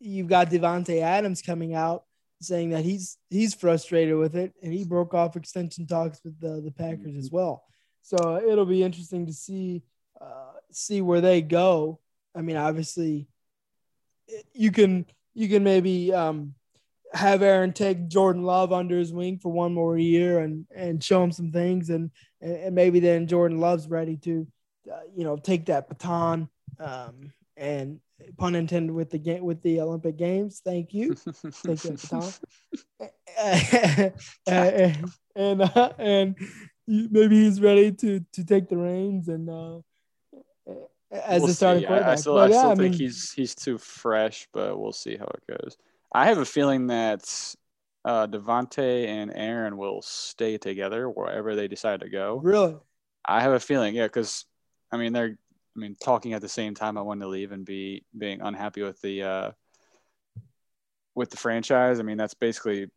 you've 0.00 0.28
got 0.28 0.50
Davante 0.50 1.00
Adams 1.00 1.42
coming 1.42 1.74
out 1.74 2.04
saying 2.40 2.70
that 2.70 2.84
he's 2.84 3.18
he's 3.28 3.54
frustrated 3.54 4.16
with 4.16 4.34
it, 4.34 4.52
and 4.62 4.72
he 4.72 4.84
broke 4.84 5.14
off 5.14 5.36
extension 5.36 5.86
talks 5.86 6.20
with 6.24 6.40
the 6.40 6.60
the 6.60 6.72
Packers 6.72 7.16
as 7.16 7.30
well. 7.30 7.64
So 8.02 8.42
it'll 8.44 8.66
be 8.66 8.82
interesting 8.82 9.26
to 9.26 9.32
see 9.32 9.82
uh, 10.20 10.52
see 10.72 11.00
where 11.02 11.20
they 11.20 11.42
go. 11.42 12.00
I 12.34 12.42
mean, 12.42 12.56
obviously, 12.56 13.28
you 14.52 14.70
can 14.70 15.06
you 15.34 15.48
can 15.48 15.62
maybe 15.64 16.12
um, 16.12 16.54
have 17.12 17.42
Aaron 17.42 17.72
take 17.72 18.08
Jordan 18.08 18.42
Love 18.42 18.72
under 18.72 18.98
his 18.98 19.12
wing 19.12 19.38
for 19.38 19.50
one 19.52 19.72
more 19.74 19.98
year 19.98 20.40
and 20.40 20.66
and 20.74 21.02
show 21.02 21.22
him 21.22 21.32
some 21.32 21.52
things, 21.52 21.90
and 21.90 22.10
and 22.40 22.74
maybe 22.74 23.00
then 23.00 23.26
Jordan 23.26 23.58
Love's 23.58 23.88
ready 23.88 24.16
to, 24.18 24.46
uh, 24.90 25.00
you 25.14 25.24
know, 25.24 25.36
take 25.36 25.66
that 25.66 25.88
baton 25.88 26.48
um, 26.78 27.32
and 27.56 28.00
pun 28.36 28.54
intended 28.54 28.92
with 28.92 29.10
the 29.10 29.18
game 29.18 29.44
with 29.44 29.62
the 29.62 29.80
Olympic 29.80 30.16
Games. 30.16 30.60
Thank 30.64 30.94
you, 30.94 31.14
thank 31.14 31.84
you, 31.84 31.92
baton. 31.92 32.32
and 35.36 35.62
uh, 35.62 35.92
and 35.98 36.36
maybe 36.86 37.42
he's 37.44 37.60
ready 37.60 37.92
to 37.92 38.20
to 38.32 38.44
take 38.44 38.68
the 38.68 38.76
reins 38.76 39.28
and 39.28 39.48
uh, 39.48 39.78
as 41.10 41.40
we'll 41.40 41.50
a 41.50 41.54
starting 41.54 41.82
see. 41.82 41.86
quarterback. 41.86 42.08
I, 42.08 42.12
I 42.12 42.16
still, 42.16 42.34
But 42.34 42.50
I 42.50 42.54
yeah, 42.54 42.58
still 42.58 42.70
I 42.70 42.74
think 42.74 42.92
mean, 42.92 43.00
he's 43.00 43.32
he's 43.32 43.54
too 43.54 43.78
fresh, 43.78 44.48
but 44.52 44.78
we'll 44.78 44.92
see 44.92 45.16
how 45.16 45.26
it 45.26 45.58
goes. 45.60 45.76
I 46.12 46.26
have 46.26 46.38
a 46.38 46.44
feeling 46.44 46.88
that 46.88 47.54
uh, 48.04 48.26
Davante 48.26 49.06
and 49.06 49.32
Aaron 49.34 49.76
will 49.76 50.02
stay 50.02 50.58
together 50.58 51.08
wherever 51.08 51.54
they 51.54 51.68
decide 51.68 52.00
to 52.00 52.08
go. 52.08 52.40
really. 52.42 52.76
I 53.28 53.42
have 53.42 53.52
a 53.52 53.60
feeling, 53.60 53.94
yeah, 53.94 54.06
because 54.06 54.46
I 54.90 54.96
mean 54.96 55.12
they're, 55.12 55.36
I 55.76 55.78
mean 55.78 55.96
talking 56.02 56.32
at 56.32 56.40
the 56.40 56.48
same 56.48 56.74
time. 56.74 56.96
I 56.96 57.02
wanted 57.02 57.22
to 57.22 57.28
leave 57.28 57.52
and 57.52 57.64
be 57.64 58.04
being 58.16 58.40
unhappy 58.40 58.82
with 58.82 59.00
the 59.02 59.22
uh, 59.22 59.50
with 61.14 61.30
the 61.30 61.36
franchise. 61.36 62.00
I 62.00 62.02
mean 62.02 62.16
that's 62.16 62.34
basically 62.34 62.88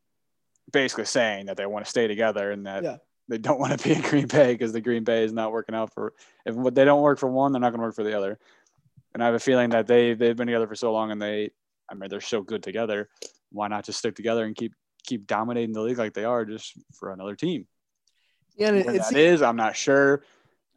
basically 0.71 1.05
saying 1.05 1.47
that 1.47 1.57
they 1.57 1.65
want 1.65 1.85
to 1.85 1.89
stay 1.89 2.07
together 2.07 2.51
and 2.51 2.65
that 2.65 2.83
Yeah. 2.83 2.97
They 3.29 3.37
don't 3.37 3.59
want 3.59 3.79
to 3.79 3.87
be 3.87 3.95
in 3.95 4.01
Green 4.01 4.27
Bay 4.27 4.53
because 4.53 4.73
the 4.73 4.81
Green 4.81 5.03
Bay 5.03 5.23
is 5.23 5.33
not 5.33 5.51
working 5.51 5.75
out 5.75 5.93
for 5.93 6.13
if 6.45 6.55
what 6.55 6.75
they 6.75 6.85
don't 6.85 7.01
work 7.01 7.19
for 7.19 7.29
one, 7.29 7.51
they're 7.51 7.61
not 7.61 7.71
going 7.71 7.79
to 7.79 7.85
work 7.85 7.95
for 7.95 8.03
the 8.03 8.17
other. 8.17 8.37
And 9.13 9.23
I 9.23 9.27
have 9.27 9.35
a 9.35 9.39
feeling 9.39 9.69
that 9.69 9.87
they 9.87 10.13
they've 10.13 10.35
been 10.35 10.47
together 10.47 10.67
for 10.67 10.75
so 10.75 10.91
long 10.91 11.11
and 11.11 11.21
they, 11.21 11.51
I 11.89 11.93
mean 11.93 12.09
they're 12.09 12.21
so 12.21 12.41
good 12.41 12.63
together. 12.63 13.09
Why 13.51 13.67
not 13.67 13.85
just 13.85 13.99
stick 13.99 14.15
together 14.15 14.45
and 14.45 14.55
keep 14.55 14.73
keep 15.05 15.27
dominating 15.27 15.73
the 15.73 15.81
league 15.81 15.97
like 15.97 16.13
they 16.13 16.25
are 16.25 16.45
just 16.45 16.73
for 16.93 17.11
another 17.11 17.35
team? 17.35 17.67
Yeah, 18.55 18.69
and 18.69 18.77
it, 18.77 18.85
Where 18.85 18.95
it's 18.95 19.09
that 19.09 19.17
is, 19.17 19.41
I'm 19.41 19.55
not 19.55 19.75
sure. 19.75 20.23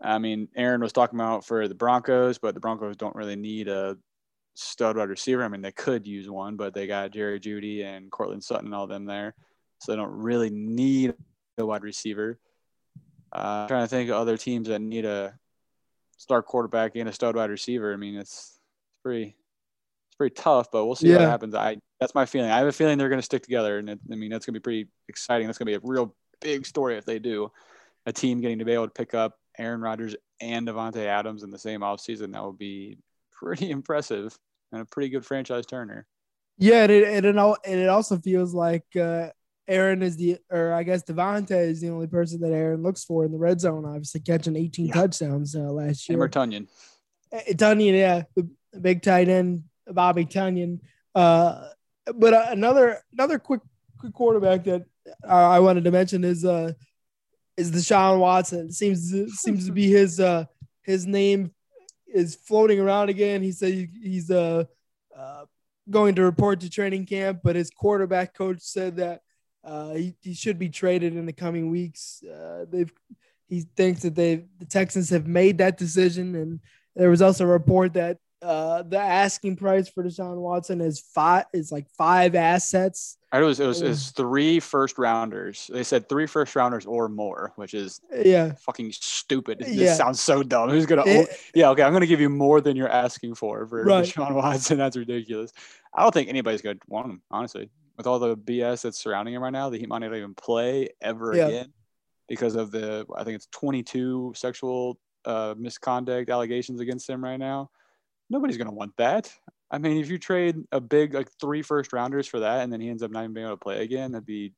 I 0.01 0.19
mean, 0.19 0.49
Aaron 0.55 0.83
was 0.83 0.93
talking 0.93 1.19
about 1.19 1.45
for 1.45 1.69
the 1.69 1.75
Broncos, 1.75 2.39
but 2.39 2.55
the 2.55 2.61
Broncos 2.61 2.97
don't 2.97 3.15
really 3.15 3.37
need 3.37 3.69
a 3.69 3.97
stud 4.55 4.97
wide 4.97 5.09
receiver. 5.09 5.43
I 5.43 5.49
mean, 5.49 5.63
they 5.63 5.73
could 5.73 6.07
use 6.07 6.29
one, 6.29 6.57
but 6.57 6.75
they 6.75 6.87
got 6.87 7.13
Jerry 7.13 7.41
Jeudy 7.41 7.85
and 7.85 8.11
Courtland 8.11 8.45
Sutton 8.45 8.67
and 8.67 8.75
all 8.75 8.87
them 8.87 9.07
there, 9.07 9.35
so 9.81 9.93
they 9.93 9.97
don't 9.97 10.13
really 10.13 10.51
need 10.51 11.15
wide 11.65 11.83
receiver. 11.83 12.39
Uh, 13.35 13.63
I'm 13.63 13.69
trying 13.69 13.85
to 13.85 13.89
think 13.89 14.11
of 14.11 14.17
other 14.17 14.37
teams 14.37 14.69
that 14.69 14.81
need 14.81 15.05
a 15.05 15.39
star 16.17 16.43
quarterback 16.43 16.97
and 16.97 17.09
a 17.09 17.13
stud 17.13 17.37
wide 17.37 17.51
receiver. 17.51 17.93
I 17.93 17.97
mean, 17.97 18.17
it's 18.17 18.59
it's 18.91 19.03
pretty 19.03 19.37
it's 20.09 20.17
pretty 20.17 20.35
tough, 20.35 20.71
but 20.71 20.85
we'll 20.85 20.95
see 20.97 21.13
what 21.13 21.21
happens. 21.21 21.55
I 21.55 21.79
that's 22.01 22.15
my 22.15 22.27
feeling. 22.27 22.51
I 22.51 22.59
have 22.59 22.67
a 22.67 22.73
feeling 22.73 22.99
they're 22.99 23.09
going 23.09 23.21
to 23.21 23.25
stick 23.25 23.43
together, 23.43 23.79
and 23.79 23.91
it, 23.91 24.01
I 24.11 24.17
mean 24.17 24.31
that's 24.31 24.45
going 24.45 24.55
to 24.55 24.61
be 24.61 24.65
pretty 24.65 24.89
exciting. 25.09 25.47
That's 25.47 25.59
going 25.59 25.73
to 25.73 25.79
be 25.79 25.87
a 25.87 25.89
real 25.89 26.15
big 26.41 26.67
story 26.67 26.97
if 26.97 27.05
they 27.05 27.19
do. 27.19 27.51
A 28.05 28.13
team 28.13 28.41
getting 28.41 28.59
to 28.59 28.65
be 28.65 28.73
able 28.73 28.87
to 28.87 28.93
pick 28.93 29.15
up 29.15 29.35
Aaron 29.59 29.81
Rodgers 29.81 30.15
and 30.41 30.67
Davante 30.67 31.05
Adams 31.05 31.43
in 31.43 31.51
the 31.51 31.59
same 31.59 31.81
offseason, 31.81 32.33
that 32.33 32.45
would 32.45 32.59
be 32.59 32.99
pretty 33.33 33.71
impressive 33.71 34.37
and 34.73 34.83
a 34.83 34.85
pretty 34.85 35.09
good 35.09 35.25
franchise 35.25 35.67
turner. 35.67 36.07
Yeah, 36.59 36.83
and 36.85 36.93
it 36.93 37.05
and 37.09 37.27
it, 37.27 37.37
and 37.37 37.81
it 37.81 37.89
also 37.89 38.19
feels 38.19 38.55
like 38.55 38.85
uh, 38.97 39.29
Aaron 39.69 40.03
is 40.03 40.17
the, 40.17 40.39
or 40.51 40.73
I 40.73 40.83
guess 40.83 41.03
Davante 41.03 41.51
is 41.51 41.81
the 41.81 41.89
only 41.91 42.07
person 42.07 42.41
that 42.41 42.53
Aaron 42.53 42.83
looks 42.83 43.05
for 43.05 43.25
in 43.25 43.33
the 43.33 43.39
red 43.39 43.61
zone. 43.61 43.85
Obviously, 43.85 44.21
catching 44.21 44.57
18 44.57 44.87
Yeah. 44.87 44.95
touchdowns 44.95 45.55
uh, 45.57 45.61
last 45.61 46.09
year. 46.09 46.17
Hammer 46.17 46.29
Tonyan. 46.29 46.69
Uh, 47.33 47.41
Tonyan, 47.51 47.97
yeah, 47.99 48.23
the 48.37 48.49
big 48.81 49.03
tight 49.03 49.29
end, 49.29 49.65
Bobby 49.89 50.25
Tonyan. 50.25 50.81
Uh, 51.15 51.69
but 52.15 52.35
uh, 52.35 52.47
another 52.51 53.01
another 53.13 53.39
quick 53.39 53.63
quick 53.99 54.13
quarterback 54.13 54.65
that 54.65 54.85
uh, 55.25 55.33
I 55.33 55.59
wanted 55.61 55.85
to 55.85 55.91
mention 55.91 56.23
is 56.23 56.45
uh 56.45 56.73
is 57.57 57.73
Deshaun 57.73 58.21
Watson. 58.21 58.67
It 58.67 58.75
seems 58.75 59.13
seems 59.41 59.67
to 59.67 59.73
be 59.73 59.89
his 59.91 60.21
uh 60.21 60.45
his 60.83 61.07
name 61.07 61.51
is 62.07 62.37
floating 62.37 62.79
around 62.79 63.09
again. 63.09 63.43
He 63.43 63.51
said 63.51 63.73
he's 64.01 64.31
uh, 64.31 64.65
uh 65.17 65.45
going 65.91 66.15
to 66.17 66.23
report 66.23 66.61
to 66.61 66.71
training 66.71 67.07
camp, 67.07 67.41
but 67.43 67.57
his 67.57 67.71
quarterback 67.71 68.35
coach 68.35 68.61
said 68.61 68.97
that 68.97 69.23
uh 69.67 69.95
he, 69.95 70.15
he 70.23 70.33
should 70.35 70.59
be 70.59 70.69
traded 70.69 71.15
in 71.17 71.27
the 71.27 71.33
coming 71.33 71.71
weeks. 71.71 72.23
Uh, 72.25 72.65
they've 72.71 72.93
he 73.49 73.61
thinks 73.77 74.03
that 74.03 74.15
they 74.15 74.45
the 74.59 74.65
Texans 74.67 75.11
have 75.11 75.27
made 75.27 75.59
that 75.59 75.77
decision, 75.77 76.35
and 76.37 76.61
there 76.95 77.11
was 77.11 77.21
also 77.23 77.45
a 77.45 77.49
report 77.49 77.93
that 77.95 78.19
uh, 78.43 78.83
the 78.83 78.99
asking 78.99 79.57
price 79.57 79.89
for 79.89 80.05
Deshaun 80.05 80.37
Watson 80.37 80.81
is 80.81 81.01
five 81.01 81.47
is 81.53 81.73
like 81.73 81.89
five 81.97 82.35
assets. 82.35 83.17
I 83.33 83.41
was 83.41 83.59
it 83.61 83.67
was 83.67 83.83
Yeah. 83.83 83.89
it's 83.91 84.11
three 84.11 84.61
first 84.61 84.99
rounders. 84.99 85.69
They 85.73 85.83
said 85.83 86.09
three 86.09 86.27
first 86.27 86.55
rounders 86.55 86.87
or 86.87 87.09
more, 87.09 87.53
which 87.57 87.75
is 87.75 88.01
Yeah, 88.25 88.53
fucking 88.61 88.93
stupid. 88.93 89.59
This 89.61 89.69
Yeah. 89.75 89.95
sounds 89.95 90.21
so 90.21 90.43
dumb. 90.43 90.71
Who's 90.71 90.87
gonna? 90.87 91.03
It- 91.07 91.29
yeah, 91.55 91.71
okay. 91.71 91.83
I'm 91.83 91.93
gonna 91.93 92.07
give 92.07 92.21
you 92.21 92.29
more 92.31 92.61
than 92.61 92.77
you're 92.77 92.89
asking 92.91 93.35
for 93.37 93.67
for 93.67 93.83
Right. 93.85 94.05
Deshaun 94.05 94.35
Watson. 94.43 94.79
That's 94.79 94.97
ridiculous. 94.97 95.53
I 95.95 96.03
don't 96.03 96.13
think 96.13 96.29
anybody's 96.29 96.63
gonna 96.63 96.79
want 96.89 97.07
him, 97.11 97.23
honestly. 97.31 97.71
With 97.97 98.07
all 98.07 98.19
the 98.19 98.37
BS 98.37 98.83
that's 98.83 98.99
surrounding 98.99 99.35
him 99.35 99.43
right 99.43 99.53
now, 99.53 99.71
that 99.71 99.81
he 99.81 99.87
might 99.87 99.99
not 100.01 100.15
even 100.15 100.35
play 100.35 100.91
ever 101.01 101.33
Yeah. 101.33 101.47
again 101.47 101.73
because 102.29 102.57
of 102.57 102.71
the 102.71 103.07
I 103.17 103.25
think 103.25 103.37
it's 103.37 103.49
22 103.53 104.35
sexual 104.37 104.99
uh, 105.25 105.55
misconduct 105.57 106.31
allegations 106.31 106.81
against 106.81 107.09
him 107.09 107.25
right 107.25 107.39
now. 107.39 107.71
Nobody's 108.29 108.59
gonna 108.59 108.73
want 108.73 108.93
that. 108.99 109.33
I 109.71 109.79
mean, 109.79 109.99
if 109.99 110.11
you 110.11 110.19
trade 110.19 110.57
a 110.73 110.81
big 110.81 111.15
like 111.15 111.29
three 111.41 111.63
first 111.63 111.93
rounders 111.93 112.27
for 112.27 112.41
that, 112.41 112.63
and 112.63 112.73
then 112.73 112.81
he 112.81 112.89
ends 112.89 113.03
up 113.03 113.11
not 113.11 113.25
even 113.25 113.35
being 113.35 113.47
able 113.47 113.57
to 113.57 113.61
play 113.61 113.83
again, 113.83 114.13
that'd 114.13 114.27
be 114.27 114.53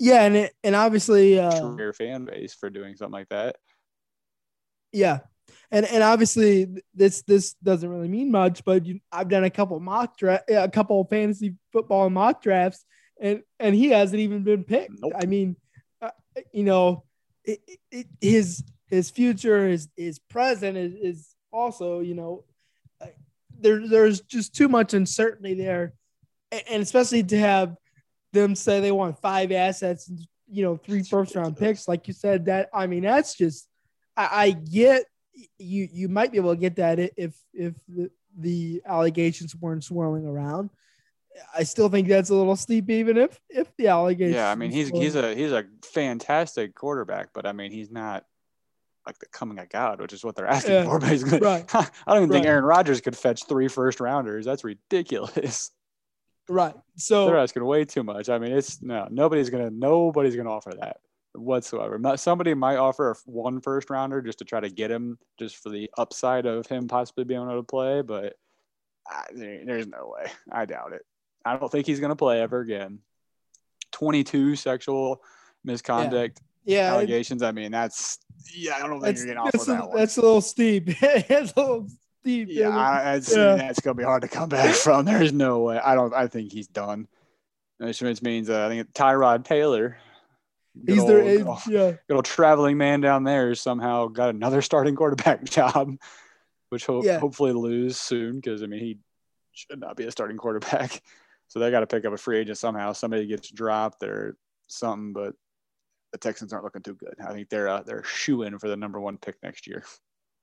yeah, 0.00 0.22
and 0.22 0.34
it, 0.34 0.54
and 0.64 0.74
obviously, 0.74 1.38
uh, 1.38 1.60
career 1.60 1.92
fan 1.92 2.24
base 2.24 2.54
for 2.54 2.70
doing 2.70 2.96
something 2.96 3.12
like 3.12 3.28
that. 3.28 3.56
yeah, 4.92 5.20
and 5.70 5.86
and 5.86 6.02
obviously 6.02 6.66
this 6.94 7.22
this 7.22 7.54
doesn't 7.54 7.88
really 7.88 8.08
mean 8.08 8.30
much, 8.30 8.64
but 8.64 8.86
you, 8.86 9.00
I've 9.12 9.28
done 9.28 9.44
a 9.44 9.50
couple 9.50 9.78
mock 9.78 10.16
draft, 10.16 10.50
a 10.50 10.68
couple 10.68 11.04
fantasy 11.04 11.54
football 11.72 12.10
mock 12.10 12.42
drafts, 12.42 12.84
and 13.20 13.42
and 13.58 13.74
he 13.74 13.90
hasn't 13.90 14.20
even 14.20 14.42
been 14.42 14.64
picked. 14.64 15.00
Nope. 15.00 15.12
I 15.16 15.26
mean, 15.26 15.56
uh, 16.02 16.10
you 16.52 16.64
know, 16.64 17.04
it, 17.44 17.60
it, 17.90 18.06
his 18.20 18.64
his 18.88 19.10
future, 19.10 19.68
his 19.68 19.88
his 19.96 20.18
present 20.18 20.76
is, 20.76 20.94
is 20.94 21.34
also, 21.52 22.00
you 22.00 22.14
know, 22.14 22.44
uh, 23.00 23.06
there 23.58 23.86
there's 23.86 24.22
just 24.22 24.54
too 24.54 24.68
much 24.68 24.92
uncertainty 24.92 25.54
there, 25.54 25.94
and, 26.50 26.62
and 26.68 26.82
especially 26.82 27.22
to 27.22 27.38
have 27.38 27.76
them 28.32 28.56
say 28.56 28.80
they 28.80 28.92
want 28.92 29.20
five 29.20 29.52
assets 29.52 30.08
and 30.08 30.20
you 30.48 30.64
know 30.64 30.76
three 30.76 31.04
first 31.04 31.36
round 31.36 31.56
picks, 31.56 31.86
like 31.86 32.08
you 32.08 32.14
said. 32.14 32.46
That 32.46 32.70
I 32.74 32.88
mean, 32.88 33.04
that's 33.04 33.36
just 33.36 33.68
I, 34.16 34.28
I 34.32 34.50
get 34.50 35.04
you 35.58 35.88
you 35.92 36.08
might 36.08 36.32
be 36.32 36.38
able 36.38 36.54
to 36.54 36.60
get 36.60 36.76
that 36.76 36.98
if 36.98 37.34
if 37.52 37.74
the, 37.88 38.10
the 38.38 38.82
allegations 38.86 39.54
weren't 39.56 39.84
swirling 39.84 40.26
around. 40.26 40.70
I 41.56 41.62
still 41.62 41.88
think 41.88 42.08
that's 42.08 42.30
a 42.30 42.34
little 42.34 42.56
steep, 42.56 42.90
even 42.90 43.16
if 43.16 43.40
if 43.48 43.74
the 43.76 43.88
allegations. 43.88 44.34
Yeah, 44.34 44.50
I 44.50 44.54
mean 44.54 44.70
he's 44.70 44.88
he's 44.88 45.14
a 45.14 45.34
he's 45.34 45.52
a 45.52 45.64
fantastic 45.84 46.74
quarterback, 46.74 47.28
but 47.32 47.46
I 47.46 47.52
mean 47.52 47.70
he's 47.70 47.90
not 47.90 48.24
like 49.06 49.18
the 49.18 49.26
coming 49.26 49.58
of 49.58 49.68
God, 49.68 50.00
which 50.00 50.12
is 50.12 50.24
what 50.24 50.36
they're 50.36 50.46
asking 50.46 50.72
Yeah, 50.72 50.84
for. 50.84 50.98
Basically, 51.00 51.38
right. 51.38 51.64
I 51.74 51.88
don't 52.06 52.24
even 52.24 52.30
think 52.30 52.46
Aaron 52.46 52.64
Rodgers 52.64 53.00
could 53.00 53.16
fetch 53.16 53.46
three 53.46 53.68
first 53.68 54.00
rounders. 54.00 54.44
That's 54.44 54.64
ridiculous. 54.64 55.70
right. 56.48 56.74
So 56.96 57.26
They're 57.26 57.38
asking 57.38 57.64
way 57.64 57.84
too 57.84 58.02
much. 58.02 58.28
I 58.28 58.38
mean, 58.38 58.52
it's 58.52 58.82
no 58.82 59.06
nobody's 59.10 59.50
gonna 59.50 59.70
nobody's 59.70 60.36
gonna 60.36 60.50
offer 60.50 60.72
that 60.80 60.98
whatsoever. 61.34 62.00
Somebody 62.16 62.54
might 62.54 62.76
offer 62.76 63.12
a 63.12 63.14
one 63.24 63.60
first 63.60 63.90
rounder 63.90 64.20
just 64.22 64.38
to 64.38 64.44
try 64.44 64.60
to 64.60 64.70
get 64.70 64.90
him, 64.90 65.18
just 65.38 65.56
for 65.56 65.70
the 65.70 65.90
upside 65.96 66.46
of 66.46 66.66
him 66.66 66.88
possibly 66.88 67.24
being 67.24 67.40
able 67.42 67.56
to 67.56 67.62
play, 67.62 68.02
but 68.02 68.34
I, 69.06 69.24
there's 69.34 69.86
no 69.86 70.14
way. 70.16 70.30
I 70.50 70.64
doubt 70.66 70.92
it. 70.92 71.02
I 71.44 71.56
don't 71.56 71.70
think 71.70 71.86
he's 71.86 72.00
gonna 72.00 72.16
play 72.16 72.40
ever 72.40 72.60
again. 72.60 72.98
Twenty-two 73.92 74.56
sexual 74.56 75.22
misconduct 75.64 76.40
yeah, 76.64 76.90
it- 76.90 76.94
allegations. 76.94 77.42
I 77.42 77.52
mean, 77.52 77.72
that's 77.72 78.18
yeah. 78.54 78.74
I 78.76 78.80
don't 78.80 79.00
think 79.00 79.02
that's 79.02 79.24
you're 79.24 79.38
offer 79.38 79.50
that's 79.52 79.68
a, 79.68 79.70
that 79.72 79.88
one. 79.88 79.96
that's 79.96 80.16
a 80.16 80.22
little 80.22 80.40
steep. 80.40 80.84
it's 81.02 81.52
a 81.56 81.60
little 81.60 81.88
steep. 82.20 82.48
Yeah, 82.50 82.68
I, 82.68 83.14
Yeah. 83.14 83.56
that's 83.56 83.80
gonna 83.80 83.94
be 83.94 84.04
hard 84.04 84.22
to 84.22 84.28
come 84.28 84.48
back 84.50 84.74
from. 84.74 85.04
There's 85.06 85.32
no 85.32 85.60
way. 85.60 85.78
I 85.78 85.94
don't. 85.94 86.12
I 86.14 86.26
think 86.26 86.52
he's 86.52 86.68
done. 86.68 87.08
Which 87.78 88.00
which 88.02 88.20
means 88.22 88.50
uh, 88.50 88.66
I 88.66 88.68
think 88.68 88.92
Tyrod 88.92 89.44
Taylor. 89.44 89.96
Good 90.84 90.92
he's 90.94 91.00
old- 91.00 91.08
there. 91.10 91.22
good 91.38 91.46
old- 91.46 91.58
Yeah, 91.68 91.90
good 92.08 92.16
old 92.16 92.24
traveling 92.24 92.76
man 92.78 93.00
down 93.00 93.24
there 93.24 93.54
somehow 93.54 94.06
got 94.08 94.30
another 94.30 94.62
starting 94.62 94.94
quarterback 94.96 95.44
job. 95.44 95.96
which 96.70 96.86
ho- 96.86 97.02
Yeah. 97.04 97.18
hopefully 97.18 97.52
lose 97.52 97.98
soon 97.98 98.36
because 98.36 98.62
I 98.62 98.66
mean 98.66 98.80
he 98.80 98.98
should 99.52 99.80
not 99.80 99.96
be 99.96 100.04
a 100.04 100.10
starting 100.10 100.36
quarterback. 100.36 101.00
So 101.48 101.58
they 101.58 101.72
got 101.72 101.80
to 101.80 101.88
pick 101.88 102.04
up 102.04 102.12
a 102.12 102.16
free 102.16 102.38
agent 102.38 102.58
somehow. 102.58 102.92
Somebody 102.92 103.26
gets 103.26 103.50
dropped 103.50 104.04
or 104.04 104.36
something, 104.68 105.12
but 105.12 105.34
the 106.12 106.18
Texans 106.18 106.52
aren't 106.52 106.62
looking 106.64 106.82
too 106.82 106.94
good. 106.94 107.14
I 107.20 107.32
think 107.32 107.48
they're 107.48 107.66
uh, 107.68 107.82
they're 107.82 108.04
shoe 108.04 108.42
in 108.44 108.56
for 108.60 108.68
the 108.68 108.76
number 108.76 109.00
one 109.00 109.16
pick 109.18 109.34
next 109.42 109.66
year. 109.66 109.82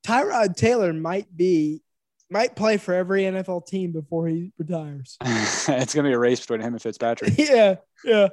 Tyrod 0.05 0.57
Taylor 0.57 0.91
might 0.91 1.33
be 1.33 1.81
might 2.29 2.57
play 2.57 2.75
for 2.75 2.93
every 2.93 3.21
NFL 3.21 3.65
team 3.67 3.93
before 3.93 4.27
he 4.27 4.51
retires. 4.57 5.15
it's 5.21 5.95
gonna 5.95 6.09
be 6.09 6.13
a 6.13 6.19
race 6.19 6.41
between 6.41 6.59
him 6.59 6.73
and 6.73 6.81
Fitzpatrick. 6.81 7.35
yeah, 7.37 7.75
yeah. 8.03 8.27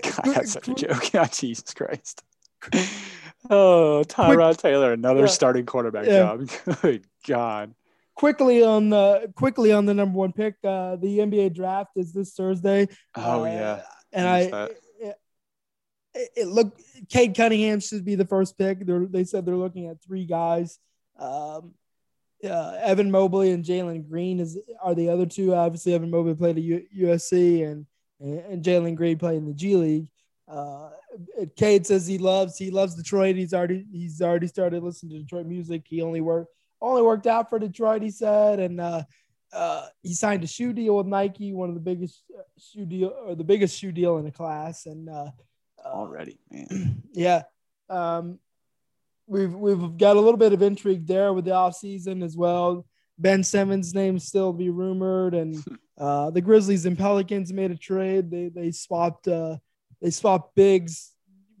God, 0.02 0.34
that's 0.34 0.52
such 0.52 0.68
a 0.68 0.74
joke. 0.74 1.10
Oh, 1.14 1.24
Jesus 1.26 1.74
Christ. 1.74 2.22
Oh, 3.50 4.04
Tyrod 4.06 4.56
Taylor, 4.58 4.92
another 4.92 5.22
Yeah. 5.22 5.26
starting 5.26 5.66
quarterback 5.66 6.06
Yeah. 6.06 6.36
job. 6.36 6.48
Good 6.80 7.04
God. 7.26 7.74
Quickly 8.14 8.62
on 8.62 8.88
the 8.90 9.32
quickly 9.34 9.72
on 9.72 9.84
the 9.84 9.94
number 9.94 10.16
one 10.16 10.32
pick, 10.32 10.54
uh, 10.62 10.94
the 10.94 11.18
NBA 11.18 11.52
draft 11.52 11.90
is 11.96 12.12
this 12.12 12.34
Thursday. 12.34 12.86
Oh 13.16 13.42
Uh, 13.42 13.46
yeah. 13.46 13.82
and 14.12 14.28
I 14.28 14.38
it, 14.40 15.18
it, 16.14 16.28
it 16.36 16.46
look 16.46 16.78
Cade 17.08 17.34
Cunningham 17.34 17.80
should 17.80 18.04
be 18.04 18.14
the 18.14 18.24
first 18.26 18.56
pick. 18.56 18.86
They're, 18.86 19.06
they 19.06 19.24
said 19.24 19.44
they're 19.44 19.56
looking 19.56 19.88
at 19.88 20.00
three 20.02 20.24
guys. 20.24 20.78
Um, 21.18 21.74
uh, 22.44 22.78
Evan 22.80 23.10
Mobley 23.10 23.50
and 23.50 23.64
Jalen 23.64 24.08
Green 24.08 24.38
is 24.38 24.56
are 24.80 24.94
the 24.94 25.08
other 25.08 25.26
two. 25.26 25.52
Obviously, 25.54 25.94
Evan 25.94 26.10
Mobley 26.10 26.34
played 26.36 26.58
at 26.58 26.62
U, 26.62 26.86
USC 26.96 27.68
and 27.68 27.86
and, 28.22 28.38
and 28.38 28.64
Jalen 28.64 28.94
Green 28.94 29.18
played 29.18 29.38
in 29.38 29.46
the 29.46 29.54
G 29.54 29.76
League. 29.76 30.08
Uh, 30.48 30.90
Cade 31.56 31.86
says 31.86 32.06
he 32.06 32.18
loves 32.18 32.56
he 32.56 32.70
loves 32.70 32.94
Detroit. 32.94 33.36
He's 33.36 33.54
already 33.54 33.86
he's 33.92 34.20
already 34.22 34.46
started 34.46 34.82
listening 34.82 35.12
to 35.12 35.18
Detroit 35.20 35.46
music. 35.46 35.82
He 35.86 36.02
only 36.02 36.20
worked 36.20 36.52
only 36.80 37.02
worked 37.02 37.26
out 37.26 37.48
for 37.48 37.58
Detroit. 37.58 38.02
He 38.02 38.10
said, 38.10 38.58
and 38.58 38.80
uh, 38.80 39.02
uh, 39.52 39.86
he 40.02 40.14
signed 40.14 40.42
a 40.44 40.46
shoe 40.46 40.72
deal 40.72 40.96
with 40.96 41.06
Nike, 41.06 41.52
one 41.52 41.68
of 41.68 41.74
the 41.74 41.80
biggest 41.80 42.22
uh, 42.36 42.42
shoe 42.58 42.86
deal 42.86 43.14
or 43.26 43.34
the 43.34 43.44
biggest 43.44 43.78
shoe 43.78 43.92
deal 43.92 44.18
in 44.18 44.24
the 44.24 44.30
class. 44.30 44.86
And 44.86 45.08
uh, 45.08 45.30
uh, 45.84 45.88
Already, 45.88 46.38
man. 46.50 47.02
yeah, 47.12 47.42
um, 47.88 48.38
we've 49.26 49.54
we've 49.54 49.96
got 49.96 50.16
a 50.16 50.20
little 50.20 50.38
bit 50.38 50.52
of 50.52 50.62
intrigue 50.62 51.06
there 51.06 51.32
with 51.32 51.44
the 51.44 51.52
offseason 51.52 52.24
as 52.24 52.36
well. 52.36 52.86
Ben 53.22 53.44
Simmons' 53.44 53.94
name 53.94 54.18
still 54.18 54.52
be 54.52 54.68
rumored, 54.68 55.34
and 55.34 55.64
uh, 55.98 56.30
the 56.30 56.40
Grizzlies 56.40 56.86
and 56.86 56.98
Pelicans 56.98 57.52
made 57.52 57.70
a 57.70 57.76
trade. 57.76 58.30
They 58.30 58.48
they 58.48 58.72
swapped 58.72 59.28
uh, 59.28 59.56
they 60.00 60.10
swapped 60.10 60.54
bigs. 60.54 61.12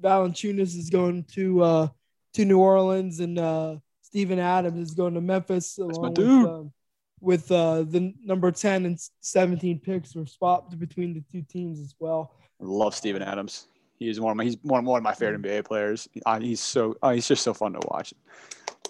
Valanciunas 0.02 0.76
is 0.76 0.90
going 0.90 1.24
to 1.34 1.62
uh, 1.62 1.88
to 2.34 2.44
New 2.44 2.58
Orleans, 2.58 3.20
and 3.20 3.38
uh, 3.38 3.76
Steven 4.02 4.40
Adams 4.40 4.90
is 4.90 4.94
going 4.94 5.14
to 5.14 5.20
Memphis 5.20 5.78
along 5.78 6.14
with 6.14 6.28
um, 6.28 6.72
with 7.20 7.52
uh, 7.52 7.82
the 7.84 8.12
number 8.24 8.50
ten 8.50 8.84
and 8.84 8.98
seventeen 9.20 9.78
picks 9.78 10.14
were 10.16 10.26
swapped 10.26 10.76
between 10.78 11.14
the 11.14 11.22
two 11.30 11.42
teams 11.42 11.78
as 11.78 11.94
well. 12.00 12.34
I 12.60 12.64
love 12.64 12.96
Steven 12.96 13.22
Adams. 13.22 13.68
He 13.98 14.08
is 14.08 14.18
one 14.18 14.32
of 14.32 14.36
my 14.36 14.44
he's 14.44 14.56
one, 14.62 14.84
one 14.84 14.98
of 14.98 15.04
my 15.04 15.14
favorite 15.14 15.40
NBA 15.42 15.64
players. 15.64 16.08
He's 16.40 16.60
so 16.60 16.96
uh, 17.02 17.12
he's 17.12 17.28
just 17.28 17.44
so 17.44 17.54
fun 17.54 17.74
to 17.74 17.80
watch. 17.88 18.12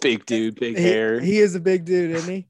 Big 0.00 0.24
dude, 0.24 0.58
big 0.58 0.76
He, 0.76 0.82
hair, 0.82 1.20
he 1.20 1.38
is 1.38 1.54
a 1.54 1.60
big 1.60 1.84
dude, 1.84 2.10
isn't 2.10 2.32
he? 2.32 2.48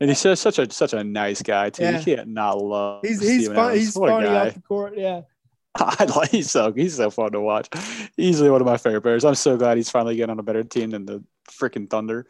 And 0.00 0.10
he's 0.10 0.22
just 0.22 0.42
such 0.42 0.58
a 0.58 0.70
such 0.70 0.94
a 0.94 1.04
nice 1.04 1.42
guy 1.42 1.70
too. 1.70 1.82
Yeah. 1.82 1.98
You 1.98 2.04
can't 2.04 2.28
not 2.28 2.58
love. 2.58 3.00
He's 3.02 3.20
he's 3.20 3.44
Steven 3.44 3.56
fun. 3.56 3.74
He's 3.74 3.92
funny 3.92 4.26
off 4.26 4.54
the 4.54 4.62
court. 4.62 4.94
Yeah. 4.96 5.22
I 5.74 6.04
like 6.04 6.30
he's 6.30 6.50
so 6.50 6.72
he's 6.72 6.96
so 6.96 7.10
fun 7.10 7.32
to 7.32 7.40
watch. 7.40 7.68
Easily 8.16 8.50
one 8.50 8.60
of 8.60 8.66
my 8.66 8.76
favorite 8.76 9.02
players. 9.02 9.24
I'm 9.24 9.34
so 9.34 9.56
glad 9.56 9.76
he's 9.76 9.90
finally 9.90 10.16
getting 10.16 10.30
on 10.30 10.38
a 10.38 10.42
better 10.42 10.64
team 10.64 10.90
than 10.90 11.06
the 11.06 11.22
freaking 11.50 11.88
Thunder. 11.88 12.26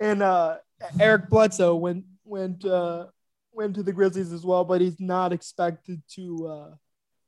And 0.00 0.22
uh, 0.22 0.58
Eric 0.98 1.28
Bledsoe 1.28 1.74
went 1.74 2.04
went 2.24 2.64
uh, 2.64 3.06
went 3.52 3.74
to 3.74 3.82
the 3.82 3.92
Grizzlies 3.92 4.32
as 4.32 4.44
well, 4.44 4.64
but 4.64 4.80
he's 4.80 5.00
not 5.00 5.32
expected 5.32 6.02
to 6.14 6.46
uh, 6.46 6.74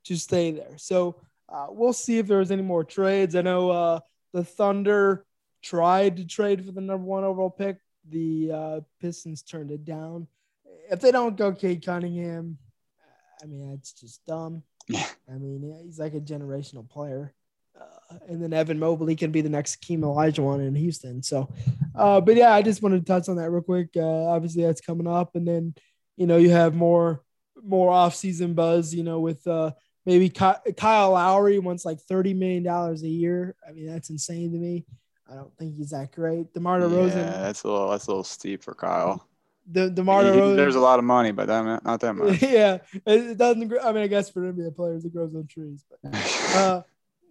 to 0.04 0.16
stay 0.16 0.52
there. 0.52 0.78
So 0.78 1.16
uh, 1.48 1.66
we'll 1.68 1.92
see 1.92 2.18
if 2.18 2.26
there's 2.26 2.50
any 2.50 2.62
more 2.62 2.84
trades. 2.84 3.34
I 3.34 3.42
know 3.42 3.70
uh, 3.70 4.00
the 4.32 4.44
Thunder 4.44 5.26
tried 5.62 6.18
to 6.18 6.24
trade 6.24 6.64
for 6.64 6.72
the 6.72 6.80
number 6.80 7.04
one 7.04 7.24
overall 7.24 7.50
pick. 7.50 7.78
The 8.08 8.50
uh, 8.52 8.80
Pistons 9.00 9.42
turned 9.42 9.70
it 9.70 9.84
down. 9.84 10.26
If 10.90 11.00
they 11.00 11.10
don't 11.10 11.36
go 11.36 11.52
Cade 11.52 11.84
Cunningham, 11.84 12.58
I 13.42 13.46
mean 13.46 13.70
that's 13.70 13.92
just 13.92 14.24
dumb. 14.26 14.62
Yeah. 14.88 15.06
I 15.28 15.38
mean 15.38 15.82
he's 15.84 15.98
like 15.98 16.14
a 16.14 16.20
generational 16.20 16.88
player. 16.88 17.34
Uh, 17.78 18.18
and 18.28 18.42
then 18.42 18.52
Evan 18.52 18.78
Mobley 18.78 19.16
can 19.16 19.32
be 19.32 19.40
the 19.40 19.48
next 19.48 19.82
Keem 19.82 20.00
Olajuwon 20.00 20.66
in 20.66 20.74
Houston. 20.76 21.22
So, 21.22 21.52
uh, 21.94 22.20
but 22.20 22.36
yeah, 22.36 22.52
I 22.52 22.62
just 22.62 22.82
wanted 22.82 23.00
to 23.00 23.12
touch 23.12 23.28
on 23.28 23.36
that 23.36 23.50
real 23.50 23.62
quick. 23.62 23.90
Uh, 23.96 24.26
obviously, 24.26 24.62
that's 24.62 24.80
coming 24.80 25.08
up, 25.08 25.34
and 25.34 25.46
then 25.46 25.74
you 26.16 26.26
know 26.26 26.36
you 26.36 26.50
have 26.50 26.74
more 26.74 27.22
more 27.62 27.90
off 27.90 28.14
season 28.14 28.54
buzz. 28.54 28.94
You 28.94 29.02
know, 29.02 29.18
with 29.18 29.44
uh, 29.46 29.72
maybe 30.06 30.28
Ky- 30.28 30.72
Kyle 30.76 31.12
Lowry 31.12 31.58
wants 31.58 31.84
like 31.84 32.00
thirty 32.00 32.32
million 32.32 32.62
dollars 32.62 33.02
a 33.02 33.08
year. 33.08 33.56
I 33.68 33.72
mean, 33.72 33.86
that's 33.86 34.10
insane 34.10 34.52
to 34.52 34.58
me. 34.58 34.84
I 35.30 35.34
don't 35.34 35.56
think 35.56 35.76
he's 35.76 35.90
that 35.90 36.12
great. 36.12 36.52
DeMar 36.52 36.80
DeRozan. 36.80 37.08
Yeah, 37.08 37.42
that's 37.42 37.62
a 37.62 37.68
little 37.68 37.90
that's 37.90 38.06
a 38.06 38.10
little 38.10 38.24
steep 38.24 38.62
for 38.62 38.74
Kyle. 38.74 39.26
The 39.70 39.88
DeMar 39.88 40.22
DeRozan. 40.24 40.56
there's 40.56 40.74
a 40.74 40.80
lot 40.80 40.98
of 40.98 41.04
money, 41.04 41.32
but 41.32 41.46
that 41.46 41.84
not 41.84 42.00
that 42.00 42.14
much. 42.14 42.42
yeah, 42.42 42.78
it, 43.06 43.38
doesn't. 43.38 43.72
I 43.82 43.92
mean, 43.92 44.02
I 44.02 44.06
guess 44.06 44.28
for 44.28 44.40
NBA 44.40 44.76
players, 44.76 45.04
it 45.04 45.12
grows 45.12 45.34
on 45.34 45.46
trees. 45.46 45.84
But 45.88 46.14
uh, 46.54 46.82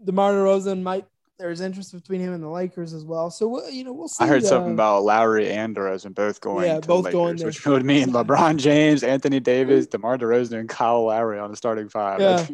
DeMar 0.04 0.34
DeRozan 0.34 0.82
might. 0.82 1.06
There's 1.40 1.62
interest 1.62 1.92
between 1.94 2.22
him 2.22 2.32
and 2.34 2.44
the 2.44 2.48
Lakers 2.48 2.94
as 2.94 3.04
well. 3.04 3.30
So 3.32 3.48
we'll, 3.48 3.70
you 3.70 3.84
know, 3.84 3.92
we'll 3.92 4.08
see. 4.08 4.24
I 4.24 4.28
heard 4.28 4.46
something 4.46 4.72
uh, 4.72 4.76
about 4.76 5.04
Lowry 5.04 5.52
and 5.52 5.76
DeRozan 5.76 6.14
both 6.14 6.40
going. 6.40 6.68
Yeah, 6.68 6.80
to 6.80 6.88
both 6.88 7.06
the 7.06 7.12
going 7.12 7.26
Lakers, 7.38 7.40
there. 7.42 7.48
which 7.48 7.66
would 7.66 7.86
mean 7.86 8.08
LeBron 8.12 8.58
James, 8.58 9.04
Anthony 9.04 9.40
Davis, 9.40 9.88
DeMar 9.88 10.18
DeRozan, 10.18 10.60
and 10.60 10.70
Kyle 10.70 11.06
Lowry 11.06 11.40
on 11.40 11.52
the 11.52 11.58
starting 11.58 11.90
five. 11.90 12.20
Yeah. 12.20 12.48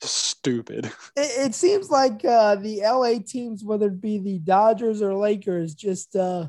Stupid. 0.00 0.86
it, 1.16 1.46
it 1.48 1.54
seems 1.54 1.90
like 1.90 2.24
uh, 2.24 2.56
the 2.56 2.80
LA 2.82 3.14
teams, 3.24 3.64
whether 3.64 3.86
it 3.86 4.00
be 4.00 4.18
the 4.18 4.38
Dodgers 4.38 5.02
or 5.02 5.14
Lakers, 5.14 5.74
just 5.74 6.14
uh, 6.16 6.48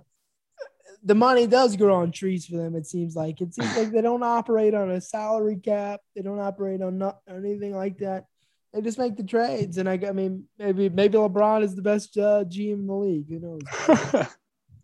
the 1.03 1.15
money 1.15 1.47
does 1.47 1.75
grow 1.75 1.95
on 1.95 2.11
trees 2.11 2.45
for 2.45 2.57
them. 2.57 2.75
It 2.75 2.85
seems 2.85 3.15
like 3.15 3.41
it 3.41 3.53
seems 3.53 3.75
like 3.75 3.91
they 3.91 4.01
don't 4.01 4.23
operate 4.23 4.73
on 4.73 4.91
a 4.91 5.01
salary 5.01 5.57
cap. 5.57 6.01
They 6.15 6.21
don't 6.21 6.39
operate 6.39 6.81
on 6.81 6.97
not, 6.97 7.19
anything 7.27 7.75
like 7.75 7.97
that. 7.99 8.25
They 8.73 8.81
just 8.81 8.99
make 8.99 9.17
the 9.17 9.23
trades, 9.23 9.79
and 9.79 9.89
I, 9.89 9.99
I 10.07 10.11
mean, 10.11 10.43
maybe 10.59 10.89
maybe 10.89 11.17
LeBron 11.17 11.63
is 11.63 11.75
the 11.75 11.81
best 11.81 12.15
uh, 12.17 12.43
GM 12.43 12.73
in 12.73 12.87
the 12.87 12.93
league. 12.93 13.27
Who 13.29 13.39
knows? 13.39 14.27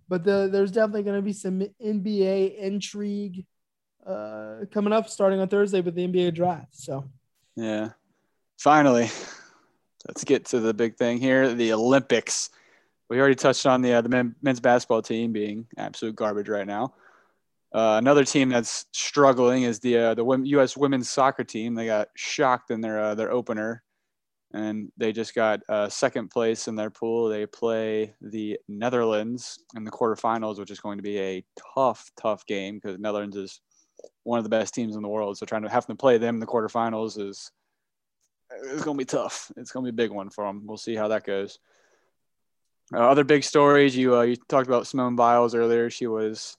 But 0.07 0.23
the, 0.23 0.49
there's 0.51 0.71
definitely 0.71 1.03
going 1.03 1.17
to 1.17 1.21
be 1.21 1.33
some 1.33 1.61
NBA 1.83 2.57
intrigue 2.57 3.45
uh, 4.05 4.65
coming 4.71 4.93
up 4.93 5.09
starting 5.09 5.39
on 5.39 5.47
Thursday 5.47 5.81
with 5.81 5.95
the 5.95 6.07
NBA 6.07 6.35
draft. 6.35 6.75
So 6.75 7.05
yeah. 7.55 7.91
Finally, 8.57 9.09
let's 10.07 10.23
get 10.23 10.45
to 10.45 10.59
the 10.59 10.73
big 10.73 10.97
thing 10.97 11.17
here: 11.17 11.53
the 11.53 11.73
Olympics. 11.73 12.49
We 13.09 13.19
already 13.19 13.35
touched 13.35 13.65
on 13.65 13.81
the 13.81 13.93
uh, 13.93 14.01
the 14.01 14.09
men, 14.09 14.35
men's 14.41 14.59
basketball 14.59 15.01
team 15.01 15.31
being 15.31 15.67
absolute 15.77 16.15
garbage 16.15 16.49
right 16.49 16.65
now. 16.65 16.93
Uh, 17.73 17.97
another 17.97 18.23
team 18.23 18.49
that's 18.49 18.85
struggling 18.93 19.63
is 19.63 19.79
the 19.79 19.97
uh, 19.97 20.13
the 20.13 20.23
U.S. 20.45 20.77
women's 20.77 21.09
soccer 21.09 21.43
team. 21.43 21.75
They 21.75 21.85
got 21.85 22.07
shocked 22.15 22.71
in 22.71 22.81
their 22.81 22.99
uh, 22.99 23.15
their 23.15 23.31
opener, 23.31 23.83
and 24.53 24.89
they 24.95 25.11
just 25.11 25.35
got 25.35 25.59
uh, 25.67 25.89
second 25.89 26.29
place 26.29 26.69
in 26.69 26.75
their 26.75 26.89
pool. 26.89 27.27
They 27.27 27.45
play 27.45 28.15
the 28.21 28.57
Netherlands 28.69 29.59
in 29.75 29.83
the 29.83 29.91
quarterfinals, 29.91 30.57
which 30.57 30.71
is 30.71 30.79
going 30.79 30.97
to 30.97 31.03
be 31.03 31.19
a 31.19 31.43
tough, 31.75 32.09
tough 32.19 32.45
game 32.45 32.75
because 32.75 32.97
Netherlands 32.97 33.35
is 33.35 33.59
one 34.23 34.37
of 34.37 34.45
the 34.45 34.49
best 34.49 34.73
teams 34.73 34.95
in 34.95 35.01
the 35.01 35.09
world. 35.09 35.37
So 35.37 35.45
trying 35.45 35.63
to 35.63 35.69
have 35.69 35.85
to 35.87 35.95
play 35.95 36.17
them 36.17 36.35
in 36.35 36.39
the 36.39 36.47
quarterfinals 36.47 37.19
is 37.19 37.51
it's 38.63 38.83
going 38.83 38.97
to 38.97 39.01
be 39.01 39.05
tough. 39.05 39.51
It's 39.57 39.71
going 39.71 39.85
to 39.85 39.91
be 39.91 39.95
a 39.95 40.05
big 40.05 40.15
one 40.15 40.29
for 40.29 40.45
them. 40.45 40.63
We'll 40.65 40.77
see 40.77 40.95
how 40.95 41.09
that 41.09 41.25
goes. 41.25 41.59
Uh, 42.93 42.99
other 42.99 43.23
big 43.23 43.43
stories. 43.43 43.95
You 43.95 44.17
uh, 44.17 44.21
you 44.21 44.35
talked 44.35 44.67
about 44.67 44.87
Simone 44.87 45.15
Biles 45.15 45.55
earlier. 45.55 45.89
She 45.89 46.07
was 46.07 46.57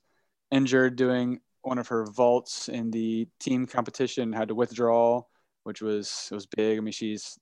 injured 0.50 0.96
doing 0.96 1.40
one 1.62 1.78
of 1.78 1.88
her 1.88 2.04
vaults 2.06 2.68
in 2.68 2.90
the 2.90 3.28
team 3.38 3.66
competition. 3.66 4.32
Had 4.32 4.48
to 4.48 4.54
withdraw, 4.54 5.22
which 5.62 5.80
was 5.80 6.28
was 6.32 6.46
big. 6.46 6.78
I 6.78 6.80
mean, 6.80 6.92
she's 6.92 7.38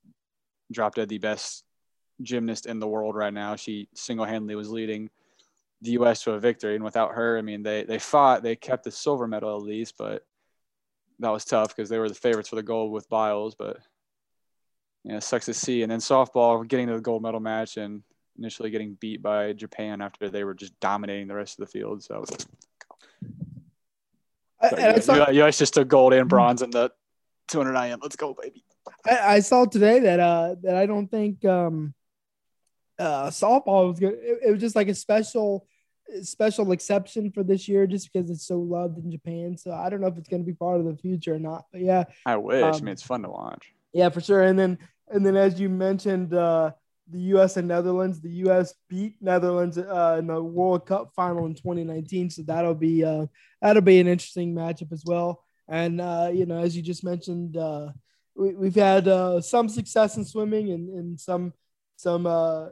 dropped 0.70 0.96
dead 0.96 1.08
the 1.08 1.18
best 1.18 1.64
gymnast 2.22 2.66
in 2.66 2.78
the 2.78 2.86
world 2.86 3.16
right 3.16 3.32
now. 3.32 3.56
She 3.56 3.88
single 3.94 4.26
handedly 4.26 4.54
was 4.54 4.70
leading 4.70 5.10
the 5.80 5.92
U.S. 5.92 6.22
to 6.24 6.32
a 6.32 6.40
victory, 6.40 6.74
and 6.74 6.84
without 6.84 7.12
her, 7.12 7.38
I 7.38 7.42
mean, 7.42 7.62
they 7.62 7.84
they 7.84 7.98
fought. 7.98 8.42
They 8.42 8.56
kept 8.56 8.84
the 8.84 8.90
silver 8.90 9.26
medal 9.26 9.56
at 9.56 9.62
least, 9.62 9.94
but 9.96 10.26
that 11.20 11.30
was 11.30 11.44
tough 11.44 11.74
because 11.74 11.88
they 11.88 11.98
were 11.98 12.08
the 12.08 12.14
favorites 12.14 12.48
for 12.50 12.56
the 12.56 12.62
gold 12.62 12.92
with 12.92 13.08
Biles, 13.08 13.54
but 13.54 13.78
yeah, 15.04 15.16
it 15.16 15.22
sucks 15.22 15.46
to 15.46 15.54
see. 15.54 15.82
And 15.82 15.90
then 15.92 16.00
softball 16.00 16.66
getting 16.66 16.86
to 16.88 16.94
the 16.94 17.00
gold 17.00 17.22
medal 17.22 17.40
match 17.40 17.76
and 17.76 18.02
initially 18.38 18.70
getting 18.70 18.94
beat 18.94 19.22
by 19.22 19.52
Japan 19.52 20.00
after 20.00 20.28
they 20.28 20.44
were 20.44 20.54
just 20.54 20.78
dominating 20.80 21.28
the 21.28 21.34
rest 21.34 21.58
of 21.60 21.66
the 21.66 21.70
field. 21.70 22.02
So 22.02 22.24
and 24.60 25.10
I 25.10 25.30
you 25.30 25.40
guys 25.40 25.58
just 25.58 25.74
took 25.74 25.88
gold 25.88 26.12
and 26.12 26.28
bronze 26.28 26.62
in 26.62 26.70
the 26.70 26.90
200 27.48 27.76
IM. 27.76 27.98
Let's 28.02 28.16
go, 28.16 28.34
baby. 28.40 28.64
I, 29.06 29.36
I 29.36 29.40
saw 29.40 29.64
today 29.66 30.00
that 30.00 30.20
uh 30.20 30.56
that 30.62 30.76
I 30.76 30.86
don't 30.86 31.08
think 31.08 31.44
um 31.44 31.94
uh 32.98 33.26
softball 33.28 33.88
was 33.88 34.00
good. 34.00 34.14
It, 34.14 34.38
it 34.46 34.50
was 34.52 34.60
just 34.60 34.76
like 34.76 34.88
a 34.88 34.94
special 34.94 35.66
special 36.22 36.70
exception 36.72 37.30
for 37.32 37.42
this 37.42 37.66
year 37.66 37.86
just 37.86 38.12
because 38.12 38.30
it's 38.30 38.46
so 38.46 38.58
loved 38.58 38.98
in 38.98 39.10
Japan. 39.10 39.56
So 39.56 39.72
I 39.72 39.88
don't 39.88 40.00
know 40.00 40.06
if 40.06 40.18
it's 40.18 40.28
going 40.28 40.42
to 40.42 40.46
be 40.46 40.52
part 40.54 40.78
of 40.80 40.86
the 40.86 40.96
future 40.96 41.34
or 41.34 41.38
not. 41.38 41.64
But 41.72 41.80
yeah, 41.80 42.04
I 42.26 42.36
wish. 42.36 42.62
I 42.62 42.68
Um, 42.70 42.84
mean, 42.84 42.92
it's 42.92 43.02
fun 43.02 43.22
to 43.22 43.30
watch. 43.30 43.72
yeah, 43.92 44.10
for 44.10 44.20
sure. 44.20 44.42
And 44.42 44.58
then 44.58 44.78
and 45.08 45.24
then 45.24 45.36
as 45.36 45.58
you 45.60 45.68
mentioned, 45.68 46.34
uh, 46.34 46.72
the 47.10 47.20
U.S. 47.20 47.56
and 47.56 47.68
Netherlands. 47.68 48.20
The 48.20 48.30
U.S. 48.30 48.74
beat 48.88 49.16
Netherlands 49.20 49.76
uh, 49.76 50.16
in 50.18 50.26
the 50.26 50.42
World 50.42 50.86
Cup 50.86 51.12
final 51.14 51.46
in 51.46 51.54
2019. 51.54 52.30
So 52.30 52.42
that'll 52.42 52.74
be 52.74 53.04
uh, 53.04 53.26
that'll 53.60 53.82
be 53.82 54.00
an 54.00 54.08
interesting 54.08 54.54
matchup 54.54 54.92
as 54.92 55.04
well. 55.04 55.44
And 55.68 56.00
uh, 56.00 56.30
you 56.32 56.46
know, 56.46 56.58
as 56.58 56.76
you 56.76 56.82
just 56.82 57.04
mentioned, 57.04 57.56
uh, 57.56 57.88
we, 58.34 58.54
we've 58.54 58.74
had 58.74 59.06
uh, 59.08 59.40
some 59.40 59.68
success 59.68 60.16
in 60.16 60.24
swimming 60.24 60.70
and, 60.70 60.88
and 60.88 61.20
some 61.20 61.52
some 61.96 62.26
uh, 62.26 62.68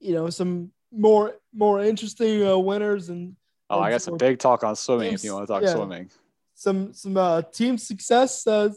you 0.00 0.14
know 0.14 0.28
some 0.30 0.72
more 0.90 1.34
more 1.54 1.82
interesting 1.82 2.46
uh, 2.46 2.58
winners 2.58 3.08
and 3.08 3.36
Oh, 3.70 3.80
I 3.80 3.90
got 3.90 4.02
some 4.02 4.18
big 4.18 4.38
talk 4.38 4.64
on 4.64 4.76
swimming 4.76 5.14
if 5.14 5.24
you 5.24 5.32
want 5.32 5.46
to 5.46 5.52
talk 5.52 5.62
yeah. 5.62 5.74
swimming. 5.74 6.10
some 6.54 6.92
some 6.92 7.16
uh, 7.16 7.40
team 7.40 7.78
success 7.78 8.46
uh, 8.46 8.68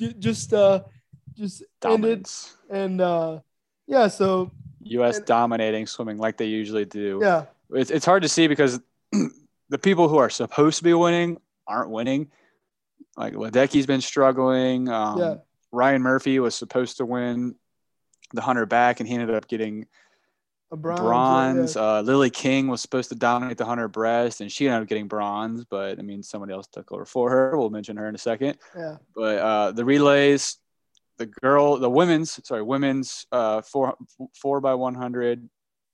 ju- 0.00 0.14
just 1.36 1.58
just 1.60 1.64
ended 1.84 2.28
and 2.70 3.00
uh, 3.00 3.40
yeah, 3.86 4.08
so 4.08 4.50
U.S. 4.82 5.18
and- 5.18 5.26
dominating 5.26 5.86
swimming 5.86 6.18
like 6.18 6.36
they 6.36 6.46
usually 6.46 6.84
do. 6.84 7.18
yeah, 7.22 7.44
It's, 7.70 7.90
it's 7.90 8.04
hard 8.06 8.22
to 8.22 8.28
see 8.28 8.46
because 8.46 8.80
the 9.68 9.78
people 9.78 10.08
who 10.08 10.18
are 10.18 10.30
supposed 10.30 10.78
to 10.78 10.84
be 10.84 10.94
winning 10.94 11.38
aren't 11.66 11.90
winning. 11.90 12.30
Like 13.16 13.34
Ledecky's 13.34 13.86
been 13.86 14.00
struggling. 14.00 14.88
Um, 14.88 15.18
Yeah. 15.18 15.34
Ryan 15.72 16.02
Murphy 16.02 16.38
was 16.38 16.54
supposed 16.54 16.98
to 16.98 17.04
win 17.06 17.56
the 18.32 18.40
hunter 18.40 18.64
back, 18.66 19.00
and 19.00 19.08
he 19.08 19.14
ended 19.14 19.34
up 19.34 19.48
getting 19.48 19.86
a 20.70 20.76
bronze. 20.76 21.00
bronze. 21.00 21.76
yeah, 21.76 21.82
Uh, 21.98 22.02
Lily 22.02 22.30
King 22.30 22.68
was 22.68 22.80
supposed 22.80 23.08
to 23.08 23.14
dominate 23.16 23.58
the 23.58 23.64
hunter 23.64 23.88
breast, 23.88 24.40
and 24.40 24.50
she 24.52 24.68
ended 24.68 24.82
up 24.82 24.88
getting 24.88 25.08
bronze. 25.08 25.64
But 25.64 25.98
I 25.98 26.02
mean, 26.02 26.22
somebody 26.22 26.52
else 26.52 26.66
took 26.68 26.92
over 26.92 27.04
for 27.04 27.28
her. 27.30 27.56
We'll 27.58 27.70
mention 27.70 27.96
her 27.96 28.08
in 28.08 28.14
a 28.14 28.18
second. 28.18 28.58
yeah, 28.76 28.96
But 29.16 29.38
uh, 29.38 29.72
the 29.72 29.84
relays, 29.84 30.58
the 31.18 31.26
girl, 31.26 31.78
the 31.78 31.90
women's, 31.90 32.40
sorry, 32.46 32.62
women's 32.62 33.26
uh, 33.30 33.62
four 33.62 33.94
four 34.34 34.60
by 34.60 34.74
one 34.74 34.94
hundred 34.94 35.48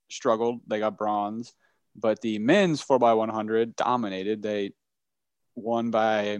struggled. 0.09 0.61
They 0.67 0.79
got 0.79 0.97
bronze, 0.97 1.53
but 1.95 2.21
the 2.21 2.39
men's 2.39 2.81
four 2.81 2.99
by 2.99 3.13
one 3.13 3.29
hundred 3.29 3.75
dominated. 3.75 4.41
They 4.41 4.73
won 5.55 5.91
by 5.91 6.39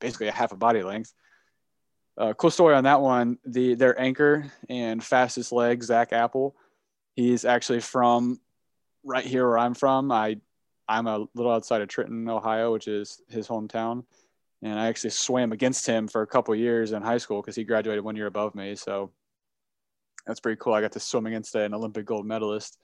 basically 0.00 0.28
a 0.28 0.32
half 0.32 0.52
a 0.52 0.56
body 0.56 0.82
length. 0.82 1.12
Uh, 2.18 2.32
cool 2.32 2.50
story 2.50 2.74
on 2.74 2.84
that 2.84 3.00
one. 3.00 3.38
The 3.44 3.74
their 3.74 4.00
anchor 4.00 4.50
and 4.68 5.04
fastest 5.04 5.52
leg, 5.52 5.82
Zach 5.82 6.12
Apple, 6.12 6.56
he's 7.14 7.44
actually 7.44 7.80
from 7.80 8.40
right 9.04 9.24
here 9.24 9.46
where 9.46 9.58
I'm 9.58 9.74
from. 9.74 10.10
I 10.10 10.38
I'm 10.88 11.06
a 11.06 11.26
little 11.34 11.52
outside 11.52 11.82
of 11.82 11.88
Trenton, 11.88 12.28
Ohio, 12.28 12.72
which 12.72 12.88
is 12.88 13.20
his 13.28 13.46
hometown 13.46 14.04
and 14.66 14.80
I 14.80 14.88
actually 14.88 15.10
swam 15.10 15.52
against 15.52 15.86
him 15.86 16.08
for 16.08 16.22
a 16.22 16.26
couple 16.26 16.54
years 16.54 16.90
in 16.90 17.00
high 17.00 17.18
school 17.18 17.40
because 17.40 17.54
he 17.54 17.62
graduated 17.62 18.02
one 18.02 18.16
year 18.16 18.26
above 18.26 18.54
me. 18.54 18.74
So 18.74 19.12
that's 20.26 20.40
pretty 20.40 20.58
cool. 20.60 20.74
I 20.74 20.80
got 20.80 20.92
to 20.92 21.00
swim 21.00 21.26
against 21.26 21.54
an 21.54 21.72
Olympic 21.72 22.04
gold 22.04 22.26
medalist, 22.26 22.78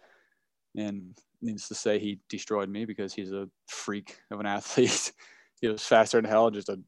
and 0.76 1.16
needless 1.40 1.68
to 1.68 1.74
say, 1.74 1.98
he 1.98 2.20
destroyed 2.28 2.68
me 2.68 2.84
because 2.84 3.12
he's 3.12 3.32
a 3.32 3.48
freak 3.66 4.18
of 4.30 4.38
an 4.38 4.46
athlete. 4.56 5.12
he 5.60 5.66
was 5.66 5.84
faster 5.84 6.20
than 6.20 6.30
hell, 6.30 6.50
just 6.50 6.68
a 6.68 6.78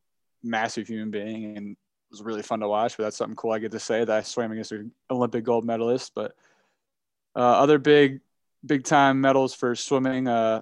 massive 0.45 0.86
human 0.86 1.11
being, 1.11 1.57
and 1.57 1.72
it 1.72 1.76
was 2.11 2.22
really 2.22 2.42
fun 2.42 2.61
to 2.61 2.68
watch. 2.68 2.97
But 2.97 3.03
that's 3.03 3.16
something 3.16 3.36
cool 3.36 3.51
I 3.51 3.59
get 3.59 3.72
to 3.72 3.80
say 3.80 4.05
that 4.05 4.16
I 4.16 4.22
swam 4.22 4.53
against 4.53 4.70
an 4.70 4.92
Olympic 5.11 5.42
gold 5.42 5.64
medalist. 5.64 6.12
But 6.14 6.36
uh, 7.34 7.40
other 7.40 7.78
big, 7.78 8.20
big 8.64 8.84
time 8.84 9.20
medals 9.20 9.55
for 9.55 9.74
swimming. 9.74 10.28
Uh, 10.28 10.61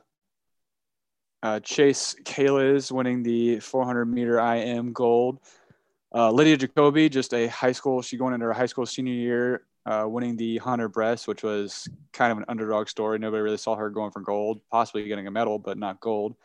uh, 1.43 1.61
Chase 1.61 2.15
Kalisz 2.25 2.93
winning 2.93 3.23
the 3.23 3.61
400 3.61 4.07
meter 4.07 4.39
IM 4.39 4.93
gold. 4.93 5.41
Uh, 6.15 6.31
Lydia 6.31 6.57
Jacoby, 6.57 7.09
just 7.09 7.33
a 7.33 7.47
high 7.49 7.73
school, 7.73 8.03
she 8.03 8.17
going 8.17 8.35
into 8.35 8.47
her 8.47 8.53
high 8.53 8.67
school 8.67 8.85
senior 8.85 9.15
year, 9.15 9.63
uh, 9.87 10.05
winning 10.07 10.37
the 10.37 10.59
Hunter 10.59 10.89
breast, 10.89 11.27
which 11.27 11.43
was 11.43 11.89
kind 12.13 12.31
of 12.31 12.39
an 12.39 12.45
underdog 12.49 12.89
story. 12.89 13.19
Nobody 13.19 13.43
really 13.43 13.57
saw 13.57 13.75
her 13.77 13.91
going 13.91 14.11
for 14.11 14.21
gold, 14.21 14.61
possibly 14.71 15.09
getting 15.09 15.27
a 15.27 15.31
medal, 15.31 15.59
but 15.59 15.79
not 15.79 16.01
gold. 16.01 16.37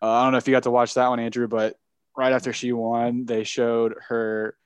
Uh, 0.00 0.10
I 0.10 0.22
don't 0.24 0.32
know 0.32 0.38
if 0.38 0.48
you 0.48 0.52
got 0.52 0.62
to 0.62 0.70
watch 0.70 0.94
that 0.94 1.08
one, 1.08 1.20
Andrew, 1.20 1.48
but 1.48 1.78
right 2.16 2.32
after 2.32 2.52
she 2.52 2.72
won, 2.72 3.26
they 3.26 3.44
showed 3.44 3.94
her 4.08 4.56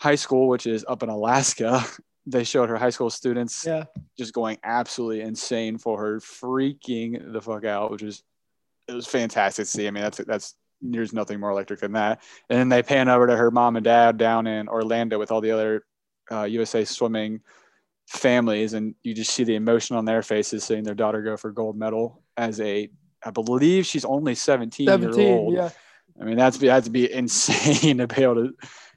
high 0.00 0.14
school, 0.14 0.48
which 0.48 0.66
is 0.66 0.84
up 0.88 1.02
in 1.02 1.08
Alaska. 1.08 1.84
They 2.26 2.44
showed 2.44 2.68
her 2.68 2.76
high 2.76 2.90
school 2.90 3.08
students 3.08 3.64
yeah, 3.66 3.84
just 4.16 4.34
going 4.34 4.58
absolutely 4.62 5.22
insane 5.22 5.78
for 5.78 5.98
her, 5.98 6.20
freaking 6.20 7.32
the 7.32 7.40
fuck 7.40 7.64
out, 7.64 7.90
which 7.90 8.02
was 8.02 8.22
it 8.90 8.94
was 8.94 9.06
fantastic 9.06 9.64
to 9.64 9.70
see. 9.70 9.86
I 9.86 9.90
mean, 9.90 10.02
that's 10.02 10.18
that's 10.18 10.54
there's 10.82 11.12
nothing 11.12 11.40
more 11.40 11.50
electric 11.50 11.80
than 11.80 11.92
that. 11.92 12.22
And 12.48 12.58
then 12.58 12.68
they 12.68 12.82
pan 12.82 13.08
over 13.08 13.26
to 13.26 13.36
her 13.36 13.50
mom 13.50 13.76
and 13.76 13.84
dad 13.84 14.16
down 14.16 14.46
in 14.46 14.68
Orlando 14.68 15.18
with 15.18 15.30
all 15.30 15.40
the 15.40 15.50
other 15.50 15.84
uh, 16.30 16.44
USA 16.44 16.84
swimming 16.84 17.40
families, 18.06 18.74
and 18.74 18.94
you 19.02 19.14
just 19.14 19.30
see 19.30 19.44
the 19.44 19.54
emotion 19.54 19.96
on 19.96 20.04
their 20.04 20.22
faces 20.22 20.64
seeing 20.64 20.82
their 20.82 20.94
daughter 20.94 21.22
go 21.22 21.36
for 21.36 21.52
gold 21.52 21.76
medal 21.76 22.22
as 22.36 22.60
a, 22.60 22.88
I 23.24 23.30
believe 23.30 23.86
she's 23.86 24.04
only 24.04 24.34
17, 24.34 25.00
year 25.00 25.20
old. 25.20 25.54
Yeah, 25.54 25.70
I 26.20 26.24
mean, 26.24 26.36
that's 26.36 26.56
be 26.56 26.66
that's 26.66 26.88
be 26.88 27.12
insane 27.12 27.98
to 27.98 28.06
be 28.06 28.22
able 28.22 28.34
to 28.36 28.54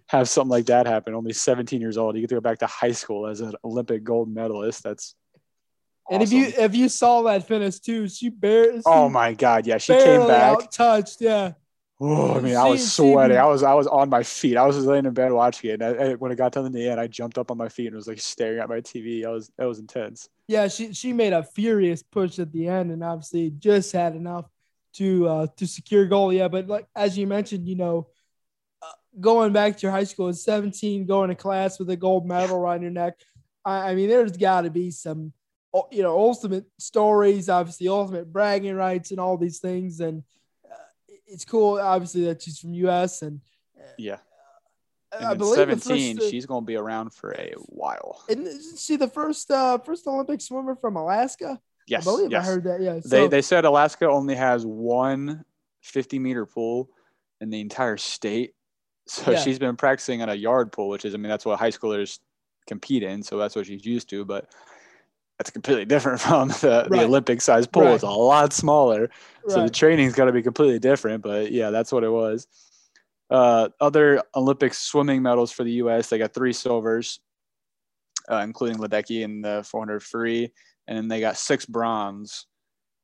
have 0.08 0.30
something 0.30 0.50
like 0.50 0.66
that 0.68 0.88
happen. 0.88 1.14
Only 1.14 1.34
17 1.34 1.82
years 1.82 1.98
old, 1.98 2.16
you 2.16 2.22
get 2.22 2.30
to 2.30 2.36
go 2.36 2.42
back 2.42 2.60
to 2.60 2.68
high 2.68 2.92
school 2.92 3.28
as 3.28 3.42
an 3.42 3.54
Olympic 3.64 4.04
gold 4.04 4.34
medalist. 4.34 4.84
That's 4.84 5.16
and 6.12 6.22
if 6.24 6.32
you 6.34 6.46
if 6.58 6.76
you 6.76 6.90
saw 6.90 7.22
that 7.24 7.48
finish 7.48 7.80
too, 7.80 8.08
she 8.08 8.30
barely. 8.30 8.82
oh 8.86 9.10
my 9.10 9.34
god, 9.34 9.66
yeah, 9.68 9.78
she 9.78 9.94
came 9.96 10.28
back. 10.28 10.70
touched. 10.72 11.22
Yeah, 11.22 11.54
Oh, 12.00 12.36
I 12.36 12.42
mean, 12.42 12.56
I 12.58 12.68
was 12.68 12.82
She- 12.82 12.86
she- 12.88 13.12
sweating. 13.14 13.38
I 13.38 13.46
was 13.46 13.64
I 13.64 13.74
was 13.74 13.88
on 13.88 14.10
my 14.10 14.24
feet. 14.24 14.58
I 14.58 14.66
was 14.66 14.76
just 14.76 14.88
laying 14.88 15.06
in 15.06 15.14
bed 15.14 15.32
watching 15.32 15.70
it. 15.72 15.82
And 15.82 16.02
I, 16.02 16.14
when 16.16 16.32
it 16.32 16.36
got 16.38 16.52
to 16.54 16.68
the 16.68 16.90
end, 16.90 17.00
I 17.00 17.08
jumped 17.08 17.38
up 17.38 17.50
on 17.52 17.58
my 17.58 17.70
feet 17.70 17.88
and 17.88 17.96
was 17.96 18.08
like 18.08 18.20
staring 18.20 18.60
at 18.60 18.68
my 18.68 18.82
TV. 18.82 19.26
I 19.26 19.30
was 19.30 19.52
that 19.58 19.66
was 19.66 19.80
intense. 19.80 20.28
yeah. 20.48 20.68
She 20.68 20.94
she 20.94 21.14
made 21.14 21.32
a 21.34 21.44
furious 21.44 22.04
push 22.04 22.40
at 22.40 22.52
the 22.52 22.68
end, 22.68 22.92
and 22.92 23.04
obviously 23.04 23.52
just 23.52 23.92
had 23.94 24.16
enough 24.16 24.46
to 24.96 25.28
uh 25.28 25.48
to 25.58 25.66
secure 25.68 26.06
goal. 26.06 26.34
Yeah, 26.34 26.50
but 26.50 26.68
like 26.68 26.88
as 26.96 27.18
you 27.18 27.28
mentioned, 27.28 27.68
you 27.68 27.76
know. 27.76 28.08
uh, 28.82 28.88
Going 29.20 29.54
back 29.54 29.78
to 29.78 29.82
your 29.84 29.92
high 29.92 30.04
school 30.06 30.28
at 30.30 30.36
17, 30.36 31.06
going 31.06 31.30
to 31.30 31.36
class 31.36 31.78
with 31.80 31.90
a 31.92 31.96
gold 31.96 32.26
medal 32.28 32.58
around 32.58 32.82
your 32.82 32.92
neck. 32.92 33.14
I, 33.64 33.92
I 33.92 33.96
mean, 33.96 34.10
there's 34.10 34.36
got 34.36 34.62
to 34.62 34.72
be 34.72 34.90
some, 34.92 35.32
you 35.92 36.04
know, 36.04 36.18
ultimate 36.18 36.66
stories, 36.78 37.50
obviously, 37.50 37.88
ultimate 37.88 38.32
bragging 38.32 38.76
rights, 38.76 39.12
and 39.12 39.20
all 39.20 39.38
these 39.38 39.60
things. 39.60 40.00
And 40.00 40.24
uh, 40.70 40.76
it's 41.26 41.46
cool, 41.46 41.80
obviously, 41.80 42.26
that 42.26 42.42
she's 42.42 42.60
from 42.60 42.74
U.S. 42.76 43.22
and 43.22 43.42
Yeah. 43.98 44.18
I 45.12 45.18
And 45.18 45.30
then 45.32 45.38
believe 45.38 45.56
17, 45.56 46.18
first, 46.18 46.28
uh, 46.28 46.30
she's 46.32 46.46
going 46.46 46.64
to 46.64 46.66
be 46.66 46.76
around 46.76 47.14
for 47.14 47.34
a 47.34 47.54
while. 47.58 48.24
Isn't 48.30 48.48
isn't 48.48 48.80
she 48.80 48.96
the 48.96 49.08
first 49.08 49.50
uh 49.52 49.78
first 49.78 50.08
Olympic 50.08 50.42
swimmer 50.42 50.76
from 50.76 50.96
Alaska? 50.96 51.60
Yes. 51.88 52.02
I 52.02 52.04
believe 52.06 52.32
yes. 52.32 52.44
I 52.44 52.46
heard 52.52 52.64
that. 52.64 52.82
Yeah. 52.82 53.00
They 53.06 53.28
they 53.28 53.42
said 53.44 53.64
Alaska 53.66 54.10
only 54.10 54.34
has 54.36 54.66
one 54.66 55.44
50 55.82 56.18
meter 56.18 56.46
pool 56.48 56.90
in 57.42 57.50
the 57.52 57.62
entire 57.62 57.98
state. 57.98 58.56
So 59.06 59.32
Yeah. 59.32 59.40
she's 59.40 59.60
been 59.60 59.76
practicing 59.76 60.22
on 60.24 60.30
a 60.30 60.34
yard 60.34 60.72
pool, 60.72 60.88
which 60.90 61.06
is 61.06 61.14
I 61.14 61.18
mean 61.18 61.30
that's 61.30 61.46
what 61.46 61.60
high 61.60 61.72
schoolers 61.72 62.20
compete 62.66 63.04
in, 63.04 63.22
so 63.22 63.38
that's 63.38 63.56
what 63.56 63.66
she's 63.68 63.86
used 63.86 64.10
to, 64.12 64.26
but 64.26 64.50
that's 65.38 65.50
completely 65.50 65.86
different 65.86 66.22
from 66.22 66.50
the, 66.50 66.88
Right. 66.90 67.00
the 67.00 67.06
Olympic 67.06 67.42
size 67.42 67.68
pool. 67.68 67.84
Right. 67.84 67.94
It's 67.96 68.04
a 68.04 68.10
lot 68.10 68.54
smaller. 68.54 69.10
So 69.50 69.64
the 69.64 69.70
training's 69.70 70.14
got 70.14 70.26
to 70.26 70.32
be 70.32 70.42
completely 70.42 70.80
different, 70.80 71.22
but 71.22 71.52
yeah, 71.52 71.70
that's 71.70 71.92
what 71.92 72.04
it 72.06 72.10
was. 72.12 72.48
Uh, 73.30 73.70
other 73.82 74.22
Olympic 74.36 74.74
swimming 74.74 75.22
medals 75.22 75.52
for 75.52 75.64
the 75.66 75.72
U.S. 75.74 76.08
They 76.10 76.18
got 76.18 76.34
three 76.34 76.54
silvers, 76.54 77.20
uh, 78.32 78.38
including 78.38 78.78
Ledecky 78.78 79.22
in 79.24 79.42
the 79.42 79.64
400 79.70 80.02
free, 80.02 80.52
and 80.88 80.98
then 80.98 81.08
they 81.10 81.20
got 81.20 81.38
six 81.38 81.66
bronze, 81.66 82.46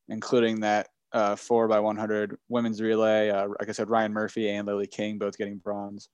including 0.08 0.62
that 0.62 0.88
uh, 1.12 1.36
four 1.36 1.68
by 1.68 1.80
100 1.80 2.38
women's 2.48 2.82
relay. 2.82 3.30
Uh, 3.30 3.48
like 3.60 3.68
I 3.68 3.72
said, 3.74 3.90
Ryan 3.90 4.14
Murphy 4.14 4.50
and 4.50 4.66
Lily 4.68 4.88
King 4.88 5.18
both 5.18 5.38
getting 5.38 5.58
bronze. 5.58 6.08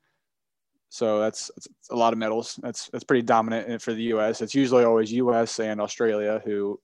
So 0.90 1.20
that's, 1.20 1.52
that's 1.56 1.68
a 1.90 1.96
lot 1.96 2.14
of 2.14 2.20
medals. 2.20 2.60
That's 2.62 2.90
that's 2.90 3.04
pretty 3.04 3.24
dominant 3.24 3.82
for 3.82 3.94
the 3.94 4.04
U.S. 4.04 4.42
It's 4.42 4.56
usually 4.56 4.86
always 4.86 5.12
U.S. 5.12 5.60
and 5.60 5.82
Australia 5.82 6.42
who 6.46 6.80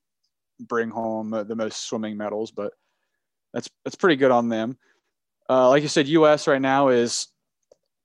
bring 0.60 0.90
home 0.90 1.32
the 1.32 1.56
most 1.56 1.88
swimming 1.88 2.18
medals, 2.18 2.52
but 2.52 2.74
that's 3.54 3.70
that's 3.84 3.96
pretty 3.96 4.16
good 4.16 4.32
on 4.32 4.50
them. 4.50 4.78
Uh, 5.50 5.70
like 5.70 5.84
you 5.84 5.90
said, 5.90 6.08
U.S. 6.08 6.48
right 6.48 6.62
now 6.62 6.90
is 6.90 7.28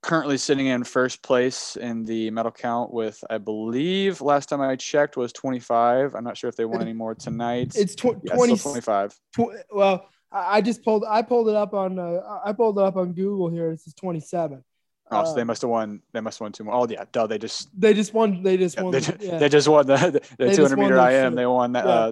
currently 0.01 0.37
sitting 0.37 0.67
in 0.67 0.83
first 0.83 1.21
place 1.21 1.75
in 1.75 2.03
the 2.03 2.29
medal 2.31 2.51
count 2.51 2.93
with, 2.93 3.21
I 3.29 3.37
believe, 3.37 4.21
last 4.21 4.47
time 4.49 4.61
I 4.61 4.75
checked 4.75 5.17
was 5.17 5.33
25. 5.33 6.15
I'm 6.15 6.23
not 6.23 6.37
sure 6.37 6.49
if 6.49 6.55
they 6.55 6.65
won 6.65 6.81
any 6.81 6.93
more 6.93 7.15
tonight. 7.15 7.73
It's 7.75 7.95
tw- 7.95 8.15
yeah, 8.23 8.35
20, 8.35 8.57
25. 8.57 9.15
tw- 9.35 9.39
well, 9.71 10.07
I 10.31 10.61
just 10.61 10.83
pulled 10.83 11.03
I 11.09 11.21
pulled 11.21 11.49
it 11.49 11.55
up 11.55 11.73
on 11.73 11.99
uh, 11.99 12.21
I 12.43 12.53
pulled 12.53 12.77
it 12.77 12.83
up 12.83 12.97
on 12.97 13.13
Google 13.13 13.49
here. 13.49 13.71
This 13.71 13.87
is 13.87 13.93
27. 13.93 14.63
Oh, 15.09 15.25
so 15.25 15.33
they 15.35 15.43
must 15.43 15.61
have 15.61 15.69
won. 15.69 16.01
They 16.11 16.19
must 16.19 16.39
have 16.39 16.45
won 16.45 16.51
two 16.51 16.63
more. 16.65 16.73
Oh 16.73 16.87
yeah, 16.89 17.05
duh. 17.11 17.27
They 17.27 17.37
just 17.37 17.69
They 17.79 17.93
just 17.93 18.13
won. 18.13 18.43
They 18.43 18.57
just 18.57 18.75
yeah, 18.75 18.81
won. 18.83 18.91
they, 18.91 18.99
just, 18.99 19.21
yeah. 19.21 19.37
they 19.37 19.49
just 19.49 19.67
won 19.67 19.87
the, 19.87 19.95
the 20.37 20.45
just 20.45 20.57
200 20.57 20.77
meter 20.77 20.97
IM. 20.97 21.31
shit. 21.31 21.35
They 21.35 21.45
won 21.45 21.71
that. 21.73 21.85
Yeah. 21.85 21.91
Uh, 21.91 22.11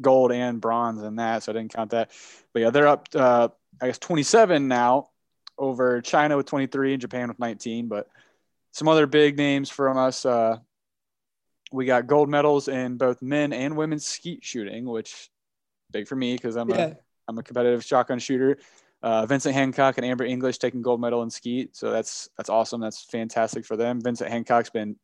gold 0.00 0.30
and 0.30 0.60
bronze 0.60 1.02
in 1.02 1.16
that, 1.16 1.42
so 1.42 1.52
I 1.52 1.54
didn't 1.54 1.72
count 1.74 1.92
that. 1.92 2.10
But 2.52 2.62
yeah, 2.62 2.70
they're 2.70 2.86
up. 2.86 3.08
Uh, 3.14 3.48
I 3.80 3.86
guess 3.86 3.98
27 3.98 4.68
now 4.68 5.08
over 5.58 6.00
China 6.02 6.36
with 6.36 6.46
23 6.46 6.92
and 6.92 7.00
Japan 7.00 7.28
with 7.28 7.38
19. 7.38 7.88
But 7.88 8.08
some 8.72 8.88
other 8.88 9.06
big 9.06 9.36
names 9.36 9.70
from 9.70 9.96
us. 9.96 10.26
Uh, 10.26 10.58
we 11.72 11.84
got 11.84 12.06
gold 12.06 12.28
medals 12.28 12.68
in 12.68 12.96
both 12.96 13.22
men 13.22 13.52
and 13.52 13.76
women's 13.76 14.06
skeet 14.06 14.44
shooting, 14.44 14.84
which 14.84 15.30
big 15.92 16.06
for 16.06 16.16
me 16.16 16.34
because 16.34 16.56
I'm 16.56 16.70
a 16.70 16.96
I'm 17.28 17.38
a 17.38 17.42
competitive 17.42 17.84
shotgun 17.84 18.18
shooter. 18.18 18.58
Uh, 19.02 19.26
Vincent 19.26 19.54
Hancock 19.54 19.98
and 19.98 20.06
Amber 20.06 20.24
English 20.24 20.58
taking 20.58 20.82
gold 20.82 21.00
medal 21.00 21.22
in 21.22 21.30
skeet, 21.30 21.76
so 21.76 21.90
that's 21.90 22.28
that's 22.36 22.50
awesome. 22.50 22.80
That's 22.80 23.04
fantastic 23.04 23.64
for 23.64 23.76
them. 23.76 24.00
Vincent 24.00 24.30
Hancock's 24.30 24.70
been 24.70 24.96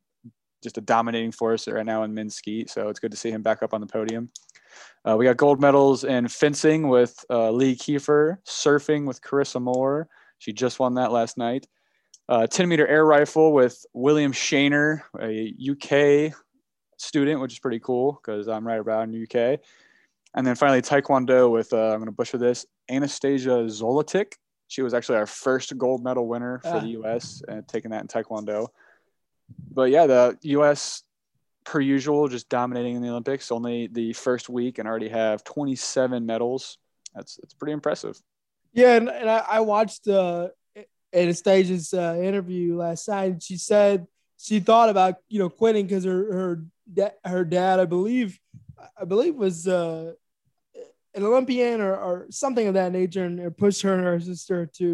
just 0.62 0.78
a 0.78 0.80
dominating 0.80 1.32
force 1.32 1.68
right 1.68 1.84
now 1.84 2.02
in 2.04 2.14
men's 2.14 2.36
skeet, 2.36 2.70
so 2.70 2.88
it's 2.88 3.00
good 3.00 3.10
to 3.10 3.16
see 3.16 3.30
him 3.30 3.42
back 3.42 3.62
up 3.62 3.74
on 3.74 3.80
the 3.80 3.86
podium. 3.86 4.30
Uh, 5.04 5.16
we 5.16 5.24
got 5.24 5.36
gold 5.36 5.60
medals 5.60 6.04
in 6.04 6.28
fencing 6.28 6.88
with 6.88 7.24
uh, 7.28 7.50
Lee 7.50 7.74
Kiefer, 7.74 8.38
surfing 8.44 9.06
with 9.06 9.20
Carissa 9.20 9.60
Moore. 9.60 10.08
She 10.38 10.52
just 10.52 10.78
won 10.78 10.94
that 10.94 11.12
last 11.12 11.36
night. 11.36 11.66
Uh, 12.28 12.46
10 12.46 12.68
meter 12.68 12.86
air 12.86 13.04
rifle 13.04 13.52
with 13.52 13.84
William 13.92 14.32
Shaner, 14.32 15.02
a 15.20 15.54
UK 15.70 16.34
student, 16.96 17.40
which 17.40 17.52
is 17.52 17.58
pretty 17.58 17.80
cool 17.80 18.20
because 18.22 18.48
I'm 18.48 18.66
right 18.66 18.78
around 18.78 19.14
UK. 19.14 19.60
And 20.34 20.46
then 20.46 20.54
finally, 20.54 20.80
Taekwondo 20.80 21.50
with, 21.50 21.72
uh, 21.72 21.90
I'm 21.90 21.98
going 21.98 22.06
to 22.06 22.12
butcher 22.12 22.38
this, 22.38 22.64
Anastasia 22.90 23.64
Zolotic. 23.66 24.32
She 24.68 24.80
was 24.82 24.94
actually 24.94 25.16
our 25.18 25.26
first 25.26 25.76
gold 25.76 26.02
medal 26.02 26.26
winner 26.26 26.58
for 26.60 26.68
Ah. 26.76 26.80
the 26.80 26.88
US 27.00 27.42
and 27.46 27.66
taking 27.68 27.90
that 27.90 28.00
in 28.00 28.08
Taekwondo. 28.08 28.68
But 29.70 29.90
yeah, 29.90 30.06
the 30.06 30.38
US, 30.42 31.02
per 31.64 31.80
usual, 31.80 32.28
just 32.28 32.48
dominating 32.48 32.96
in 32.96 33.02
the 33.02 33.10
Olympics. 33.10 33.52
Only 33.52 33.86
the 33.88 34.14
first 34.14 34.48
week 34.48 34.78
and 34.78 34.88
already 34.88 35.08
have 35.10 35.44
27 35.44 36.24
medals. 36.24 36.78
That's, 37.14 37.36
that's 37.36 37.54
pretty 37.54 37.72
impressive. 37.72 38.18
Yeah, 38.72 38.96
and, 38.96 39.10
and 39.10 39.28
I, 39.28 39.44
I 39.46 39.60
watched 39.60 40.08
uh, 40.08 40.48
Anastasia's 41.14 41.92
uh, 41.92 42.18
interview 42.20 42.76
last 42.76 43.06
night. 43.08 43.32
And 43.32 43.42
she 43.42 43.58
said 43.58 44.06
she 44.38 44.60
thought 44.60 44.88
about 44.88 45.16
you 45.28 45.38
know 45.38 45.50
quitting 45.50 45.86
because 45.86 46.04
her 46.04 46.32
her 46.32 46.64
da- 46.90 47.18
her 47.24 47.44
dad, 47.44 47.80
I 47.80 47.84
believe, 47.84 48.40
I 48.98 49.04
believe 49.04 49.34
was 49.36 49.68
uh, 49.68 50.14
an 51.14 51.24
Olympian 51.24 51.80
or, 51.80 51.94
or 51.96 52.26
something 52.30 52.66
of 52.66 52.74
that 52.74 52.92
nature, 52.92 53.24
and 53.24 53.38
it 53.40 53.56
pushed 53.56 53.82
her 53.82 53.94
and 53.94 54.04
her 54.04 54.20
sister 54.20 54.66
to 54.66 54.84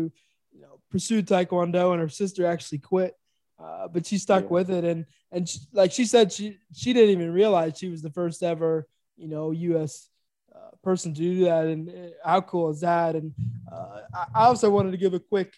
you 0.53 0.61
know 0.61 0.81
pursue 0.91 1.23
Taekwondo, 1.23 1.93
and 1.93 2.01
her 2.01 2.09
sister 2.09 2.47
actually 2.47 2.79
quit. 2.79 3.15
Uh, 3.59 3.89
but 3.89 4.07
she 4.07 4.19
stuck 4.19 4.45
Yeah. 4.45 4.49
with 4.51 4.71
it, 4.71 4.85
and 4.85 5.07
and 5.33 5.49
she, 5.49 5.59
like 5.73 5.93
she 5.93 6.05
said, 6.05 6.33
she 6.33 6.59
she 6.73 6.93
didn't 6.93 7.11
even 7.11 7.33
realize 7.33 7.79
she 7.79 7.89
was 7.89 8.03
the 8.03 8.11
first 8.11 8.43
ever 8.43 8.87
you 9.17 9.29
know 9.29 9.51
U.S. 9.51 10.09
Uh, 10.55 10.71
person 10.83 11.13
to 11.15 11.21
do 11.21 11.45
that, 11.45 11.67
and 11.67 11.89
uh, 11.89 11.93
how 12.25 12.41
cool 12.41 12.71
is 12.71 12.81
that? 12.81 13.17
And 13.17 13.35
uh, 13.71 14.01
I 14.15 14.25
I 14.35 14.45
also 14.47 14.71
wanted 14.71 14.93
to 14.93 14.97
give 14.97 15.15
a 15.15 15.21
quick, 15.21 15.53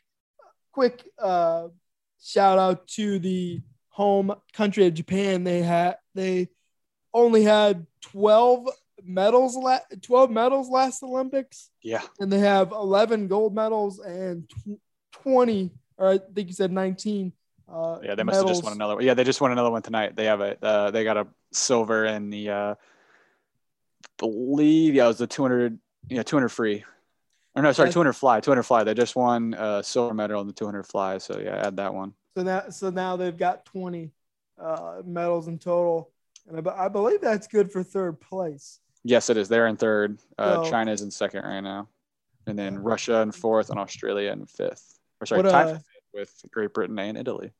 quick 0.73 1.07
uh, 1.19 1.69
shout 2.23 2.59
out 2.59 2.87
to 2.89 3.19
the 3.19 3.61
home 3.89 4.35
country 4.53 4.87
of 4.87 4.95
Japan. 4.95 5.45
They 5.45 5.63
had 5.63 5.99
they 6.15 6.49
only 7.13 7.43
had 7.45 7.87
twelve 8.01 8.69
medals, 9.05 9.57
la- 9.57 9.81
twelve 10.03 10.31
medals 10.31 10.69
last 10.69 11.03
Olympics, 11.03 11.71
Yeah. 11.83 12.03
and 12.19 12.33
they 12.33 12.39
have 12.41 12.73
eleven 12.73 13.29
gold 13.29 13.55
medals 13.55 13.99
and 14.01 14.49
tw- 14.49 14.81
twenty, 15.13 15.71
or 15.99 16.09
I 16.09 16.19
think 16.19 16.49
you 16.49 16.55
said 16.55 16.73
nineteen. 16.73 17.33
Uh, 17.69 18.01
Yeah, 18.03 18.15
they 18.17 18.25
must 18.25 18.39
have 18.39 18.49
just 18.49 18.65
won 18.65 18.73
another 18.73 18.97
one. 18.97 19.05
Yeah, 19.05 19.15
they 19.15 19.25
just 19.25 19.41
won 19.41 19.53
another 19.53 19.71
one 19.71 19.83
tonight. 19.83 20.17
They 20.17 20.25
have 20.25 20.41
a 20.41 20.57
uh, 20.65 20.91
they 20.91 21.05
got 21.05 21.17
a 21.17 21.27
silver 21.53 22.05
in 22.05 22.31
the 22.31 22.51
uh 22.51 22.75
believe 24.19 24.95
yeah, 24.95 25.05
it 25.05 25.09
was 25.09 25.19
the 25.19 25.27
200 25.27 25.79
yeah, 26.09 26.23
200 26.23 26.49
free. 26.49 26.85
Or 27.55 27.63
no, 27.63 27.73
sorry, 27.73 27.91
200 27.91 28.13
fly, 28.13 28.41
200 28.41 28.63
fly. 28.63 28.85
They 28.85 28.95
just 28.95 29.17
won 29.17 29.55
a 29.55 29.83
silver 29.83 30.15
medal 30.15 30.41
in 30.41 30.47
the 30.47 30.53
200 30.53 30.85
fly, 30.87 31.19
so 31.19 31.39
yeah, 31.39 31.67
add 31.67 31.77
that 31.77 31.93
one. 31.93 32.15
So 32.37 32.43
now, 32.45 32.69
so 32.71 32.91
now 32.91 33.17
they've 33.17 33.37
got 33.37 33.65
20 33.65 34.13
uh, 34.61 35.03
medals 35.05 35.49
in 35.49 35.59
total, 35.59 36.13
and 36.49 36.69
I, 36.69 36.85
I 36.87 36.89
believe 36.89 37.21
that's 37.21 37.49
good 37.49 37.73
for 37.73 37.83
third 37.83 38.21
place. 38.21 38.79
Yes, 39.05 39.31
it 39.31 39.37
is. 39.37 39.49
They're 39.49 39.67
in 39.67 39.77
third. 39.77 40.19
Uh, 40.39 40.69
China's 40.69 41.03
in 41.03 41.11
second 41.11 41.45
right 41.45 41.61
now. 41.61 41.89
And 42.47 42.59
then 42.59 42.79
Russia 42.79 43.21
in 43.21 43.33
fourth 43.33 43.71
and 43.71 43.79
Australia 43.79 44.33
in 44.33 44.47
fifth. 44.47 44.99
Or 45.21 45.27
sorry, 45.27 45.43
What, 45.43 45.51
tied 45.51 45.67
uh, 45.69 45.73
fifth 45.75 45.85
with 46.13 46.45
Great 46.51 46.75
Britain 46.75 46.99
and 46.99 47.17
Italy. 47.17 47.53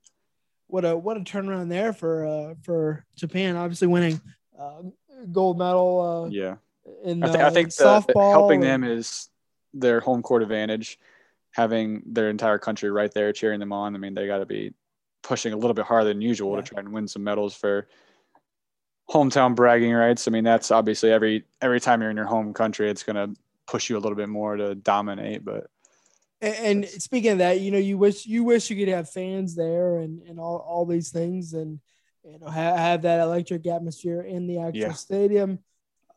What 0.67 0.85
a 0.85 0.97
what 0.97 1.17
a 1.17 1.21
turnaround 1.21 1.69
there 1.69 1.93
for 1.93 2.27
uh, 2.27 2.55
for 2.63 3.05
Japan, 3.17 3.57
obviously 3.57 3.89
winning 3.89 4.21
uh, 4.59 4.83
gold 5.33 5.59
medal 5.59 6.27
uh, 6.27 6.31
Yeah. 6.31 6.57
in 7.05 7.23
I 7.23 7.29
think 7.29 7.43
I 7.43 7.47
uh, 7.47 7.51
think 7.51 7.75
the, 7.75 7.85
softball. 7.85 8.31
helping 8.31 8.61
them 8.61 8.85
is 8.85 9.29
their 9.75 10.01
home 10.01 10.23
court 10.23 10.43
advantage, 10.43 10.99
having 11.53 12.03
their 12.07 12.31
entire 12.31 12.59
country 12.59 12.91
right 12.91 13.13
there 13.13 13.33
cheering 13.33 13.61
them 13.61 13.73
on. 13.73 13.95
I 13.95 13.99
mean, 13.99 14.15
they 14.15 14.27
got 14.27 14.39
to 14.39 14.47
be 14.47 14.73
pushing 15.23 15.53
a 15.53 15.57
little 15.57 15.75
bit 15.75 15.85
harder 15.87 16.09
than 16.09 16.21
usual 16.21 16.55
Yeah. 16.55 16.63
to 16.63 16.75
try 16.75 16.81
and 16.81 16.93
win 16.93 17.09
some 17.09 17.25
medals 17.25 17.55
for 17.55 17.89
hometown 19.11 19.55
bragging 19.55 19.93
rights. 19.93 20.29
I 20.29 20.31
mean, 20.31 20.45
that's 20.45 20.71
obviously 20.71 21.11
every 21.11 21.45
every 21.61 21.81
time 21.81 22.01
you're 22.01 22.11
in 22.11 22.17
your 22.17 22.27
home 22.27 22.55
country, 22.55 22.91
it's 22.91 23.03
gonna 23.03 23.29
push 23.67 23.91
you 23.91 23.97
a 23.97 24.01
little 24.01 24.17
bit 24.17 24.29
more 24.29 24.57
to 24.57 24.75
dominate. 24.75 25.45
But 25.45 25.69
And, 26.41 26.85
and 26.85 26.89
speaking 26.89 27.33
of 27.33 27.39
that, 27.39 27.61
you 27.61 27.71
know, 27.71 27.79
you 27.79 27.99
wish 27.99 28.27
you 28.27 28.45
wish 28.45 28.71
you 28.71 28.77
could 28.77 28.93
have 28.95 29.11
fans 29.11 29.55
there 29.55 29.97
and 29.99 30.23
and 30.23 30.39
all, 30.39 30.59
all 30.59 30.87
these 30.87 31.11
things 31.11 31.53
and 31.55 31.81
you 32.25 32.39
know 32.39 32.49
have, 32.49 32.77
have 32.77 33.03
that 33.03 33.21
electric 33.21 33.67
atmosphere 33.67 34.23
in 34.23 34.47
the 34.47 34.59
actual 34.59 34.81
Yeah. 34.81 34.93
stadium. 34.93 35.59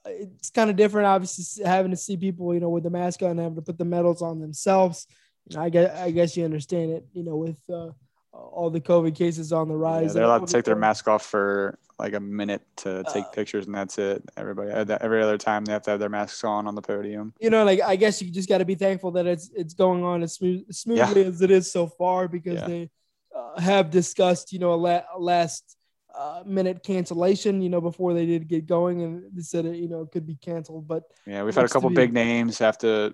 It's 0.06 0.50
kind 0.50 0.70
of 0.70 0.76
different, 0.76 1.08
obviously, 1.08 1.64
having 1.64 1.92
to 1.92 1.98
see 1.98 2.18
people, 2.18 2.54
you 2.54 2.60
know, 2.60 2.70
with 2.70 2.84
the 2.84 2.90
mask 2.90 3.22
on, 3.24 3.38
having 3.38 3.56
to 3.56 3.62
put 3.62 3.78
the 3.78 3.86
medals 3.86 4.22
on 4.22 4.40
themselves. 4.42 5.08
You 5.50 5.56
know, 5.56 5.64
I 5.64 5.70
guess 5.70 5.98
I 5.98 6.12
guess 6.12 6.36
you 6.36 6.44
understand 6.44 6.92
it, 6.92 7.06
you 7.14 7.24
know, 7.24 7.38
with 7.38 7.62
uh, 7.70 7.92
all 8.34 8.70
the 8.70 8.82
COVID 8.82 9.16
cases 9.16 9.54
on 9.54 9.68
the 9.68 9.76
yeah, 9.76 9.80
rise. 9.80 10.14
they're 10.14 10.24
allowed 10.24 10.48
to 10.48 10.52
take 10.54 10.66
their 10.66 10.76
mask 10.76 11.08
off 11.08 11.24
for 11.26 11.78
like 12.00 12.14
a 12.14 12.20
minute 12.20 12.64
to 12.78 13.04
take 13.14 13.26
Uh, 13.26 13.30
pictures, 13.30 13.66
and 13.68 13.76
that's 13.76 13.98
it. 14.00 14.24
Everybody, 14.36 14.72
every 14.72 15.22
other 15.22 15.38
time 15.38 15.64
they 15.66 15.72
have 15.74 15.84
to 15.84 15.92
have 15.92 16.00
their 16.00 16.10
masks 16.10 16.44
on 16.44 16.66
on 16.68 16.74
the 16.76 16.82
podium. 16.82 17.34
you 17.40 17.50
know, 17.52 17.64
like 17.64 17.82
I 17.82 17.96
guess 17.96 18.22
you 18.22 18.32
just 18.32 18.50
got 18.50 18.58
to 18.58 18.66
be 18.66 18.76
thankful 18.76 19.12
that 19.12 19.28
it's 19.28 19.50
it's 19.56 19.74
going 19.76 20.04
on 20.04 20.24
as 20.24 20.34
smooth, 20.34 20.72
smoothly 20.74 21.24
as 21.26 21.42
it 21.42 21.52
is 21.52 21.72
so 21.72 21.88
far 21.88 22.28
because 22.28 22.60
Yeah. 22.62 22.68
they 22.68 22.90
uh, 23.36 23.60
have 23.60 23.90
discussed, 23.92 24.52
you 24.54 24.60
know, 24.60 24.74
a, 24.74 24.76
la- 24.76 25.04
a 25.16 25.20
last 25.20 25.78
uh, 26.16 26.44
minute 26.46 26.84
cancellation, 26.84 27.62
you 27.62 27.70
know, 27.70 27.82
before 27.82 28.14
they 28.14 28.26
did 28.26 28.48
get 28.48 28.66
going, 28.68 29.02
and 29.02 29.24
they 29.36 29.42
said 29.42 29.66
it, 29.66 29.76
you 29.78 29.88
know, 29.90 30.02
it 30.02 30.12
could 30.12 30.26
be 30.28 30.36
canceled. 30.36 30.88
But 30.88 31.04
Yeah, 31.26 31.44
we've 31.44 31.56
had 31.56 31.66
a 31.66 31.70
couple 31.70 31.90
be- 31.90 31.96
big 31.96 32.14
names 32.14 32.60
have 32.60 32.78
to 32.80 33.14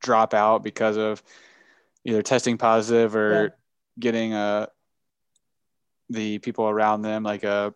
drop 0.00 0.32
out 0.34 0.62
because 0.62 0.96
of 0.96 1.22
either 2.04 2.22
testing 2.22 2.56
positive 2.58 3.14
or 3.16 3.32
Yeah. 3.44 3.48
Getting 3.98 4.32
uh 4.32 4.66
the 6.10 6.38
people 6.38 6.68
around 6.68 7.02
them, 7.02 7.22
like 7.22 7.44
uh 7.44 7.70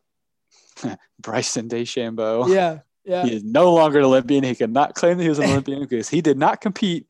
Bryson 1.20 1.68
DeChambeau. 1.68 2.48
yeah, 2.48 2.78
yeah, 3.04 3.24
He 3.26 3.34
is 3.36 3.44
no 3.44 3.72
longer 3.72 3.98
an 3.98 4.04
Olympian. 4.04 4.44
He 4.44 4.54
cannot 4.54 4.94
claim 4.94 5.16
that 5.18 5.22
he 5.22 5.28
was 5.28 5.38
an 5.38 5.44
Olympian 5.50 5.80
because 5.80 6.08
he 6.08 6.20
did 6.20 6.38
not 6.38 6.60
compete. 6.60 7.06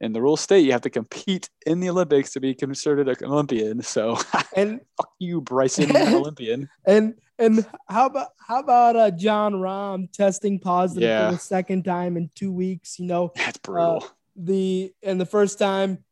In 0.00 0.12
the 0.12 0.22
rules 0.22 0.40
state 0.40 0.60
you 0.64 0.70
have 0.70 0.82
to 0.82 0.90
compete 0.90 1.50
in 1.66 1.80
the 1.80 1.90
Olympics 1.90 2.32
to 2.34 2.40
be 2.40 2.54
considered 2.54 3.08
an 3.08 3.16
Olympian. 3.24 3.82
So 3.82 4.16
and 4.56 4.80
fuck 4.96 5.10
you, 5.18 5.40
Bryson, 5.40 5.90
an 5.90 6.14
Olympian. 6.14 6.68
and 6.86 7.14
and 7.36 7.66
how 7.88 8.06
about 8.06 8.28
how 8.38 8.60
about 8.60 8.94
uh, 8.94 9.10
Jon 9.10 9.54
Rahm 9.54 10.10
testing 10.12 10.60
positive 10.60 11.02
Yeah. 11.08 11.26
for 11.30 11.32
the 11.34 11.40
second 11.40 11.84
time 11.84 12.16
in 12.16 12.30
two 12.36 12.52
weeks? 12.52 13.00
You 13.00 13.06
know, 13.06 13.32
That's 13.34 13.58
brutal. 13.58 14.06
the 14.36 14.92
and 15.02 15.20
the 15.20 15.26
first 15.26 15.58
time 15.58 16.04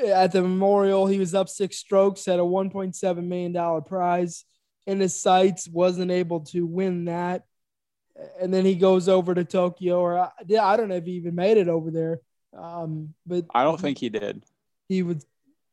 at 0.00 0.32
the 0.32 0.42
memorial 0.42 1.06
he 1.06 1.18
was 1.18 1.34
up 1.34 1.48
six 1.48 1.76
strokes 1.76 2.26
at 2.28 2.38
a 2.38 2.42
1.7 2.42 3.24
million 3.24 3.52
dollar 3.52 3.80
prize 3.80 4.44
in 4.86 5.00
his 5.00 5.20
sights 5.20 5.68
wasn't 5.68 6.10
able 6.10 6.40
to 6.40 6.66
win 6.66 7.04
that 7.06 7.44
and 8.40 8.52
then 8.52 8.64
he 8.64 8.74
goes 8.74 9.08
over 9.08 9.34
to 9.34 9.44
tokyo 9.44 10.00
or 10.00 10.18
I, 10.18 10.30
I 10.60 10.76
don't 10.76 10.88
know 10.88 10.96
if 10.96 11.04
he 11.04 11.12
even 11.12 11.34
made 11.34 11.56
it 11.56 11.68
over 11.68 11.90
there 11.90 12.20
um 12.56 13.14
but 13.26 13.46
I 13.54 13.64
don't 13.64 13.80
think 13.80 13.98
he 13.98 14.08
did. 14.08 14.44
he 14.88 15.02
was 15.02 15.24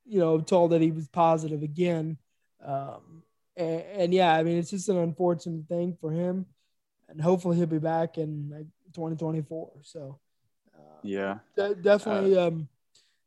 you 0.05 0.19
know 0.19 0.39
told 0.39 0.71
that 0.71 0.81
he 0.81 0.91
was 0.91 1.07
positive 1.07 1.63
again 1.63 2.17
um 2.63 3.23
and, 3.57 3.81
and 3.81 4.13
yeah 4.13 4.33
i 4.33 4.43
mean 4.43 4.57
it's 4.57 4.69
just 4.71 4.89
an 4.89 4.97
unfortunate 4.97 5.67
thing 5.67 5.97
for 5.99 6.11
him 6.11 6.45
and 7.09 7.21
hopefully 7.21 7.57
he'll 7.57 7.65
be 7.65 7.79
back 7.79 8.17
in 8.17 8.49
like 8.51 8.67
2024 8.93 9.71
so 9.83 10.19
uh, 10.75 10.79
Yeah. 11.03 11.39
de- 11.55 11.75
definitely 11.75 12.37
um 12.37 12.67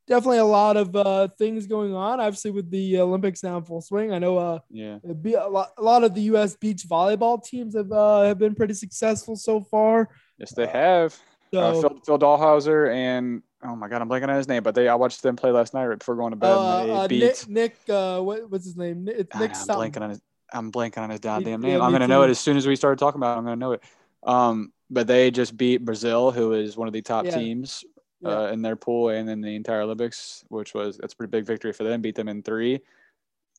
definitely 0.07 0.39
a 0.39 0.45
lot 0.45 0.77
of 0.77 0.95
uh 0.97 1.29
things 1.39 1.67
going 1.67 1.95
on 1.95 2.21
obviously 2.21 2.51
with 2.51 2.71
the 2.71 2.99
olympics 3.01 3.43
now 3.43 3.57
in 3.59 3.65
full 3.65 3.81
swing 3.81 4.13
i 4.13 4.19
know 4.19 4.37
uh 4.39 4.59
Yeah. 4.71 4.99
be 5.21 5.35
a 5.35 5.47
lot, 5.47 5.71
a 5.79 5.83
lot 5.83 6.05
of 6.05 6.15
the 6.15 6.23
us 6.23 6.57
beach 6.57 6.85
volleyball 6.89 7.43
teams 7.43 7.77
have 7.77 7.91
uh 7.93 8.23
have 8.23 8.39
been 8.39 8.55
pretty 8.55 8.75
successful 8.75 9.37
so 9.37 9.61
far 9.61 10.09
Yes, 10.39 10.53
they 10.53 10.67
have. 10.67 11.17
so 11.55 11.61
uh, 11.61 11.73
Phil, 11.81 12.01
Phil 12.05 12.19
Dalhausser 12.19 12.93
and 12.93 13.43
oh 13.65 13.77
my 13.77 13.87
god, 13.89 14.03
I'm 14.03 14.09
blanking 14.09 14.29
on 14.29 14.37
his 14.37 14.49
name, 14.49 14.63
but 14.65 14.75
they 14.75 14.89
I 14.89 14.97
watched 14.97 15.23
them 15.23 15.37
play 15.37 15.53
last 15.53 15.73
night 15.73 15.87
right 15.87 15.99
before 15.99 16.17
going 16.17 16.33
to 16.33 16.37
bed. 16.37 16.51
uh, 16.51 16.95
uh, 17.03 17.09
beat. 17.09 17.21
nick 17.21 17.49
nick 17.49 17.77
uh 17.89 18.21
what, 18.21 18.51
what's 18.51 18.65
his 18.65 18.77
name 18.77 19.05
Nick- 19.05 19.17
it's 19.19 19.37
I- 19.37 19.41
nick 19.41 19.51
I'm 19.51 19.55
something. 19.57 19.93
blanking 19.93 20.03
on 20.03 20.11
his. 20.11 20.21
I'm 20.53 20.73
blanking 20.73 20.99
on 20.99 21.11
his 21.11 21.21
goddamn 21.21 21.63
Yeah, 21.63 21.75
name. 21.75 21.83
I'm 21.83 21.93
gonna 21.93 22.09
know 22.09 22.23
it 22.25 22.31
as 22.31 22.41
soon 22.41 22.57
as 22.57 22.67
we 22.67 22.75
start 22.77 22.99
talking 22.99 23.21
about. 23.21 23.37
it. 23.37 23.39
I'm 23.39 23.45
gonna 23.45 23.57
know 23.57 23.73
it. 23.73 23.83
Um, 24.25 24.73
but 24.91 25.07
they 25.07 25.31
just 25.31 25.57
beat 25.57 25.85
Brazil, 25.85 26.31
who 26.33 26.53
is 26.55 26.77
one 26.77 26.89
of 26.89 26.93
the 26.93 27.03
top 27.03 27.25
Yeah. 27.27 27.35
teams 27.39 27.85
Yeah. 28.23 28.43
uh, 28.43 28.47
in 28.53 28.63
their 28.63 28.77
pool 28.77 29.09
and 29.11 29.29
in 29.29 29.41
the 29.41 29.55
entire 29.57 29.83
Olympics, 29.83 30.45
which 30.49 30.75
was 30.75 30.97
that's 30.99 31.13
a 31.13 31.17
pretty 31.17 31.31
big 31.31 31.45
victory 31.47 31.73
for 31.73 31.85
them. 31.85 32.01
Beat 32.03 32.15
them 32.15 32.29
in 32.29 32.43
three. 32.43 32.81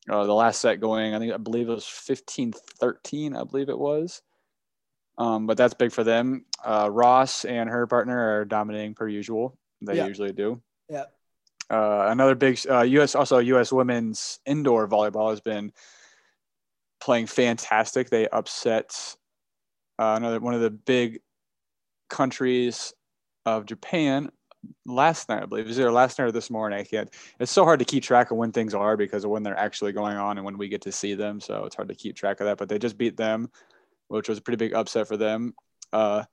Uh, 0.09 0.25
the 0.25 0.33
last 0.33 0.59
set 0.61 0.79
going, 0.81 1.13
I 1.13 1.19
think 1.19 1.33
I 1.33 1.37
believe 1.37 1.69
it 1.69 1.73
was 1.73 1.85
15-13, 1.85 3.39
I 3.39 3.43
believe 3.45 3.69
it 3.69 3.77
was. 3.79 4.21
Um, 5.17 5.45
but 5.47 5.55
that's 5.57 5.73
big 5.73 5.91
for 5.91 6.03
them. 6.03 6.45
Uh, 6.63 6.89
Ross 6.91 7.45
and 7.45 7.69
her 7.69 7.87
partner 7.87 8.39
are 8.39 8.45
dominating 8.45 8.95
per 8.95 9.07
usual. 9.07 9.57
They 9.81 9.97
Yeah. 9.97 10.07
usually 10.07 10.33
do. 10.33 10.61
Yeah. 10.89 11.05
Uh, 11.69 12.07
another 12.09 12.35
big 12.35 12.59
uh, 12.69 12.81
U.S. 12.81 13.15
also 13.15 13.37
U.S. 13.37 13.71
women's 13.71 14.39
indoor 14.45 14.87
volleyball 14.87 15.29
has 15.29 15.39
been 15.39 15.71
playing 16.99 17.27
fantastic. 17.27 18.09
They 18.09 18.27
upset 18.27 19.15
uh, 19.99 20.15
another 20.17 20.39
one 20.39 20.53
of 20.53 20.61
the 20.61 20.69
big 20.71 21.21
countries 22.09 22.93
of 23.45 23.65
Japan 23.65 24.31
last 24.85 25.29
night, 25.29 25.43
I 25.43 25.45
believe. 25.45 25.65
It 25.65 25.69
was 25.69 25.79
either 25.79 25.91
last 25.91 26.19
night 26.19 26.25
or 26.25 26.31
this 26.31 26.49
morning. 26.49 26.79
I 26.79 26.83
can't. 26.83 27.13
It's 27.39 27.51
so 27.51 27.63
hard 27.63 27.79
to 27.79 27.85
keep 27.85 28.03
track 28.03 28.31
of 28.31 28.37
when 28.37 28.51
things 28.51 28.73
are 28.73 28.97
because 28.97 29.23
of 29.23 29.29
when 29.31 29.43
they're 29.43 29.57
actually 29.57 29.91
going 29.91 30.17
on 30.17 30.37
and 30.37 30.45
when 30.45 30.57
we 30.57 30.69
get 30.69 30.81
to 30.83 30.91
see 30.91 31.13
them. 31.13 31.39
So 31.39 31.65
it's 31.65 31.75
hard 31.75 31.89
to 31.89 31.95
keep 31.95 32.15
track 32.15 32.39
of 32.39 32.45
that. 32.45 32.57
But 32.57 32.69
they 32.69 32.79
just 32.79 32.97
beat 32.97 33.17
them, 33.17 33.49
which 34.07 34.29
was 34.29 34.37
a 34.37 34.41
pretty 34.41 34.57
big 34.57 34.73
upset 34.73 35.07
for 35.07 35.17
them. 35.17 35.53
Uh, 35.91 36.23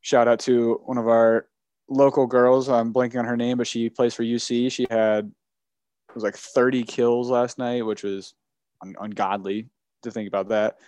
shout 0.00 0.28
out 0.28 0.40
to 0.40 0.80
one 0.84 0.98
of 0.98 1.08
our 1.08 1.46
local 1.88 2.26
girls. 2.26 2.68
I'm 2.68 2.92
blanking 2.92 3.18
on 3.18 3.24
her 3.24 3.36
name, 3.36 3.58
but 3.58 3.66
she 3.66 3.88
plays 3.90 4.14
for 4.14 4.22
UC. 4.24 4.70
She 4.72 4.86
had 4.90 5.26
it 6.08 6.14
was 6.14 6.24
like 6.24 6.36
30 6.36 6.82
kills 6.84 7.28
last 7.28 7.58
night, 7.58 7.84
which 7.84 8.02
was 8.02 8.34
un- 8.82 8.94
ungodly 9.00 9.68
to 10.02 10.10
think 10.10 10.28
about 10.28 10.48
that. 10.48 10.78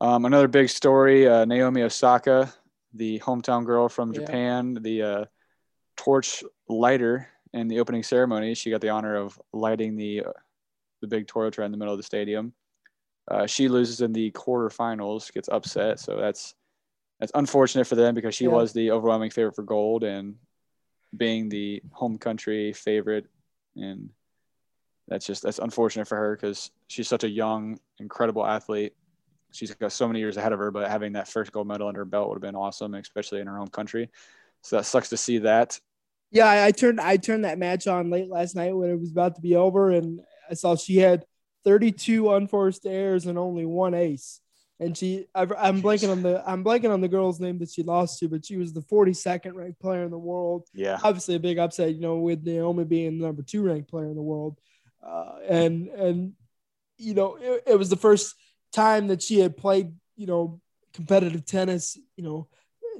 Um, 0.00 0.26
another 0.26 0.48
big 0.48 0.68
story: 0.68 1.26
uh, 1.26 1.44
Naomi 1.46 1.82
Osaka, 1.82 2.52
the 2.92 3.18
hometown 3.20 3.64
girl 3.64 3.88
from 3.88 4.12
Yeah. 4.12 4.20
Japan, 4.20 4.78
the 4.82 5.02
uh, 5.02 5.24
torch 5.96 6.44
lighter 6.68 7.28
in 7.52 7.68
the 7.68 7.80
opening 7.80 8.02
ceremony. 8.02 8.54
She 8.54 8.70
got 8.70 8.80
the 8.80 8.90
honor 8.90 9.16
of 9.16 9.40
lighting 9.52 9.96
the 9.96 10.24
uh, 10.24 10.32
the 11.00 11.06
big 11.06 11.26
torch 11.26 11.58
right 11.58 11.66
in 11.66 11.72
the 11.72 11.78
middle 11.78 11.94
of 11.94 11.98
the 11.98 12.04
stadium. 12.04 12.52
Uh, 13.28 13.46
she 13.46 13.68
loses 13.68 14.00
in 14.00 14.12
the 14.12 14.30
quarterfinals, 14.32 15.32
gets 15.32 15.48
upset, 15.48 15.98
so 15.98 16.16
that's 16.16 16.54
that's 17.20 17.32
unfortunate 17.34 17.86
for 17.86 17.94
them 17.96 18.14
because 18.14 18.34
she 18.34 18.44
Yeah. 18.44 18.50
was 18.50 18.72
the 18.72 18.90
overwhelming 18.90 19.30
favorite 19.30 19.56
for 19.56 19.62
gold 19.62 20.04
and 20.04 20.36
being 21.16 21.48
the 21.48 21.82
home 21.92 22.18
country 22.18 22.72
favorite 22.72 23.26
and 23.76 24.10
that's 25.08 25.24
just 25.24 25.42
that's 25.42 25.58
unfortunate 25.58 26.06
for 26.06 26.16
her 26.16 26.36
because 26.36 26.70
she's 26.88 27.08
such 27.08 27.24
a 27.24 27.28
young 27.28 27.78
incredible 28.00 28.44
athlete 28.44 28.92
she's 29.52 29.72
got 29.74 29.92
so 29.92 30.06
many 30.06 30.18
years 30.18 30.36
ahead 30.36 30.52
of 30.52 30.58
her 30.58 30.70
but 30.70 30.90
having 30.90 31.12
that 31.12 31.28
first 31.28 31.52
gold 31.52 31.66
medal 31.66 31.88
under 31.88 32.00
her 32.00 32.04
belt 32.04 32.28
would 32.28 32.34
have 32.34 32.42
been 32.42 32.56
awesome 32.56 32.94
especially 32.94 33.40
in 33.40 33.46
her 33.46 33.56
home 33.56 33.68
country 33.68 34.10
so 34.62 34.76
that 34.76 34.84
sucks 34.84 35.08
to 35.08 35.16
see 35.16 35.38
that 35.38 35.80
Yeah, 36.36 36.50
I, 36.50 36.66
I 36.66 36.70
turned 36.70 37.00
I 37.00 37.16
turned 37.16 37.46
that 37.46 37.58
match 37.58 37.86
on 37.86 38.10
late 38.10 38.28
last 38.28 38.54
night 38.54 38.76
when 38.76 38.90
it 38.90 39.00
was 39.00 39.10
about 39.10 39.36
to 39.36 39.40
be 39.40 39.56
over, 39.56 39.90
and 39.90 40.20
I 40.50 40.54
saw 40.54 40.76
she 40.76 40.98
had 40.98 41.24
32 41.64 42.30
unforced 42.30 42.84
errors 42.84 43.24
and 43.24 43.38
only 43.38 43.64
one 43.64 43.94
ace. 43.94 44.40
And 44.78 44.94
she, 44.94 45.24
I, 45.34 45.46
I'm 45.56 45.80
blanking 45.80 46.10
on 46.10 46.22
the 46.22 46.46
I'm 46.46 46.62
blanking 46.62 46.92
on 46.92 47.00
the 47.00 47.08
girl's 47.08 47.40
name 47.40 47.58
that 47.60 47.70
she 47.70 47.82
lost 47.82 48.18
to, 48.18 48.28
but 48.28 48.44
she 48.44 48.58
was 48.58 48.74
the 48.74 48.82
42nd 48.82 49.54
ranked 49.54 49.80
player 49.80 50.04
in 50.04 50.10
the 50.10 50.18
world. 50.18 50.68
yeah 50.74 50.98
Obviously, 51.02 51.36
a 51.36 51.40
big 51.40 51.58
upset, 51.58 51.94
you 51.94 52.02
know, 52.02 52.18
with 52.18 52.44
Naomi 52.44 52.84
being 52.84 53.18
the 53.18 53.24
number 53.24 53.42
two 53.42 53.62
ranked 53.62 53.88
player 53.88 54.10
in 54.10 54.14
the 54.14 54.20
world, 54.20 54.58
uh, 55.02 55.36
and 55.48 55.88
and 55.88 56.32
you 56.98 57.14
know, 57.14 57.36
it, 57.40 57.62
it 57.66 57.78
was 57.78 57.88
the 57.88 57.96
first 57.96 58.34
time 58.72 59.06
that 59.06 59.22
she 59.22 59.40
had 59.40 59.56
played, 59.56 59.94
you 60.16 60.26
know, 60.26 60.60
competitive 60.92 61.46
tennis, 61.46 61.96
you 62.14 62.24
know, 62.24 62.46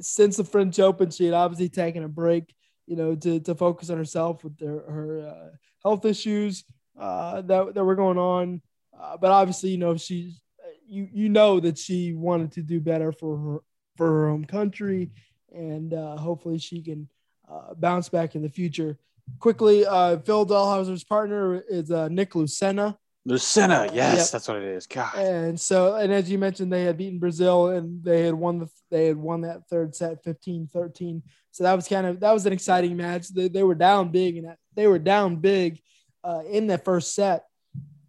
since 0.00 0.38
the 0.38 0.44
French 0.44 0.80
Open. 0.80 1.10
She 1.10 1.26
had 1.26 1.34
obviously 1.34 1.68
taken 1.68 2.02
a 2.02 2.08
break 2.08 2.54
you 2.86 2.96
know, 2.96 3.14
to, 3.14 3.40
to 3.40 3.54
focus 3.54 3.90
on 3.90 3.96
herself 3.96 4.44
with 4.44 4.58
her, 4.60 4.84
her 4.88 5.28
uh, 5.28 5.56
health 5.82 6.04
issues 6.04 6.64
uh, 6.98 7.42
that, 7.42 7.74
that 7.74 7.84
were 7.84 7.94
going 7.94 8.18
on. 8.18 8.60
Uh, 8.98 9.16
but 9.16 9.30
obviously, 9.30 9.70
you 9.70 9.78
know, 9.78 9.96
she's, 9.96 10.40
you, 10.88 11.08
you 11.12 11.28
know, 11.28 11.60
that 11.60 11.76
she 11.76 12.12
wanted 12.12 12.52
to 12.52 12.62
do 12.62 12.80
better 12.80 13.12
for 13.12 13.36
her, 13.36 13.58
for 13.96 14.06
her 14.06 14.28
home 14.28 14.44
country. 14.44 15.10
And 15.52 15.92
uh, 15.92 16.16
hopefully 16.16 16.58
she 16.58 16.82
can 16.82 17.08
uh, 17.50 17.74
bounce 17.74 18.08
back 18.08 18.34
in 18.34 18.42
the 18.42 18.48
future. 18.48 18.98
Quickly, 19.40 19.84
uh, 19.84 20.18
Phil 20.18 20.46
Dalhausser's 20.46 21.04
partner 21.04 21.60
is 21.68 21.90
Nick 21.90 22.30
Lucena. 22.32 22.96
Lucena 23.26 23.92
yes 23.92 24.16
Yep. 24.18 24.28
that's 24.30 24.48
what 24.48 24.56
it 24.58 24.64
is 24.64 24.86
god 24.86 25.14
And 25.16 25.60
so, 25.60 25.96
and 25.96 26.12
as 26.12 26.30
you 26.30 26.38
mentioned, 26.38 26.72
they 26.72 26.84
had 26.84 26.96
beaten 26.96 27.18
Brazil 27.18 27.68
and 27.68 28.02
they 28.04 28.22
had 28.24 28.34
won 28.34 28.58
the 28.60 28.68
they 28.90 29.06
had 29.06 29.16
won 29.16 29.40
that 29.42 29.68
third 29.68 29.94
set 29.96 30.24
15-13. 30.24 31.22
So 31.50 31.64
that 31.64 31.74
was 31.74 31.88
kind 31.88 32.06
of 32.06 32.20
that 32.20 32.32
was 32.32 32.46
an 32.46 32.52
exciting 32.52 32.96
match. 32.96 33.28
They, 33.28 33.48
they 33.48 33.62
were 33.64 33.74
down 33.74 34.10
big 34.10 34.36
and 34.36 34.54
they 34.74 34.86
were 34.86 34.98
down 35.00 35.36
big 35.36 35.80
uh, 36.22 36.42
in 36.48 36.66
the 36.66 36.78
first 36.78 37.14
set 37.14 37.44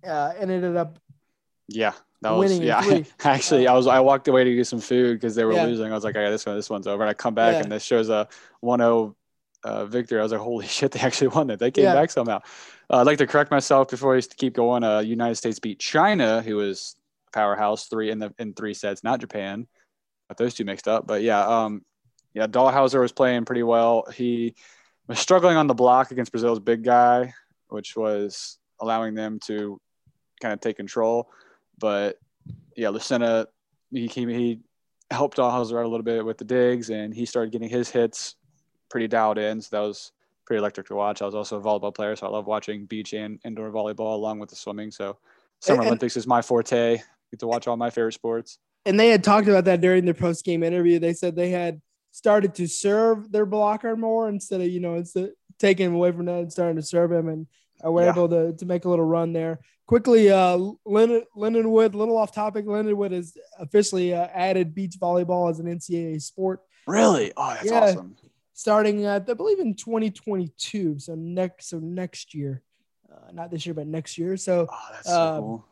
uh, 0.07 0.33
and 0.39 0.51
ended 0.51 0.75
up 0.77 0.99
yeah 1.67 1.93
that 2.21 2.31
was 2.31 2.57
yeah 2.59 3.01
actually 3.25 3.67
i 3.67 3.73
was 3.73 3.85
i 3.87 3.99
walked 3.99 4.27
away 4.27 4.43
to 4.43 4.55
get 4.55 4.65
some 4.65 4.79
food 4.79 5.13
because 5.19 5.35
they 5.35 5.43
were 5.43 5.53
Yeah. 5.53 5.65
losing 5.65 5.91
i 5.91 5.95
was 5.95 6.03
like 6.03 6.15
i 6.15 6.21
okay 6.21 6.31
this 6.31 6.45
one 6.45 6.55
this 6.55 6.69
one's 6.69 6.87
over 6.87 7.03
and 7.03 7.09
i 7.09 7.13
come 7.13 7.33
back 7.35 7.55
Yeah. 7.55 7.63
and 7.63 7.71
this 7.71 7.83
shows 7.83 8.09
a 8.09 8.27
1-0 8.63 9.13
uh, 9.67 9.85
victory. 9.85 10.19
I 10.19 10.23
was 10.23 10.31
like 10.31 10.41
holy 10.41 10.67
shit 10.77 10.91
they 10.91 10.99
actually 10.99 11.29
won 11.29 11.47
that 11.47 11.59
they 11.59 11.71
came 11.71 11.85
Yeah. 11.85 11.93
back 11.93 12.09
somehow. 12.11 12.39
Uh, 12.89 12.97
i'd 12.99 13.05
like 13.05 13.17
to 13.17 13.27
correct 13.27 13.51
myself 13.51 13.89
before 13.89 14.15
we 14.15 14.21
keep 14.21 14.53
going. 14.53 14.83
Uh, 14.83 14.99
united 14.99 15.35
states 15.35 15.59
beat 15.59 15.79
china 15.79 16.41
who 16.41 16.55
was 16.55 16.95
powerhouse 17.33 17.87
three 17.87 18.09
in 18.09 18.19
the 18.19 18.33
in 18.39 18.53
three 18.53 18.73
sets 18.73 19.03
not 19.03 19.19
japan. 19.19 19.67
Got 20.29 20.37
those 20.37 20.53
two 20.53 20.65
mixed 20.65 20.87
up 20.87 21.05
but 21.07 21.21
yeah 21.21 21.41
um 21.45 21.83
yeah 22.33 22.47
dalhausser 22.47 22.99
was 22.99 23.11
playing 23.11 23.45
pretty 23.45 23.63
well. 23.63 24.05
He 24.13 24.55
was 25.07 25.19
struggling 25.19 25.57
on 25.57 25.67
the 25.67 25.73
block 25.73 26.11
against 26.11 26.31
brazil's 26.31 26.59
big 26.59 26.83
guy 26.83 27.33
which 27.69 27.95
was 27.97 28.57
allowing 28.79 29.13
them 29.15 29.39
to 29.47 29.79
kind 30.41 30.53
of 30.53 30.61
take 30.61 30.77
control. 30.77 31.29
But 31.79 32.17
yeah, 32.77 32.87
Lucena, 32.89 33.47
he 33.91 34.07
came, 34.07 34.29
he 34.29 34.61
helped 35.11 35.37
Dalhausser 35.37 35.77
out 35.79 35.85
a 35.85 35.89
little 35.89 36.03
bit 36.03 36.23
with 36.25 36.37
the 36.37 36.45
digs, 36.45 36.89
and 36.89 37.13
he 37.13 37.25
started 37.25 37.51
getting 37.51 37.69
his 37.69 37.89
hits 37.89 38.35
pretty 38.89 39.07
dialed 39.07 39.37
in. 39.37 39.61
So 39.61 39.75
that 39.75 39.87
was 39.87 40.11
pretty 40.45 40.59
electric 40.59 40.87
to 40.87 40.95
watch. 40.95 41.21
I 41.21 41.25
was 41.25 41.35
also 41.35 41.59
a 41.59 41.61
volleyball 41.61 41.93
player, 41.93 42.15
so 42.15 42.27
I 42.27 42.29
love 42.29 42.47
watching 42.47 42.85
beach 42.85 43.13
and 43.13 43.39
indoor 43.45 43.69
volleyball 43.71 44.13
along 44.15 44.39
with 44.39 44.49
the 44.49 44.55
swimming. 44.55 44.91
So 44.91 45.17
Summer 45.59 45.81
And- 45.81 45.87
Olympics 45.87 46.15
is 46.15 46.27
my 46.27 46.41
forte. 46.41 46.97
Get 47.31 47.39
to 47.39 47.47
watch 47.47 47.67
all 47.67 47.75
my 47.77 47.89
favorite 47.89 48.13
sports. 48.13 48.59
and 48.85 48.97
they 48.97 49.09
had 49.09 49.21
talked 49.23 49.47
about 49.49 49.65
that 49.65 49.81
during 49.81 50.05
their 50.05 50.13
post 50.13 50.45
game 50.45 50.63
interview. 50.63 50.97
They 50.99 51.13
said 51.13 51.35
they 51.35 51.49
had 51.49 51.81
started 52.11 52.55
to 52.55 52.67
serve 52.67 53.31
their 53.31 53.45
blocker 53.45 53.95
more 53.97 54.29
instead 54.29 54.61
of 54.61 54.67
you 54.67 54.79
know 54.79 54.95
instead 54.95 55.25
of 55.25 55.29
taking 55.59 55.87
him 55.87 55.95
away 55.95 56.11
from 56.13 56.25
that 56.27 56.39
and 56.39 56.51
starting 56.51 56.77
to 56.77 56.81
serve 56.83 57.11
him, 57.11 57.27
and 57.27 57.47
uh, 57.85 57.91
were 57.91 58.03
Yeah. 58.03 58.11
able 58.11 58.29
to 58.29 58.53
to 58.53 58.65
make 58.65 58.85
a 58.85 58.89
little 58.89 59.03
run 59.05 59.33
there. 59.33 59.59
Quickly, 59.87 60.29
uh, 60.29 60.57
Lennon, 60.85 61.23
Lindenwood, 61.35 61.95
little 61.95 62.17
off 62.17 62.31
topic. 62.33 62.65
Lindenwood 62.65 63.11
has 63.11 63.35
officially 63.59 64.13
uh, 64.13 64.27
added 64.33 64.73
beach 64.75 64.95
volleyball 65.01 65.49
as 65.49 65.59
an 65.59 65.65
NCAA 65.67 66.21
sport 66.21 66.61
Really? 66.87 67.33
Oh, 67.35 67.49
that's 67.53 67.65
Yeah. 67.65 67.79
awesome. 67.81 68.15
Starting 68.57 69.05
at 69.05 69.29
I 69.29 69.33
believe 69.35 69.59
in 69.59 69.75
2022. 69.75 70.97
So 70.97 71.13
next 71.13 71.69
so 71.69 71.77
next 71.77 72.33
year, 72.33 72.63
uh, 73.11 73.31
not 73.31 73.51
this 73.51 73.65
year 73.67 73.75
but 73.75 73.85
next 73.85 74.17
year. 74.17 74.35
So 74.35 74.67
Oh, 74.69 74.87
that's 74.91 75.07
so 75.07 75.21
Um, 75.21 75.39
cool. 75.41 75.65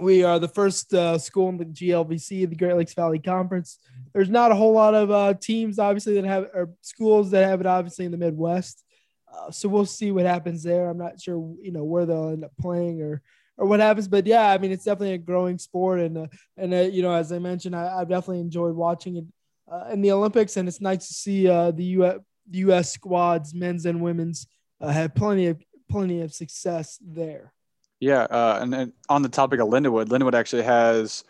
we 0.00 0.24
are 0.24 0.38
the 0.38 0.48
first 0.48 0.94
uh, 0.94 1.18
school 1.18 1.50
in 1.50 1.58
the 1.58 1.66
GLVC, 1.66 2.48
the 2.48 2.56
Great 2.56 2.76
Lakes 2.76 2.94
Valley 2.94 3.18
Conference. 3.18 3.78
There's 4.14 4.30
not 4.30 4.50
a 4.52 4.54
whole 4.54 4.72
lot 4.72 4.94
of 4.94 5.10
uh, 5.10 5.34
teams, 5.34 5.78
obviously, 5.78 6.14
that 6.14 6.24
have 6.24 6.44
or 6.54 6.70
schools 6.80 7.30
that 7.32 7.46
have 7.46 7.60
it, 7.60 7.66
obviously, 7.66 8.06
in 8.06 8.10
the 8.10 8.16
Midwest. 8.18 8.82
Uh, 9.30 9.50
so 9.50 9.68
we'll 9.68 9.84
see 9.84 10.12
what 10.12 10.24
happens 10.24 10.62
there. 10.62 10.88
I'm 10.88 10.98
not 10.98 11.20
sure, 11.20 11.36
you 11.60 11.72
know, 11.72 11.84
where 11.84 12.06
they'll 12.06 12.30
end 12.30 12.44
up 12.44 12.52
playing 12.58 13.02
or 13.02 13.20
or 13.58 13.66
what 13.66 13.80
happens, 13.80 14.08
but 14.08 14.26
yeah, 14.26 14.50
I 14.50 14.56
mean, 14.56 14.72
it's 14.72 14.84
definitely 14.84 15.12
a 15.12 15.18
growing 15.18 15.58
sport, 15.58 16.00
and 16.00 16.16
uh, 16.16 16.26
and 16.56 16.72
uh, 16.72 16.78
you 16.78 17.02
know, 17.02 17.12
as 17.12 17.32
I 17.32 17.38
mentioned, 17.38 17.76
I, 17.76 18.00
I've 18.00 18.08
definitely 18.08 18.40
enjoyed 18.40 18.74
watching 18.74 19.16
it 19.16 19.24
uh, 19.72 19.88
in 19.90 20.02
the 20.02 20.12
Olympics, 20.12 20.56
and 20.56 20.68
it's 20.68 20.80
nice 20.80 21.08
to 21.08 21.14
see 21.14 21.48
uh, 21.48 21.70
the 21.70 21.84
U.S. 21.84 22.18
U.S. 22.50 22.92
squads, 22.92 23.54
men's 23.54 23.86
and 23.86 24.00
women's, 24.00 24.46
uh, 24.80 24.88
have 24.88 25.14
plenty 25.14 25.46
of 25.46 25.62
plenty 25.90 26.20
of 26.20 26.34
success 26.34 26.98
there. 27.00 27.52
Yeah, 28.00 28.22
uh, 28.22 28.58
and, 28.60 28.74
and 28.74 28.92
on 29.08 29.22
the 29.22 29.28
topic 29.28 29.60
of 29.60 29.68
Lindenwood, 29.68 30.08
Lindenwood 30.08 30.34
actually 30.34 30.64
has, 30.64 31.22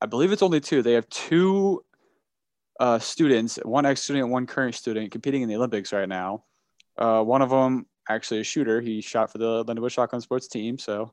I 0.00 0.06
believe 0.06 0.30
it's 0.30 0.42
only 0.42 0.60
two. 0.60 0.80
They 0.80 0.92
have 0.92 1.08
two 1.08 1.84
uh, 2.78 3.00
students, 3.00 3.56
one 3.56 3.84
ex-student, 3.84 4.28
one 4.28 4.46
current 4.46 4.76
student, 4.76 5.10
competing 5.10 5.42
in 5.42 5.48
the 5.48 5.56
Olympics 5.56 5.92
right 5.92 6.08
now. 6.08 6.44
Uh, 6.96 7.22
one 7.22 7.42
of 7.42 7.50
them 7.50 7.86
actually 8.08 8.40
a 8.40 8.44
shooter. 8.44 8.80
He 8.80 9.00
shot 9.00 9.32
for 9.32 9.38
the 9.38 9.64
Lindenwood 9.64 9.90
Shotgun 9.90 10.20
Sports 10.20 10.46
team. 10.46 10.78
So, 10.78 11.12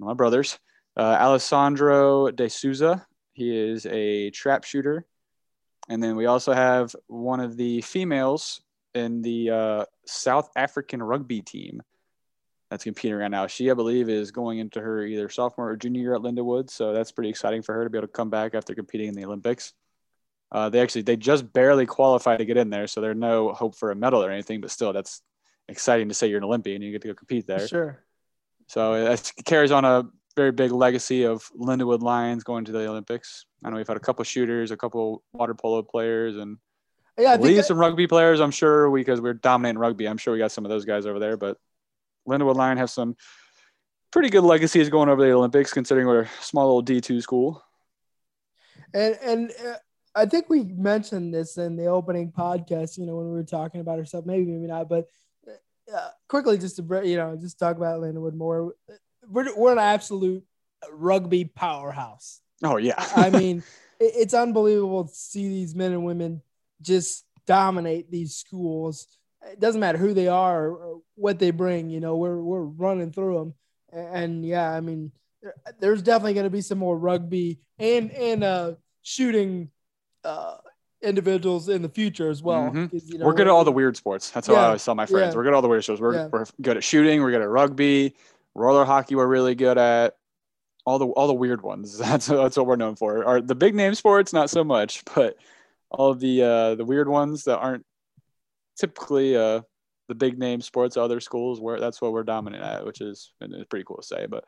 my 0.00 0.14
brothers, 0.14 0.58
uh, 0.96 1.16
Alessandro 1.20 2.30
De 2.30 2.50
Souza. 2.50 3.06
He 3.32 3.56
is 3.56 3.86
a 3.86 4.30
trap 4.30 4.64
shooter, 4.64 5.06
and 5.90 6.00
then 6.00 6.14
we 6.14 6.26
also 6.26 6.52
have 6.52 6.94
one 7.08 7.40
of 7.40 7.56
the 7.56 7.80
females 7.80 8.62
in 8.94 9.22
the 9.22 9.50
uh, 9.50 9.84
South 10.06 10.48
African 10.54 11.02
rugby 11.02 11.42
team 11.42 11.82
that's 12.70 12.84
competing 12.84 13.18
right 13.18 13.30
now. 13.30 13.48
She, 13.48 13.68
I 13.72 13.74
believe, 13.74 14.08
is 14.08 14.30
going 14.30 14.60
into 14.60 14.80
her 14.80 15.04
either 15.04 15.28
sophomore 15.28 15.70
or 15.70 15.76
junior 15.76 16.00
year 16.00 16.14
at 16.14 16.20
Lindenwood. 16.20 16.70
So 16.70 16.92
that's 16.92 17.10
pretty 17.10 17.28
exciting 17.28 17.62
for 17.62 17.74
her 17.74 17.82
to 17.82 17.90
be 17.90 17.98
able 17.98 18.06
to 18.06 18.12
come 18.12 18.30
back 18.30 18.54
after 18.54 18.72
competing 18.72 19.08
in 19.08 19.14
the 19.14 19.24
Olympics. 19.24 19.72
Uh, 20.52 20.68
they 20.68 20.80
actually 20.80 21.02
they 21.02 21.16
just 21.16 21.52
barely 21.52 21.86
qualified 21.86 22.38
to 22.38 22.44
get 22.44 22.56
in 22.56 22.70
there, 22.70 22.86
so 22.86 23.00
there's 23.00 23.16
no 23.16 23.52
hope 23.52 23.76
for 23.76 23.90
a 23.90 23.96
medal 23.96 24.22
or 24.24 24.30
anything. 24.30 24.60
But 24.60 24.70
still, 24.70 24.92
that's 24.92 25.22
exciting 25.68 26.08
to 26.08 26.14
say 26.14 26.28
you're 26.28 26.38
an 26.38 26.44
Olympian 26.44 26.76
and 26.76 26.84
you 26.84 26.92
get 26.92 27.02
to 27.02 27.08
go 27.08 27.14
compete 27.14 27.48
there. 27.48 27.66
Sure. 27.66 28.04
So 28.68 28.94
it 28.94 29.32
carries 29.44 29.72
on 29.72 29.84
a 29.84 30.08
very 30.36 30.52
big 30.52 30.72
legacy 30.72 31.24
of 31.24 31.48
Lindenwood 31.58 32.02
Lions 32.02 32.44
going 32.44 32.64
to 32.64 32.72
the 32.72 32.88
Olympics. 32.88 33.44
I 33.64 33.70
know 33.70 33.76
we've 33.76 33.88
had 33.88 33.96
a 33.96 34.00
couple 34.00 34.24
shooters, 34.24 34.70
a 34.70 34.76
couple 34.76 35.22
water 35.32 35.54
polo 35.54 35.82
players, 35.82 36.36
and 36.36 36.58
Yeah, 37.18 37.32
I 37.32 37.36
believe 37.36 37.56
think 37.56 37.66
some 37.66 37.78
rugby 37.78 38.06
players. 38.06 38.40
I'm 38.40 38.50
sure 38.50 38.90
because 38.94 39.20
we're 39.20 39.34
dominating 39.34 39.78
rugby. 39.78 40.06
I'm 40.06 40.18
sure 40.18 40.32
we 40.32 40.38
got 40.38 40.52
some 40.52 40.64
of 40.64 40.70
those 40.70 40.84
guys 40.84 41.06
over 41.06 41.18
there. 41.18 41.36
But 41.36 41.58
Lindenwood 42.28 42.56
Lion 42.56 42.78
have 42.78 42.90
some 42.90 43.16
pretty 44.10 44.30
good 44.30 44.44
legacies 44.44 44.88
going 44.88 45.08
over 45.08 45.22
the 45.22 45.32
Olympics, 45.32 45.72
considering 45.72 46.06
we're 46.06 46.22
a 46.22 46.30
small 46.40 46.66
little 46.66 46.84
D2 46.84 47.22
school. 47.22 47.62
and 48.94 49.18
and 49.22 49.52
uh, 49.64 49.74
I 50.14 50.26
think 50.26 50.48
we 50.48 50.64
mentioned 50.64 51.34
this 51.34 51.58
in 51.58 51.76
the 51.76 51.86
opening 51.86 52.32
podcast. 52.32 52.98
You 52.98 53.06
know, 53.06 53.16
when 53.16 53.26
we 53.26 53.32
were 53.32 53.44
talking 53.44 53.80
about 53.80 53.98
ourselves, 53.98 54.26
maybe 54.26 54.46
maybe 54.46 54.66
not, 54.66 54.88
but 54.88 55.06
uh, 55.94 56.10
quickly 56.28 56.58
just 56.58 56.76
to 56.76 57.02
you 57.04 57.16
know 57.16 57.36
just 57.36 57.58
talk 57.58 57.76
about 57.76 58.00
Lindenwood 58.00 58.34
more. 58.34 58.74
We're 59.28 59.54
we're 59.56 59.72
an 59.72 59.78
absolute 59.78 60.44
rugby 60.92 61.44
powerhouse. 61.44 62.40
Oh 62.62 62.76
yeah, 62.76 62.94
I 63.16 63.30
mean, 63.38 63.62
it, 63.98 64.12
it's 64.16 64.34
unbelievable 64.34 65.04
to 65.04 65.14
see 65.14 65.48
these 65.48 65.74
men 65.74 65.92
and 65.92 66.04
women 66.04 66.42
just 66.80 67.24
dominate 67.46 68.10
these 68.10 68.36
schools. 68.36 69.06
It 69.50 69.58
doesn't 69.60 69.80
matter 69.80 69.98
who 69.98 70.12
they 70.14 70.28
are 70.28 70.68
or, 70.68 71.00
what 71.14 71.38
they 71.38 71.50
bring. 71.50 71.90
You 71.90 72.00
know, 72.00 72.16
we're 72.16 72.40
we're 72.40 72.62
running 72.64 73.12
through 73.12 73.38
them, 73.38 73.54
and, 73.92 74.16
and 74.24 74.44
yeah, 74.46 74.70
I 74.70 74.80
mean, 74.80 75.12
there- 75.42 75.54
there's 75.78 76.02
definitely 76.02 76.34
going 76.34 76.44
to 76.44 76.50
be 76.50 76.60
some 76.60 76.78
more 76.78 76.98
rugby 76.98 77.60
and 77.78 78.10
and 78.12 78.44
uh, 78.44 78.72
shooting 79.02 79.70
uh, 80.24 80.56
individuals 81.02 81.68
in 81.70 81.80
the 81.82 81.88
future 81.88 82.28
as 82.28 82.42
well. 82.42 82.70
Mhm. 82.70 82.90
'Cause, 82.90 83.08
you 83.08 83.18
know, 83.18 83.24
we're 83.26 83.32
good 83.34 83.46
at 83.46 83.50
all 83.50 83.64
the 83.64 83.72
weird 83.72 83.96
sports. 83.96 84.30
That's 84.30 84.46
how 84.46 84.54
I 84.54 84.56
Yeah, 84.58 84.66
always 84.66 84.84
tell 84.84 84.94
my 84.94 85.06
friends. 85.06 85.32
yeah. 85.32 85.36
We're 85.38 85.44
good 85.44 85.52
at 85.52 85.54
all 85.54 85.62
the 85.62 85.68
weird 85.68 85.84
sports. 85.84 86.00
We're, 86.00 86.14
Yeah. 86.14 86.26
we're 86.30 86.44
good 86.60 86.76
at 86.76 86.84
shooting. 86.84 87.22
We're 87.22 87.30
good 87.30 87.40
at 87.40 87.48
rugby, 87.48 88.14
roller 88.54 88.84
hockey. 88.84 89.14
We're 89.14 89.26
really 89.26 89.54
good 89.54 89.78
at 89.78 90.14
all 90.86 90.98
the 90.98 91.06
all 91.06 91.26
the 91.26 91.34
weird 91.34 91.62
ones. 91.62 91.98
That's 91.98 92.26
that's 92.26 92.56
what 92.56 92.66
we're 92.66 92.76
known 92.76 92.96
for. 92.96 93.24
Our 93.24 93.40
the 93.40 93.54
big 93.54 93.74
name 93.74 93.94
sports, 93.94 94.32
not 94.32 94.50
so 94.50 94.64
much, 94.64 95.04
but 95.14 95.36
all 95.90 96.10
of 96.10 96.20
the 96.20 96.42
uh, 96.42 96.74
the 96.76 96.84
weird 96.84 97.08
ones 97.08 97.44
that 97.44 97.58
aren't 97.58 97.84
typically 98.78 99.36
uh, 99.36 99.60
the 100.08 100.14
big 100.14 100.38
name 100.38 100.60
sports. 100.60 100.96
Other 100.96 101.20
schools 101.20 101.60
where 101.60 101.78
that's 101.80 102.00
what 102.00 102.12
we're 102.12 102.22
dominant 102.24 102.62
at, 102.64 102.84
which 102.86 103.00
is 103.00 103.32
pretty 103.68 103.84
cool 103.84 103.98
to 103.98 104.02
say. 104.06 104.26
But 104.26 104.44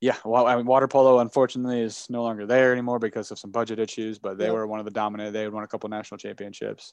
yeah, 0.00 0.16
well, 0.24 0.46
I 0.48 0.56
mean, 0.56 0.66
water 0.66 0.88
polo 0.88 1.20
unfortunately 1.20 1.80
is 1.80 2.06
no 2.10 2.22
longer 2.24 2.44
there 2.44 2.72
anymore 2.72 2.98
because 2.98 3.30
of 3.30 3.38
some 3.38 3.52
budget 3.52 3.78
issues. 3.78 4.18
But 4.18 4.36
they 4.36 4.46
Yep. 4.46 4.52
were 4.54 4.66
one 4.66 4.80
of 4.80 4.84
the 4.84 4.90
dominant. 4.90 5.32
They 5.32 5.42
had 5.42 5.52
won 5.52 5.62
a 5.62 5.68
couple 5.68 5.88
national 5.88 6.18
championships. 6.18 6.92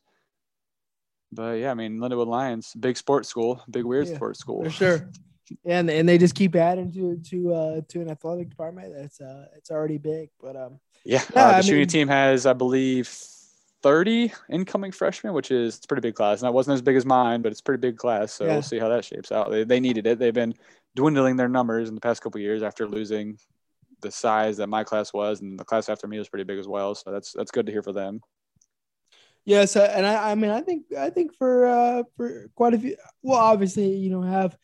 But 1.31 1.53
yeah, 1.59 1.71
I 1.71 1.73
mean, 1.73 1.97
Lindenwood 1.99 2.27
Lions, 2.27 2.73
big 2.79 2.97
sports 2.97 3.27
school, 3.27 3.63
big 3.69 3.83
weird 3.85 4.07
Yeah, 4.07 4.15
sports 4.15 4.39
school. 4.39 4.63
for 4.63 4.69
sure. 4.69 5.09
And 5.65 5.89
and 5.89 6.07
they 6.07 6.17
just 6.17 6.35
keep 6.35 6.55
adding 6.55 6.91
to 6.93 7.17
to 7.29 7.53
uh, 7.53 7.81
to 7.89 8.01
an 8.01 8.09
athletic 8.09 8.49
department 8.49 8.93
that's 8.95 9.19
uh 9.21 9.47
it's 9.57 9.71
already 9.71 9.97
big, 9.97 10.29
but 10.41 10.55
um 10.55 10.79
Yeah, 11.03 11.21
Yeah, 11.35 11.45
uh, 11.45 11.51
the 11.51 11.57
I 11.57 11.61
shooting 11.61 11.79
mean- 11.79 11.87
team 11.87 12.07
has, 12.07 12.45
I 12.45 12.53
believe, 12.53 13.07
30 13.81 14.33
incoming 14.49 14.91
freshmen, 14.91 15.33
which 15.33 15.51
is 15.51 15.77
it's 15.77 15.85
a 15.85 15.87
pretty 15.87 16.01
big 16.01 16.15
class. 16.15 16.41
And 16.41 16.49
it 16.49 16.53
wasn't 16.53 16.73
as 16.75 16.81
big 16.81 16.97
as 16.97 17.05
mine, 17.05 17.41
but 17.41 17.51
it's 17.51 17.61
a 17.61 17.63
pretty 17.63 17.79
big 17.81 17.97
class. 17.97 18.33
So 18.33 18.45
Yeah. 18.45 18.53
we'll 18.53 18.61
see 18.61 18.77
how 18.79 18.89
that 18.89 19.05
shapes 19.05 19.31
out. 19.31 19.49
They, 19.51 19.63
they 19.63 19.79
needed 19.79 20.05
it. 20.05 20.19
They've 20.19 20.33
been 20.33 20.53
dwindling 20.95 21.37
their 21.37 21.47
numbers 21.47 21.87
in 21.87 21.95
the 21.95 22.01
past 22.01 22.21
couple 22.21 22.39
of 22.39 22.43
years 22.43 22.61
after 22.61 22.85
losing 22.87 23.37
the 24.01 24.11
size 24.11 24.57
that 24.57 24.67
my 24.67 24.83
class 24.83 25.13
was, 25.13 25.41
and 25.41 25.57
the 25.59 25.63
class 25.65 25.87
after 25.89 26.07
me 26.07 26.17
was 26.17 26.27
pretty 26.29 26.43
big 26.45 26.57
as 26.59 26.67
well. 26.67 26.93
So 26.95 27.11
that's 27.11 27.31
that's 27.33 27.51
good 27.51 27.65
to 27.67 27.71
hear 27.71 27.83
for 27.83 27.93
them. 27.93 28.21
Yes, 29.45 29.75
uh, 29.75 29.91
and 29.95 30.05
I, 30.05 30.31
I 30.31 30.35
mean, 30.35 30.51
I 30.51 30.61
think, 30.61 30.93
I 30.97 31.09
think 31.09 31.33
for 31.35 31.65
uh, 31.65 32.03
for 32.17 32.49
quite 32.55 32.73
a 32.73 32.79
few, 32.79 32.95
well, 33.23 33.39
obviously, 33.39 33.95
you 33.95 34.09
know, 34.09 34.21
have 34.21 34.57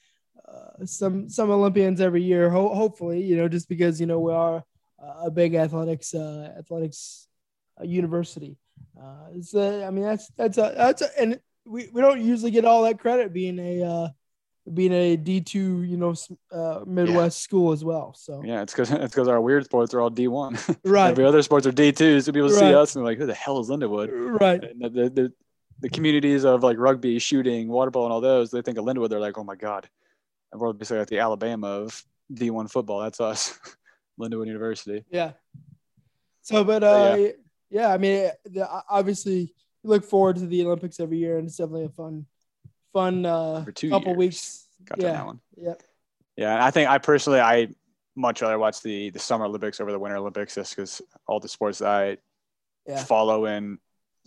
some 0.85 1.29
some 1.29 1.51
Olympians 1.51 2.01
every 2.01 2.23
year. 2.23 2.49
Ho- 2.49 2.73
hopefully, 2.73 3.21
you 3.23 3.35
know, 3.37 3.47
just 3.47 3.69
because 3.69 3.99
you 3.99 4.05
know 4.05 4.19
we 4.19 4.33
are 4.33 4.63
a 4.99 5.31
big 5.31 5.55
athletics 5.55 6.13
uh, 6.13 6.53
athletics 6.57 7.27
uh, 7.79 7.83
university. 7.83 8.57
Uh, 8.99 9.41
so 9.41 9.83
I 9.85 9.89
mean, 9.91 10.03
that's 10.03 10.29
that's 10.37 10.57
a 10.57 10.73
that's 10.75 11.01
a, 11.01 11.09
and 11.19 11.39
we, 11.65 11.89
we 11.93 12.01
don't 12.01 12.21
usually 12.21 12.51
get 12.51 12.65
all 12.65 12.83
that 12.83 12.99
credit 12.99 13.33
being 13.33 13.59
a 13.59 13.83
uh, 13.83 14.07
being 14.73 14.93
a 14.93 15.15
D 15.15 15.41
two, 15.41 15.83
you 15.83 15.97
know, 15.97 16.15
uh, 16.51 16.81
Midwest 16.85 17.41
school 17.41 17.71
as 17.71 17.83
well. 17.83 18.13
So 18.17 18.41
Yeah, 18.43 18.61
it's 18.61 18.73
because 18.73 18.91
it's 18.91 19.13
because 19.13 19.27
our 19.27 19.41
weird 19.41 19.65
sports 19.65 19.93
are 19.93 20.01
all 20.01 20.11
D1. 20.11 20.77
right, 20.85 21.11
Every 21.11 21.25
other 21.25 21.41
sports 21.41 21.67
are 21.67 21.71
D2. 21.71 22.23
So 22.23 22.31
people 22.31 22.49
see 22.49 22.73
us 22.73 22.95
and 22.95 23.01
they're 23.01 23.11
like, 23.11 23.17
who 23.17 23.25
the 23.25 23.33
hell 23.33 23.59
is 23.59 23.69
Lindenwood? 23.69 24.09
right, 24.41 24.63
And 24.63 24.81
the, 24.81 24.89
the, 24.89 25.09
the, 25.09 25.33
the 25.81 25.89
communities 25.89 26.45
of 26.45 26.63
like 26.63 26.77
rugby, 26.77 27.19
shooting, 27.19 27.67
water 27.67 27.91
polo, 27.91 28.05
and 28.05 28.13
all 28.13 28.21
those, 28.21 28.51
they 28.51 28.61
think 28.61 28.77
of 28.77 28.85
Lindenwood. 28.85 29.09
They're 29.09 29.19
like, 29.19 29.37
oh 29.37 29.43
my 29.43 29.55
God. 29.55 29.89
And 30.55 30.61
we're 30.61 30.71
basically 30.73 30.99
like 30.99 31.09
the 31.09 31.19
Alabama 31.19 31.67
of 31.67 32.03
D1 32.33 32.71
football. 32.71 33.01
That's 33.01 33.19
us, 33.19 33.59
Lindenwood 34.19 34.47
University. 34.47 35.03
Yeah. 35.11 35.33
So, 36.41 36.63
but 36.63 36.79
But, 36.79 36.83
uh, 37.19 37.27
yeah. 37.69 37.91
I 37.91 37.97
mean, 37.97 38.29
the, 38.45 38.67
obviously, 38.89 39.53
look 39.83 40.05
forward 40.05 40.37
to 40.37 40.47
the 40.47 40.63
Olympics 40.65 40.99
every 41.01 41.17
year, 41.17 41.37
and 41.37 41.47
it's 41.47 41.57
definitely 41.57 41.85
a 41.85 41.89
fun, 41.89 42.25
fun 42.93 43.25
uh, 43.25 43.65
couple 43.65 44.07
years. 44.07 44.17
weeks. 44.17 44.67
Got 44.85 45.01
Yeah. 45.01 45.11
that 45.11 45.25
one. 45.25 45.39
Yep. 45.57 45.83
Yeah, 46.37 46.65
I 46.65 46.71
think 46.71 46.89
I 46.89 46.97
personally, 46.99 47.39
I 47.41 47.67
much 48.15 48.41
rather 48.41 48.57
watch 48.57 48.81
the 48.81 49.09
the 49.09 49.19
Summer 49.19 49.45
Olympics 49.45 49.79
over 49.81 49.91
the 49.91 49.99
Winter 49.99 50.17
Olympics 50.17 50.55
just 50.55 50.73
because 50.75 51.01
all 51.27 51.39
the 51.41 51.49
sports 51.49 51.79
that 51.79 51.89
I 51.89 52.17
Yeah. 52.87 53.03
follow 53.03 53.45
and 53.45 53.77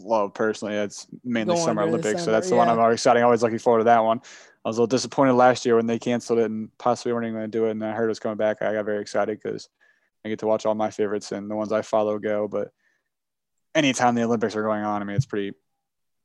love 0.01 0.35
personally, 0.35 0.75
it's 0.75 1.07
mainly 1.25 1.55
Go 1.55 1.61
on 1.61 1.67
Summer 1.67 1.83
during 1.83 1.93
the 1.93 1.99
Olympics. 1.99 2.23
so 2.23 2.27
summer, 2.27 2.37
that's 2.37 2.49
the 2.49 2.57
one. 2.57 2.69
I'm 2.69 2.79
always 2.79 2.95
excited. 2.95 3.23
Always 3.23 3.43
looking 3.43 3.59
forward 3.59 3.81
to 3.81 3.85
that 3.85 4.05
one. 4.05 4.21
I 4.65 4.69
was 4.69 4.77
a 4.77 4.81
little 4.81 4.89
disappointed 4.89 5.35
last 5.35 5.65
year 5.65 5.77
when 5.77 5.87
they 5.87 5.99
canceled 5.99 6.41
it 6.41 6.51
and 6.51 6.77
possibly 6.79 7.13
weren't 7.13 7.27
even 7.27 7.35
going 7.35 7.51
to 7.51 7.59
do 7.59 7.67
it. 7.67 7.73
And 7.73 7.85
I 7.85 7.93
heard 7.93 8.07
it 8.07 8.09
was 8.09 8.19
coming 8.19 8.37
back. 8.37 8.61
I 8.61 8.73
got 8.75 8.85
very 8.85 9.01
excited 9.01 9.41
because 9.43 9.69
I 10.25 10.29
get 10.29 10.41
to 10.41 10.47
watch 10.47 10.67
all 10.67 10.75
my 10.75 10.91
favorites 10.91 11.33
and 11.33 11.51
the 11.51 11.57
ones 11.57 11.73
I 11.73 11.83
follow 11.83 12.19
go. 12.19 12.49
But 12.49 12.71
anytime 13.75 14.15
the 14.15 14.25
Olympics 14.25 14.57
are 14.57 14.63
going 14.63 14.85
on, 14.85 15.01
I 15.01 15.05
mean, 15.05 15.17
it's 15.17 15.27
pretty. 15.27 15.57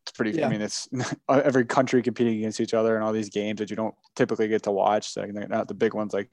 It's 0.05 0.11
pretty. 0.11 0.31
Yeah. 0.31 0.47
I 0.47 0.49
mean, 0.49 0.61
it's 0.61 0.89
every 1.29 1.65
country 1.65 2.01
competing 2.01 2.37
against 2.37 2.59
each 2.59 2.73
other 2.73 2.95
and 2.95 3.03
all 3.03 3.13
these 3.13 3.29
games 3.29 3.59
that 3.59 3.69
you 3.69 3.75
don't 3.75 3.95
typically 4.15 4.49
get 4.49 4.63
to 4.63 4.71
watch. 4.71 5.09
So 5.09 5.21
they're 5.21 5.47
not 5.47 5.67
the 5.67 5.73
big 5.73 5.93
ones 5.93 6.13
like 6.13 6.29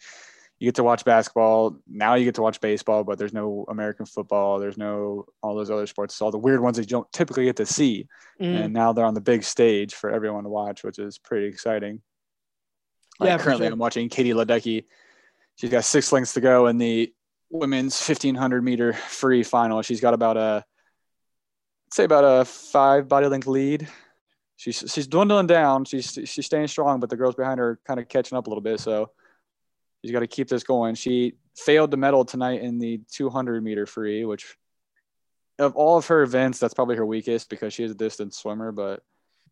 you 0.60 0.66
get 0.66 0.74
to 0.74 0.84
watch 0.84 1.06
basketball. 1.06 1.78
Now 1.88 2.14
you 2.14 2.26
get 2.26 2.34
to 2.34 2.42
watch 2.42 2.60
baseball, 2.60 3.02
but 3.02 3.18
there's 3.18 3.32
no 3.32 3.64
American 3.68 4.04
football. 4.04 4.58
There's 4.58 4.76
no 4.76 5.24
all 5.42 5.54
those 5.54 5.70
other 5.70 5.86
sports. 5.86 6.14
It's 6.14 6.20
all 6.20 6.30
the 6.30 6.38
weird 6.38 6.60
ones 6.60 6.76
that 6.76 6.82
you 6.82 6.88
don't 6.88 7.10
typically 7.12 7.46
get 7.46 7.56
to 7.56 7.66
see. 7.66 8.06
Mhm. 8.38 8.64
And 8.64 8.74
now 8.74 8.92
they're 8.92 9.06
on 9.06 9.14
the 9.14 9.22
big 9.22 9.42
stage 9.42 9.94
for 9.94 10.10
everyone 10.10 10.44
to 10.44 10.50
watch, 10.50 10.84
which 10.84 10.98
is 10.98 11.16
pretty 11.16 11.46
exciting. 11.46 12.02
Like 13.18 13.28
Yeah, 13.28 13.38
currently 13.38 13.66
sure. 13.66 13.72
I'm 13.72 13.78
watching 13.78 14.10
Katie 14.10 14.34
Ledecky. 14.34 14.84
She's 15.56 15.70
got 15.70 15.84
six 15.84 16.12
lengths 16.12 16.34
to 16.34 16.42
go 16.42 16.66
in 16.66 16.76
the 16.76 17.12
women's 17.48 17.98
1500 17.98 18.62
meter 18.62 18.92
free 18.92 19.42
final. 19.42 19.80
She's 19.80 20.00
got 20.00 20.12
about 20.12 20.36
a, 20.36 20.64
I'd 21.88 21.94
say 21.94 22.04
about 22.04 22.24
a 22.24 22.44
five 22.44 23.08
body 23.08 23.26
length 23.28 23.46
lead. 23.46 23.88
She's 24.56 24.84
she's 24.92 25.06
dwindling 25.06 25.46
down. 25.46 25.86
She's 25.86 26.18
she's 26.26 26.44
staying 26.44 26.68
strong, 26.68 27.00
but 27.00 27.08
the 27.08 27.16
girls 27.16 27.34
behind 27.34 27.58
her 27.60 27.70
are 27.70 27.80
kind 27.86 27.98
of 27.98 28.08
catching 28.08 28.36
up 28.36 28.46
a 28.46 28.50
little 28.50 28.60
bit. 28.60 28.78
So 28.78 29.10
she's 30.02 30.12
got 30.12 30.20
to 30.20 30.26
keep 30.26 30.48
this 30.48 30.62
going. 30.62 30.94
She 30.94 31.34
failed 31.56 31.90
to 31.90 31.96
medal 31.96 32.24
tonight 32.24 32.62
in 32.62 32.78
the 32.78 33.00
200 33.12 33.62
meter 33.62 33.86
free, 33.86 34.24
which 34.24 34.56
of 35.58 35.76
all 35.76 35.96
of 35.98 36.06
her 36.06 36.22
events, 36.22 36.58
that's 36.58 36.74
probably 36.74 36.96
her 36.96 37.04
weakest 37.04 37.50
because 37.50 37.74
she 37.74 37.84
is 37.84 37.90
a 37.90 37.94
distance 37.94 38.36
swimmer. 38.38 38.72
But 38.72 39.02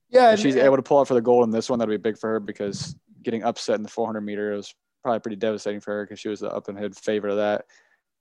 Yeah. 0.09 0.29
if 0.29 0.33
and- 0.35 0.41
she's 0.41 0.57
able 0.57 0.77
to 0.77 0.83
pull 0.83 0.99
out 1.01 1.09
for 1.09 1.15
the 1.15 1.21
gold 1.21 1.45
in 1.45 1.51
this 1.51 1.69
one, 1.69 1.79
that'd 1.79 1.91
be 1.91 1.97
big 2.11 2.19
for 2.19 2.31
her 2.31 2.41
because 2.41 2.97
getting 3.23 3.43
upset 3.43 3.77
in 3.77 3.83
the 3.83 3.89
400 3.89 4.21
meter 4.23 4.53
was 4.55 4.75
probably 5.03 5.21
pretty 5.21 5.37
devastating 5.37 5.81
for 5.81 5.93
her 5.93 6.05
because 6.05 6.19
she 6.19 6.29
was 6.29 6.41
the 6.41 6.51
up 6.51 6.69
and 6.69 6.79
head 6.79 6.97
favorite 6.97 7.33
of 7.33 7.37
that. 7.39 7.67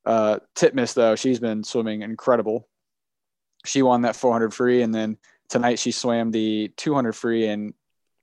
Uh, 0.05 0.39
Titmus 0.55 0.93
though, 0.93 1.15
she's 1.15 1.39
been 1.39 1.63
swimming 1.63 2.01
incredible. 2.01 2.67
She 3.65 3.81
won 3.81 4.01
that 4.03 4.15
400 4.15 4.53
free, 4.53 4.81
and 4.81 4.93
then 4.93 5.17
tonight 5.49 5.79
she 5.79 5.91
swam 5.91 6.31
the 6.31 6.69
200 6.77 7.13
free 7.13 7.47
and 7.47 7.73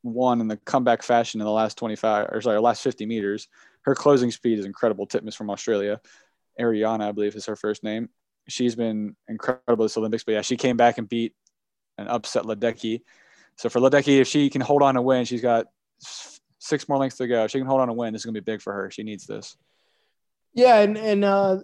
won 0.02 0.40
in 0.40 0.48
the 0.48 0.56
comeback 0.58 1.02
fashion 1.02 1.40
in 1.40 1.44
the 1.46 1.50
last 1.50 1.76
25 1.78 2.28
or 2.30 2.40
sorry, 2.40 2.58
last 2.60 2.82
50 2.82 3.06
meters. 3.06 3.48
Her 3.84 3.94
closing 3.94 4.30
speed 4.30 4.58
is 4.58 4.64
incredible. 4.64 5.06
Titmus 5.06 5.36
from 5.36 5.50
Australia, 5.50 6.00
Ariarne, 6.60 7.02
I 7.02 7.12
believe 7.12 7.34
is 7.34 7.46
her 7.46 7.56
first 7.56 7.82
name. 7.82 8.08
She's 8.48 8.74
been 8.74 9.16
incredible 9.28 9.84
this 9.84 9.96
Olympics, 9.96 10.24
but 10.24 10.32
yeah, 10.32 10.42
she 10.42 10.56
came 10.56 10.76
back 10.76 10.98
and 10.98 11.08
beat 11.08 11.34
and 11.96 12.08
upset 12.08 12.44
Ledecky. 12.44 13.02
So 13.56 13.68
for 13.68 13.80
Ledecky, 13.80 14.20
if 14.20 14.28
she 14.28 14.50
can 14.50 14.60
hold 14.60 14.82
on 14.82 14.96
and 14.96 15.04
win, 15.04 15.24
she's 15.24 15.40
got 15.40 15.66
six 16.58 16.88
more 16.88 16.98
lengths 16.98 17.18
to 17.18 17.26
go. 17.26 17.44
If 17.44 17.50
she 17.50 17.58
can 17.58 17.66
hold 17.66 17.80
on 17.80 17.88
and 17.88 17.96
win, 17.96 18.12
this 18.12 18.22
is 18.22 18.26
gonna 18.26 18.34
be 18.34 18.40
big 18.40 18.60
for 18.60 18.72
her. 18.72 18.90
She 18.90 19.02
needs 19.02 19.26
this. 19.26 19.56
Yeah, 20.54 20.80
and 20.80 20.96
and 20.96 21.24
uh, 21.24 21.58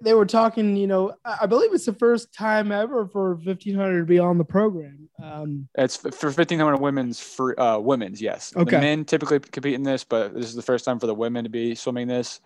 they, 0.00 0.14
were 0.14 0.26
talking. 0.26 0.76
You 0.76 0.86
know, 0.86 1.14
I 1.24 1.46
believe 1.46 1.72
it's 1.72 1.86
the 1.86 1.92
first 1.92 2.32
time 2.32 2.72
ever 2.72 3.06
for 3.06 3.34
1500 3.34 4.00
to 4.00 4.04
be 4.06 4.18
on 4.18 4.38
the 4.38 4.44
program. 4.44 5.08
Um, 5.22 5.68
It's 5.76 5.96
for 5.96 6.28
1500 6.28 6.76
women's 6.78 7.20
for 7.20 7.58
uh, 7.60 7.78
women's, 7.78 8.20
yes. 8.20 8.52
Okay. 8.56 8.76
The 8.76 8.80
men 8.80 9.04
typically 9.04 9.40
compete 9.40 9.74
in 9.74 9.82
this, 9.82 10.04
but 10.04 10.34
this 10.34 10.46
is 10.46 10.54
the 10.54 10.62
first 10.62 10.84
time 10.84 10.98
for 10.98 11.06
the 11.06 11.14
women 11.14 11.44
to 11.44 11.50
be 11.50 11.74
swimming 11.74 12.08
this. 12.08 12.40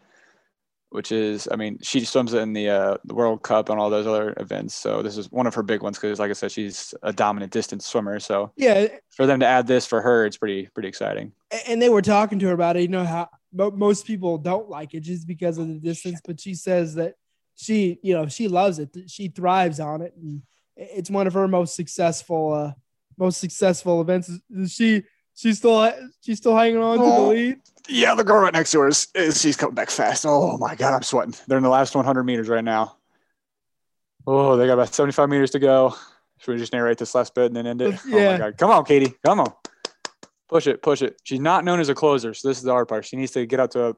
which 0.90 1.12
is, 1.12 1.46
I 1.52 1.56
mean, 1.56 1.78
she 1.82 2.00
swims 2.06 2.32
in 2.32 2.54
the 2.54 2.70
uh, 2.70 2.96
the 3.04 3.14
World 3.14 3.42
Cup 3.42 3.68
and 3.68 3.78
all 3.78 3.90
those 3.90 4.06
other 4.06 4.32
events. 4.38 4.74
So 4.74 5.02
this 5.02 5.18
is 5.18 5.30
one 5.30 5.46
of 5.46 5.54
her 5.54 5.62
big 5.62 5.82
ones 5.82 5.98
because, 5.98 6.18
like 6.18 6.30
I 6.30 6.32
said, 6.34 6.50
she's 6.50 6.94
a 7.02 7.12
dominant 7.12 7.52
distance 7.52 7.84
swimmer. 7.84 8.18
So 8.20 8.52
Yeah, 8.56 8.86
for 9.10 9.26
them 9.26 9.40
to 9.40 9.46
add 9.46 9.66
this 9.66 9.84
for 9.86 10.00
her, 10.00 10.24
it's 10.24 10.38
pretty 10.38 10.66
pretty 10.72 10.88
exciting. 10.88 11.32
and 11.66 11.80
they 11.82 11.90
were 11.90 12.00
talking 12.02 12.38
to 12.38 12.46
her 12.46 12.52
about 12.52 12.76
it. 12.76 12.82
You 12.82 12.88
know 12.88 13.04
how 13.04 13.28
mo- 13.52 13.70
most 13.70 14.06
people 14.06 14.38
don't 14.38 14.68
like 14.68 14.94
it 14.94 15.00
just 15.00 15.26
because 15.26 15.58
of 15.58 15.68
the 15.68 15.74
distance, 15.74 16.20
but 16.24 16.40
she 16.40 16.54
says 16.54 16.94
that 16.96 17.14
she, 17.56 17.98
you 18.02 18.14
know, 18.14 18.28
she 18.28 18.48
loves 18.48 18.78
it. 18.78 18.96
She 19.08 19.28
thrives 19.28 19.80
on 19.80 20.02
it, 20.02 20.14
and 20.16 20.42
it's 20.76 21.10
one 21.10 21.26
of 21.26 21.34
her 21.34 21.48
most 21.48 21.74
successful, 21.74 22.52
uh, 22.52 22.72
most 23.16 23.40
successful 23.40 24.00
events. 24.00 24.30
Is 24.50 24.72
She 24.72 25.02
she's 25.34 25.58
still 25.58 25.92
she's 26.20 26.38
still 26.38 26.56
hanging 26.56 26.78
on 26.80 26.98
to 26.98 27.04
the 27.04 27.10
Oh. 27.10 27.28
lead. 27.30 27.60
Yeah, 27.88 28.14
the 28.14 28.22
girl 28.24 28.42
right 28.42 28.52
next 28.52 28.70
to 28.72 28.80
her 28.80 28.88
is, 28.88 29.08
is 29.14 29.40
she's 29.40 29.56
coming 29.56 29.74
back 29.74 29.88
fast. 29.90 30.26
Oh 30.26 30.58
my 30.58 30.74
god, 30.74 30.92
I'm 30.94 31.02
sweating. 31.02 31.34
They're 31.46 31.56
in 31.56 31.64
the 31.64 31.70
last 31.70 31.94
100 31.94 32.22
meters 32.22 32.48
right 32.48 32.62
now. 32.62 32.96
Oh, 34.26 34.56
they 34.56 34.66
got 34.66 34.74
about 34.74 34.92
75 34.94 35.28
meters 35.30 35.52
to 35.52 35.58
go. 35.58 35.94
Should 36.38 36.52
we 36.52 36.58
just 36.58 36.72
narrate 36.72 36.98
this 36.98 37.14
last 37.14 37.34
bit 37.34 37.46
and 37.46 37.56
then 37.56 37.66
end 37.66 37.80
it? 37.82 37.98
Oh 38.06 38.08
Yeah. 38.18 38.32
my 38.32 38.38
god, 38.38 38.58
come 38.58 38.70
on, 38.70 38.84
Katie, 38.84 39.14
come 39.24 39.40
on, 39.40 39.52
push 40.48 40.66
it, 40.66 40.82
push 40.82 41.02
it. 41.02 41.20
She's 41.24 41.40
not 41.40 41.64
known 41.64 41.80
as 41.80 41.88
a 41.88 41.94
closer, 41.94 42.34
so 42.34 42.48
this 42.48 42.58
is 42.58 42.64
the 42.64 42.72
hard 42.72 42.88
part. 42.88 43.04
She 43.04 43.16
needs 43.16 43.32
to 43.32 43.46
get 43.46 43.60
out 43.60 43.70
to 43.72 43.88
a 43.90 43.94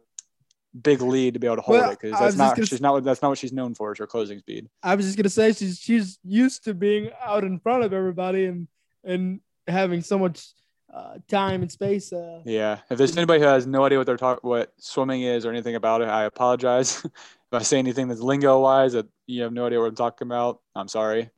big 0.81 1.01
lead 1.03 1.35
to 1.35 1.41
be 1.41 1.47
able 1.47 1.57
to 1.57 1.63
hold 1.63 1.79
Well, 1.81 1.91
it 1.91 1.99
because 2.01 2.19
that's 2.19 2.37
not 2.37 2.57
she's 2.69 2.81
not 2.81 2.93
what- 2.93 3.05
that's 3.05 3.23
not 3.23 3.29
what 3.29 3.39
she's 3.39 3.53
known 3.53 3.75
for 3.75 3.93
is 3.93 3.99
her 3.99 4.07
closing 4.07 4.39
speed. 4.39 4.69
I 4.83 4.95
was 4.95 5.07
just 5.07 5.17
gonna 5.17 5.29
say 5.29 5.53
she's 5.53 5.79
she's 5.79 6.19
used 6.25 6.65
to 6.65 6.75
being 6.75 7.11
out 7.21 7.45
in 7.45 7.59
front 7.59 7.83
of 7.85 7.93
everybody 7.93 8.45
and 8.47 8.69
and 9.05 9.41
having 9.67 10.03
so 10.03 10.19
much 10.19 10.53
uh, 10.93 11.19
time 11.29 11.63
and 11.63 11.71
space. 11.71 12.13
Uh, 12.13 12.41
Yeah. 12.45 12.79
If 12.91 12.99
there's 12.99 13.17
anybody 13.17 13.41
who 13.41 13.47
has 13.47 13.65
no 13.65 13.85
idea 13.85 13.99
what 13.99 14.09
they're 14.09 14.17
talking, 14.17 14.49
what 14.49 14.73
swimming 14.79 15.23
is 15.23 15.47
or 15.47 15.51
anything 15.51 15.77
about 15.77 16.03
it, 16.03 16.09
I 16.09 16.25
apologize. 16.25 17.05
if 17.05 17.13
I 17.53 17.63
say 17.63 17.79
anything 17.79 18.09
that's 18.09 18.21
lingo 18.21 18.61
wise 18.61 18.95
that 18.95 19.07
you 19.29 19.43
have 19.45 19.53
no 19.53 19.67
idea 19.67 19.79
what 19.79 19.87
I'm 19.87 19.95
talking 19.95 20.27
about, 20.27 20.61
I'm 20.75 20.89
sorry. 20.89 21.31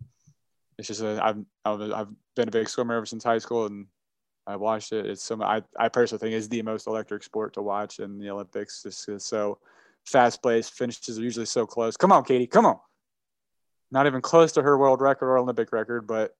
It's 0.79 0.89
just 0.89 1.03
a, 1.03 1.23
I've 1.23 1.37
I've 1.67 2.09
been 2.35 2.49
a 2.49 2.51
big 2.51 2.69
swimmer 2.69 2.95
ever 2.97 3.05
since 3.07 3.23
high 3.25 3.39
school 3.39 3.67
and 3.67 3.87
I 4.47 4.57
watched 4.57 4.93
it. 4.93 5.07
It's 5.07 5.23
some 5.23 5.43
I, 5.43 5.63
I 5.79 5.89
personally 5.89 6.21
think 6.21 6.35
is 6.35 6.49
the 6.49 6.63
most 6.63 6.87
electric 6.87 7.23
sport 7.23 7.55
to 7.55 7.63
watch 7.63 8.01
in 8.01 8.19
the 8.19 8.31
Olympics. 8.31 8.83
Just 8.83 9.07
'cause 9.07 9.15
it's 9.17 9.27
so 9.27 9.59
fast 10.05 10.43
paced. 10.43 10.73
Finishes 10.73 11.19
are 11.19 11.23
usually 11.23 11.47
so 11.47 11.67
close. 11.67 11.97
Come 11.97 12.13
on, 12.13 12.25
Katie. 12.25 12.47
Come 12.47 12.67
on. 12.67 12.79
Not 13.91 14.07
even 14.07 14.21
close 14.21 14.53
to 14.53 14.63
her 14.63 14.77
world 14.77 15.01
record 15.01 15.27
or 15.27 15.39
Olympic 15.39 15.73
record, 15.73 16.07
but 16.07 16.35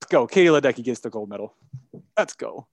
let's 0.00 0.10
go. 0.10 0.26
Katie 0.26 0.48
Ledecky 0.48 0.82
gets 0.82 1.00
the 1.00 1.10
gold 1.10 1.28
medal. 1.28 1.54
Let's 2.16 2.34
go. 2.34 2.68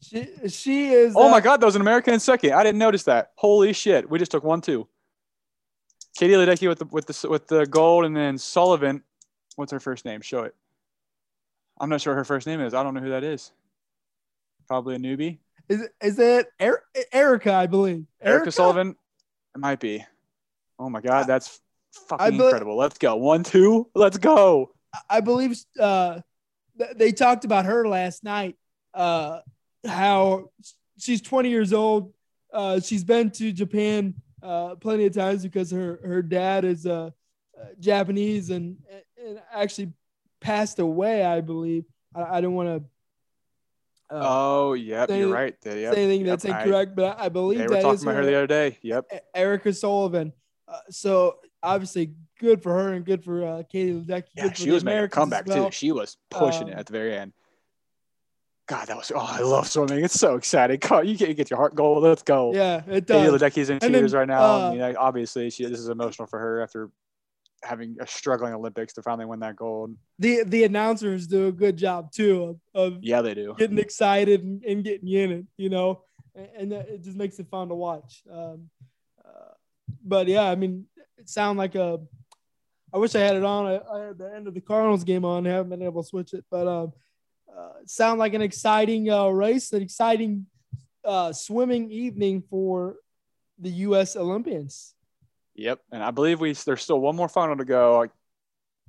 she 0.00 0.28
she 0.48 0.92
is. 0.92 1.14
Oh 1.16 1.28
uh, 1.28 1.30
my 1.30 1.40
God, 1.40 1.60
that 1.60 1.66
was 1.66 1.76
an 1.76 1.80
American 1.80 2.14
in 2.14 2.20
second. 2.20 2.52
I 2.52 2.62
didn't 2.62 2.78
notice 2.78 3.04
that. 3.04 3.32
Holy 3.36 3.72
shit, 3.72 4.08
we 4.08 4.18
just 4.18 4.30
took 4.30 4.44
one 4.44 4.60
two. 4.60 4.86
Katie 6.16 6.34
Ledecky 6.34 6.68
with 6.68 6.78
the 6.78 6.84
with 6.84 7.06
the 7.06 7.28
with 7.28 7.48
the 7.48 7.66
gold, 7.66 8.04
and 8.04 8.16
then 8.16 8.38
Sullivan. 8.38 9.02
What's 9.56 9.72
her 9.72 9.80
first 9.80 10.04
name? 10.04 10.20
Show 10.20 10.42
it. 10.42 10.54
I'm 11.80 11.88
not 11.88 12.00
sure 12.00 12.14
her 12.14 12.24
first 12.24 12.46
name 12.46 12.60
is. 12.60 12.74
I 12.74 12.82
don't 12.82 12.94
know 12.94 13.00
who 13.00 13.10
that 13.10 13.24
is. 13.24 13.52
Probably 14.68 14.94
a 14.94 14.98
newbie. 14.98 15.38
Is 15.68 15.88
is 16.00 16.18
it 16.18 16.46
er- 16.60 16.84
Erica? 17.12 17.52
I 17.52 17.66
believe 17.66 18.04
Erica, 18.20 18.52
Sullivan. 18.52 18.96
It 19.54 19.58
might 19.58 19.80
be. 19.80 20.04
Oh 20.78 20.90
my 20.90 21.00
God, 21.00 21.26
that's 21.26 21.60
fucking 22.08 22.36
be- 22.38 22.44
incredible. 22.44 22.76
Let's 22.76 22.98
go. 22.98 23.16
One 23.16 23.42
two. 23.42 23.88
Let's 23.94 24.18
go. 24.18 24.72
I 25.08 25.20
believe 25.20 25.56
uh, 25.80 26.20
th- 26.78 26.96
they 26.96 27.12
talked 27.12 27.44
about 27.44 27.64
her 27.64 27.88
last 27.88 28.24
night. 28.24 28.56
Uh, 28.92 29.40
how 29.86 30.50
she's 30.98 31.20
20 31.20 31.50
years 31.50 31.72
old. 31.72 32.12
Uh, 32.52 32.78
she's 32.80 33.02
been 33.02 33.30
to 33.32 33.52
Japan 33.52 34.14
uh, 34.42 34.76
plenty 34.76 35.06
of 35.06 35.14
times 35.14 35.42
because 35.42 35.70
her 35.70 35.98
her 36.04 36.22
dad 36.22 36.64
is 36.64 36.86
uh, 36.86 37.10
uh, 37.60 37.64
Japanese 37.80 38.50
and 38.50 38.76
and 39.18 39.40
actually 39.52 39.92
passed 40.44 40.78
away. 40.78 41.24
I 41.24 41.40
believe. 41.40 41.84
I, 42.14 42.36
I 42.38 42.40
don't 42.40 42.54
want 42.54 42.68
to. 42.68 44.14
Uh, 44.14 44.20
Oh, 44.22 44.72
yep, 44.74 45.08
say- 45.08 45.18
you're 45.18 45.32
right. 45.32 45.56
Yep, 45.64 45.72
say 45.94 46.04
anything 46.04 46.20
yep, 46.20 46.28
that's 46.28 46.44
I- 46.44 46.60
incorrect, 46.62 46.94
but 46.94 47.18
I, 47.18 47.24
I 47.24 47.28
believe 47.30 47.58
They 47.58 47.64
were 47.66 47.70
that 47.70 47.82
talking 47.82 47.94
is 47.94 48.02
about 48.02 48.14
her. 48.16 48.20
her 48.20 48.26
the 48.26 48.34
other 48.36 48.46
day. 48.46 48.78
Yep. 48.82 49.06
Erica 49.34 49.72
Sullivan. 49.72 50.32
Uh, 50.68 50.78
so 50.90 51.38
obviously 51.62 52.12
good 52.38 52.62
for 52.62 52.72
her 52.74 52.92
and 52.92 53.04
good 53.04 53.24
for 53.24 53.44
uh, 53.44 53.62
Katie 53.64 53.92
Ledecky. 53.92 54.24
Yeah, 54.36 54.44
good 54.44 54.56
she 54.58 54.70
was 54.70 54.84
making 54.84 55.04
a 55.04 55.08
comeback 55.08 55.46
well. 55.46 55.66
too. 55.66 55.72
She 55.72 55.90
was 55.90 56.16
pushing 56.30 56.68
it 56.68 56.74
Um, 56.74 56.78
at 56.80 56.86
the 56.86 56.92
very 56.92 57.16
end. 57.16 57.32
God, 58.66 58.88
that 58.88 58.96
was 58.96 59.12
oh, 59.14 59.18
I 59.18 59.40
love 59.40 59.68
swimming. 59.68 60.02
It's 60.04 60.18
so 60.18 60.36
exciting. 60.36 60.80
On, 60.90 61.06
you 61.06 61.16
get 61.16 61.28
you 61.28 61.34
get 61.34 61.50
your 61.50 61.58
heart 61.58 61.74
goal. 61.74 62.00
Let's 62.00 62.22
go. 62.22 62.54
Yeah, 62.54 62.82
it 62.88 63.06
does. 63.06 63.26
Katie. 63.26 63.30
Ledecky's 63.44 63.68
in 63.70 63.78
tears 63.78 64.12
then, 64.12 64.20
right 64.20 64.28
now. 64.28 64.42
uh, 64.42 64.70
I 64.70 64.74
mean, 64.74 64.96
obviously, 64.96 65.50
she 65.50 65.66
this 65.66 65.78
is 65.80 65.88
emotional 65.90 66.26
for 66.26 66.38
her 66.38 66.62
after 66.62 66.88
having 67.64 67.96
a 68.00 68.06
struggling 68.06 68.54
Olympics 68.54 68.92
to 68.94 69.02
finally 69.02 69.24
win 69.26 69.40
that 69.40 69.56
gold. 69.56 69.96
The 70.18 70.44
the 70.44 70.64
announcers 70.64 71.26
do 71.26 71.48
a 71.48 71.52
good 71.52 71.76
job 71.76 72.12
too 72.12 72.58
of, 72.74 72.94
of 72.94 72.98
Yeah, 73.02 73.22
they 73.22 73.34
do. 73.34 73.54
getting 73.58 73.78
excited 73.78 74.42
and, 74.42 74.62
and 74.64 74.84
getting 74.84 75.08
in 75.08 75.32
it, 75.32 75.46
you 75.56 75.70
know, 75.70 76.02
and, 76.34 76.72
and 76.72 76.72
it 76.72 77.02
just 77.02 77.16
makes 77.16 77.38
it 77.38 77.48
fun 77.50 77.68
to 77.68 77.74
watch. 77.74 78.22
Um, 78.30 78.70
uh, 79.24 79.54
but 80.04 80.28
yeah, 80.28 80.44
I 80.44 80.54
mean, 80.54 80.86
it 81.18 81.28
sounded 81.28 81.58
like 81.58 81.74
a. 81.74 82.00
I 82.92 82.98
wish 82.98 83.14
I 83.16 83.20
had 83.20 83.36
it 83.36 83.44
on. 83.44 83.66
I, 83.66 83.80
I 83.92 84.06
had 84.06 84.18
the 84.18 84.32
end 84.32 84.46
of 84.46 84.54
the 84.54 84.60
Cardinals 84.60 85.02
game 85.02 85.24
on. 85.24 85.46
I 85.46 85.50
haven't 85.50 85.70
been 85.70 85.82
able 85.82 86.02
to 86.02 86.08
switch 86.08 86.32
it, 86.32 86.44
but 86.50 86.68
um, 86.68 86.92
uh, 87.56 87.72
sound 87.86 88.18
like 88.20 88.34
an 88.34 88.42
exciting 88.42 89.10
uh, 89.10 89.28
race, 89.28 89.72
an 89.72 89.82
exciting 89.82 90.46
uh, 91.04 91.32
swimming 91.32 91.90
evening 91.90 92.42
for 92.48 92.96
the 93.58 93.70
U.S. 93.70 94.16
Olympians. 94.16 94.93
Yep, 95.54 95.80
and 95.92 96.02
I 96.02 96.10
believe 96.10 96.40
we 96.40 96.52
there's 96.52 96.82
still 96.82 97.00
one 97.00 97.16
more 97.16 97.28
final 97.28 97.56
to 97.56 97.64
go. 97.64 98.02
I, 98.02 98.06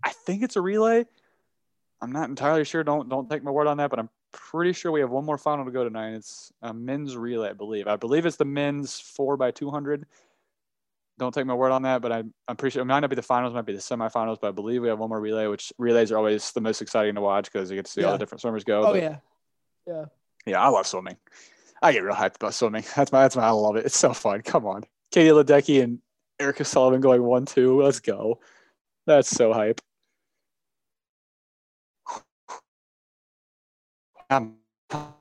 I 0.04 0.10
think 0.10 0.44
it's 0.44 0.56
a 0.56 0.62
relay. 0.62 1.06
I'm 2.02 2.12
not 2.12 2.30
entirely 2.30 2.64
sure. 2.64 2.84
Don't 2.84 3.08
don't 3.10 3.30
take 3.30 3.44
my 3.44 3.52
word 3.52 3.68
on 3.68 3.78
that, 3.78 3.90
but 3.90 4.00
I'm 4.00 4.10
pretty 4.32 4.74
sure 4.74 4.92
we 4.92 5.00
have 5.00 5.12
one 5.12 5.26
more 5.26 5.38
final 5.38 5.66
to 5.66 5.72
go 5.72 5.84
tonight. 5.84 6.14
It's 6.14 6.52
a 6.62 6.74
men's 6.74 7.16
relay, 7.16 7.50
I 7.50 7.54
believe. 7.54 7.88
I 7.88 7.96
believe 7.96 8.26
it's 8.26 8.36
the 8.36 8.46
men's 8.46 9.00
four 9.00 9.38
by 9.38 9.52
200. 9.52 10.06
Don't 11.18 11.34
take 11.34 11.46
my 11.46 11.54
word 11.54 11.72
on 11.72 11.84
that, 11.84 12.02
but 12.02 12.12
I, 12.12 12.24
I'm 12.48 12.58
pretty 12.58 12.74
sure 12.74 12.82
it 12.82 12.86
might 12.86 13.00
not 13.00 13.10
be 13.10 13.16
the 13.16 13.22
finals, 13.22 13.54
it 13.54 13.56
might 13.56 13.66
be 13.66 13.74
the 13.74 13.80
semifinals, 13.80 14.38
but 14.42 14.50
I 14.50 14.52
believe 14.52 14.82
we 14.82 14.90
have 14.90 15.00
one 15.00 15.08
more 15.08 15.22
relay, 15.22 15.48
which 15.48 15.72
relays 15.78 16.12
are 16.12 16.18
always 16.18 16.52
the 16.52 16.60
most 16.60 16.82
exciting 16.82 17.16
to 17.16 17.22
watch 17.22 17.50
because 17.50 17.70
you 17.72 17.78
get 17.78 17.86
to 17.86 17.92
see 17.92 18.04
all 18.04 18.12
the 18.12 18.18
different 18.18 18.42
swimmers 18.42 18.66
go. 18.66 18.82
Oh 18.82 18.92
but- 18.92 19.02
yeah, 19.02 19.18
yeah. 19.88 20.06
yeah, 20.46 20.62
I 20.62 20.68
love 20.68 20.88
swimming. 20.88 21.16
I 21.82 21.94
get 21.94 22.04
real 22.04 22.16
hyped 22.16 22.36
about 22.36 22.54
swimming. 22.54 22.84
That's 22.96 23.12
my 23.12 23.22
that's 23.22 23.36
my 23.36 23.44
I 23.44 23.52
love 23.52 23.76
it. 23.78 23.86
It's 23.86 23.98
so 23.98 24.14
fun. 24.14 24.42
Come 24.42 24.66
on. 24.66 24.84
Katie 25.12 25.30
Ledecky 25.30 25.82
and 25.84 26.00
Erica 26.40 26.66
Sullivan 26.66 27.02
going 27.02 27.24
one 27.24 27.46
two. 27.46 27.82
Let's 27.82 28.00
go. 28.00 28.40
That's 29.06 29.30
so 29.30 29.54
hype. 29.54 29.82
Um, 34.30 34.56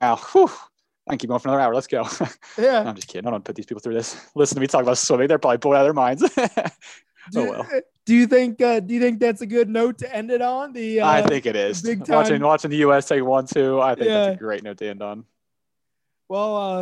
now, 0.01 0.17
whew, 0.17 0.49
I 1.07 1.11
can 1.13 1.19
keep 1.19 1.29
going 1.29 1.41
for 1.41 1.49
another 1.49 1.63
hour. 1.63 1.75
Let's 1.75 1.87
go. 1.87 2.07
Yeah. 2.59 2.81
I'm 2.89 2.95
just 2.95 3.09
kidding. 3.09 3.27
I 3.27 3.31
don't 3.33 3.45
put 3.45 3.57
these 3.57 3.67
people 3.67 3.81
through 3.81 3.95
this. 3.95 4.17
Listen 4.37 4.55
to 4.57 4.61
me 4.61 4.67
talk 4.69 4.83
about 4.83 4.97
swimming. 4.99 5.27
They're 5.29 5.39
probably 5.39 5.59
bored 5.59 5.77
out 5.77 5.81
of 5.81 5.87
their 5.87 5.93
minds. 5.93 6.23
Do, 7.33 7.41
Oh, 7.41 7.51
well. 7.51 7.67
do 8.05 8.15
you 8.15 8.27
think 8.27 8.61
uh, 8.61 8.81
do 8.81 8.93
you 8.93 9.01
think 9.01 9.19
that's 9.19 9.41
a 9.41 9.47
good 9.47 9.69
note 9.71 9.97
to 9.99 10.15
end 10.15 10.31
it 10.31 10.43
on? 10.43 10.75
The 10.75 11.01
uh, 11.01 11.09
I 11.09 11.23
think 11.23 11.47
it 11.47 11.57
is. 11.57 11.81
big 11.81 12.07
Watching 12.07 12.35
time- 12.39 12.43
watching 12.47 12.71
the 12.71 12.77
US 12.89 13.09
take 13.09 13.25
one 13.25 13.47
two. 13.47 13.81
I 13.81 13.95
think 13.95 14.09
Yeah. 14.09 14.25
that's 14.27 14.37
a 14.37 14.39
great 14.39 14.63
note 14.63 14.77
to 14.79 14.89
end 14.91 15.03
on. 15.03 15.25
well, 16.29 16.57
uh, 16.57 16.81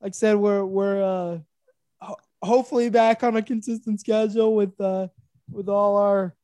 like 0.00 0.10
I 0.10 0.10
said, 0.12 0.36
we're 0.36 0.64
we're 0.64 1.02
uh, 1.02 1.38
ho- 1.38 1.44
hopefully 2.42 2.90
back 2.90 3.22
on 3.22 3.36
a 3.36 3.42
consistent 3.42 4.00
schedule 4.00 4.54
with 4.54 4.78
uh, 4.80 5.08
with 5.50 5.68
all 5.68 5.96
our 5.96 6.34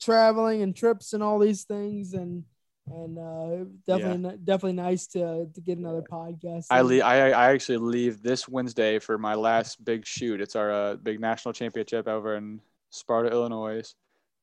traveling 0.00 0.62
and 0.62 0.74
trips 0.74 1.12
and 1.12 1.22
all 1.22 1.38
these 1.38 1.64
things, 1.64 2.14
and 2.14 2.44
and 2.86 3.18
uh, 3.18 3.64
definitely 3.86 4.30
ni- 4.30 4.38
definitely 4.44 4.72
nice 4.72 5.06
to 5.08 5.46
to 5.54 5.60
get 5.60 5.78
another 5.78 6.02
podcast. 6.02 6.66
I 6.70 6.82
leave. 6.82 7.02
I, 7.02 7.30
I 7.30 7.52
actually 7.52 7.78
leave 7.78 8.22
this 8.22 8.48
Wednesday 8.48 8.98
for 8.98 9.18
my 9.18 9.34
last 9.34 9.84
big 9.84 10.06
shoot. 10.06 10.40
It's 10.40 10.56
our 10.56 10.70
uh, 10.70 10.96
big 10.96 11.20
national 11.20 11.52
championship 11.52 12.08
over 12.08 12.36
in 12.36 12.60
Sparta, 12.90 13.30
Illinois. 13.30 13.94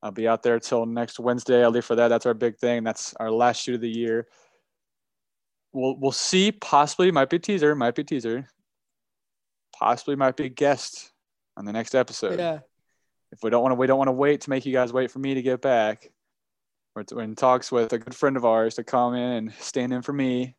I'll 0.02 0.10
be 0.10 0.26
out 0.26 0.42
there 0.42 0.58
till 0.58 0.86
next 0.86 1.20
Wednesday. 1.20 1.62
I'll 1.62 1.70
leave 1.70 1.84
for 1.84 1.96
that. 1.96 2.08
That's 2.08 2.24
our 2.24 2.34
big 2.34 2.56
thing. 2.56 2.84
That's 2.84 3.14
our 3.14 3.30
last 3.30 3.62
shoot 3.62 3.74
of 3.74 3.80
the 3.82 3.90
year. 3.90 4.28
We'll 5.72 5.96
we'll 5.98 6.12
see. 6.12 6.52
Possibly 6.52 7.10
might 7.10 7.28
be 7.28 7.36
a 7.36 7.40
teaser. 7.40 7.74
Might 7.74 7.94
be 7.94 8.02
a 8.02 8.04
teaser. 8.04 8.48
Possibly 9.80 10.14
might 10.16 10.36
be 10.36 10.44
a 10.44 10.48
guest 10.50 11.10
on 11.56 11.64
the 11.64 11.72
next 11.72 11.94
episode. 11.94 12.38
Yeah, 12.38 12.58
If 13.32 13.42
we 13.42 13.50
don't 13.50 13.62
want 13.62 13.72
to, 13.72 13.76
we 13.76 13.86
don't 13.86 13.98
want 13.98 14.08
to 14.08 14.12
wait 14.12 14.42
to 14.42 14.50
make 14.50 14.66
you 14.66 14.72
guys 14.72 14.92
wait 14.92 15.10
for 15.10 15.18
me 15.18 15.34
to 15.34 15.42
get 15.42 15.62
back. 15.62 16.10
We're, 16.94 17.04
we're 17.12 17.22
in 17.22 17.34
talks 17.34 17.72
with 17.72 17.92
a 17.92 17.98
good 17.98 18.14
friend 18.14 18.36
of 18.36 18.44
ours 18.44 18.74
to 18.74 18.84
come 18.84 19.14
in 19.14 19.20
and 19.32 19.54
stand 19.54 19.92
in 19.92 20.02
for 20.02 20.12
me 20.12 20.54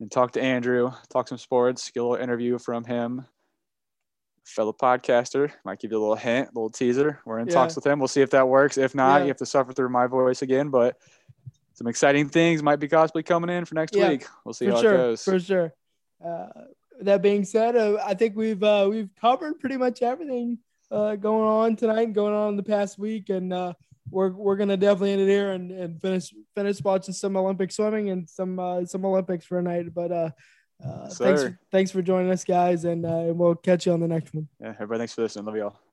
and 0.00 0.10
talk 0.10 0.32
to 0.32 0.42
Andrew, 0.42 0.90
talk 1.10 1.28
some 1.28 1.38
sports, 1.38 1.90
get 1.90 2.00
a 2.00 2.02
little 2.04 2.22
interview 2.22 2.58
from 2.58 2.84
him. 2.84 3.24
Fellow 4.44 4.72
podcaster, 4.72 5.52
might 5.64 5.78
give 5.78 5.92
you 5.92 5.98
a 5.98 6.00
little 6.00 6.16
hint, 6.16 6.48
a 6.48 6.50
little 6.50 6.68
teaser. 6.68 7.20
We're 7.24 7.38
in 7.38 7.46
talks 7.46 7.76
with 7.76 7.86
him. 7.86 8.00
We'll 8.00 8.08
see 8.08 8.22
if 8.22 8.30
that 8.30 8.48
works. 8.48 8.76
If 8.76 8.92
not, 8.94 9.18
Yeah. 9.18 9.22
you 9.22 9.28
have 9.28 9.36
to 9.36 9.46
suffer 9.46 9.72
through 9.72 9.90
my 9.90 10.08
voice 10.08 10.42
again. 10.42 10.68
But 10.70 10.96
some 11.74 11.86
exciting 11.86 12.28
things 12.28 12.60
might 12.62 12.80
be 12.80 12.88
possibly 12.88 13.22
coming 13.22 13.50
in 13.50 13.64
for 13.64 13.76
next 13.76 13.94
Yeah, 13.94 14.08
week. 14.08 14.26
We'll 14.44 14.52
see 14.52 14.66
for 14.66 14.72
how 14.72 14.80
sure, 14.82 14.94
it 14.94 14.96
goes. 14.96 15.24
for 15.24 15.38
sure. 15.38 15.72
Uh, 16.22 16.46
that 17.04 17.22
being 17.22 17.44
said, 17.44 17.76
uh, 17.76 17.98
I 18.04 18.14
think 18.14 18.36
we've 18.36 18.62
uh, 18.62 18.86
we've 18.90 19.10
covered 19.20 19.60
pretty 19.60 19.76
much 19.76 20.02
everything 20.02 20.58
uh, 20.90 21.16
going 21.16 21.48
on 21.48 21.76
tonight 21.76 22.02
and 22.02 22.14
going 22.14 22.34
on 22.34 22.50
in 22.50 22.56
the 22.56 22.62
past 22.62 22.98
week, 22.98 23.30
and 23.30 23.52
uh, 23.52 23.72
we're 24.10 24.30
we're 24.30 24.56
gonna 24.56 24.76
definitely 24.76 25.12
end 25.12 25.22
it 25.22 25.28
here 25.28 25.52
and, 25.52 25.70
and 25.70 26.00
finish 26.00 26.34
finish 26.54 26.82
watching 26.82 27.14
some 27.14 27.36
Olympic 27.36 27.72
swimming 27.72 28.10
and 28.10 28.28
some 28.28 28.58
uh, 28.58 28.84
some 28.84 29.04
Olympics 29.04 29.44
for 29.44 29.58
a 29.58 29.62
night. 29.62 29.92
But 29.94 30.12
uh, 30.12 30.30
uh, 30.84 31.08
thanks 31.08 31.44
thanks 31.70 31.90
for 31.90 32.02
joining 32.02 32.30
us, 32.30 32.44
guys, 32.44 32.84
and 32.84 33.06
uh, 33.06 33.32
we'll 33.34 33.54
catch 33.54 33.86
you 33.86 33.92
on 33.92 34.00
the 34.00 34.08
next 34.08 34.34
one. 34.34 34.48
Yeah, 34.60 34.74
everybody, 34.74 34.98
thanks 34.98 35.14
for 35.14 35.22
listening. 35.22 35.46
Love 35.46 35.56
y'all. 35.56 35.91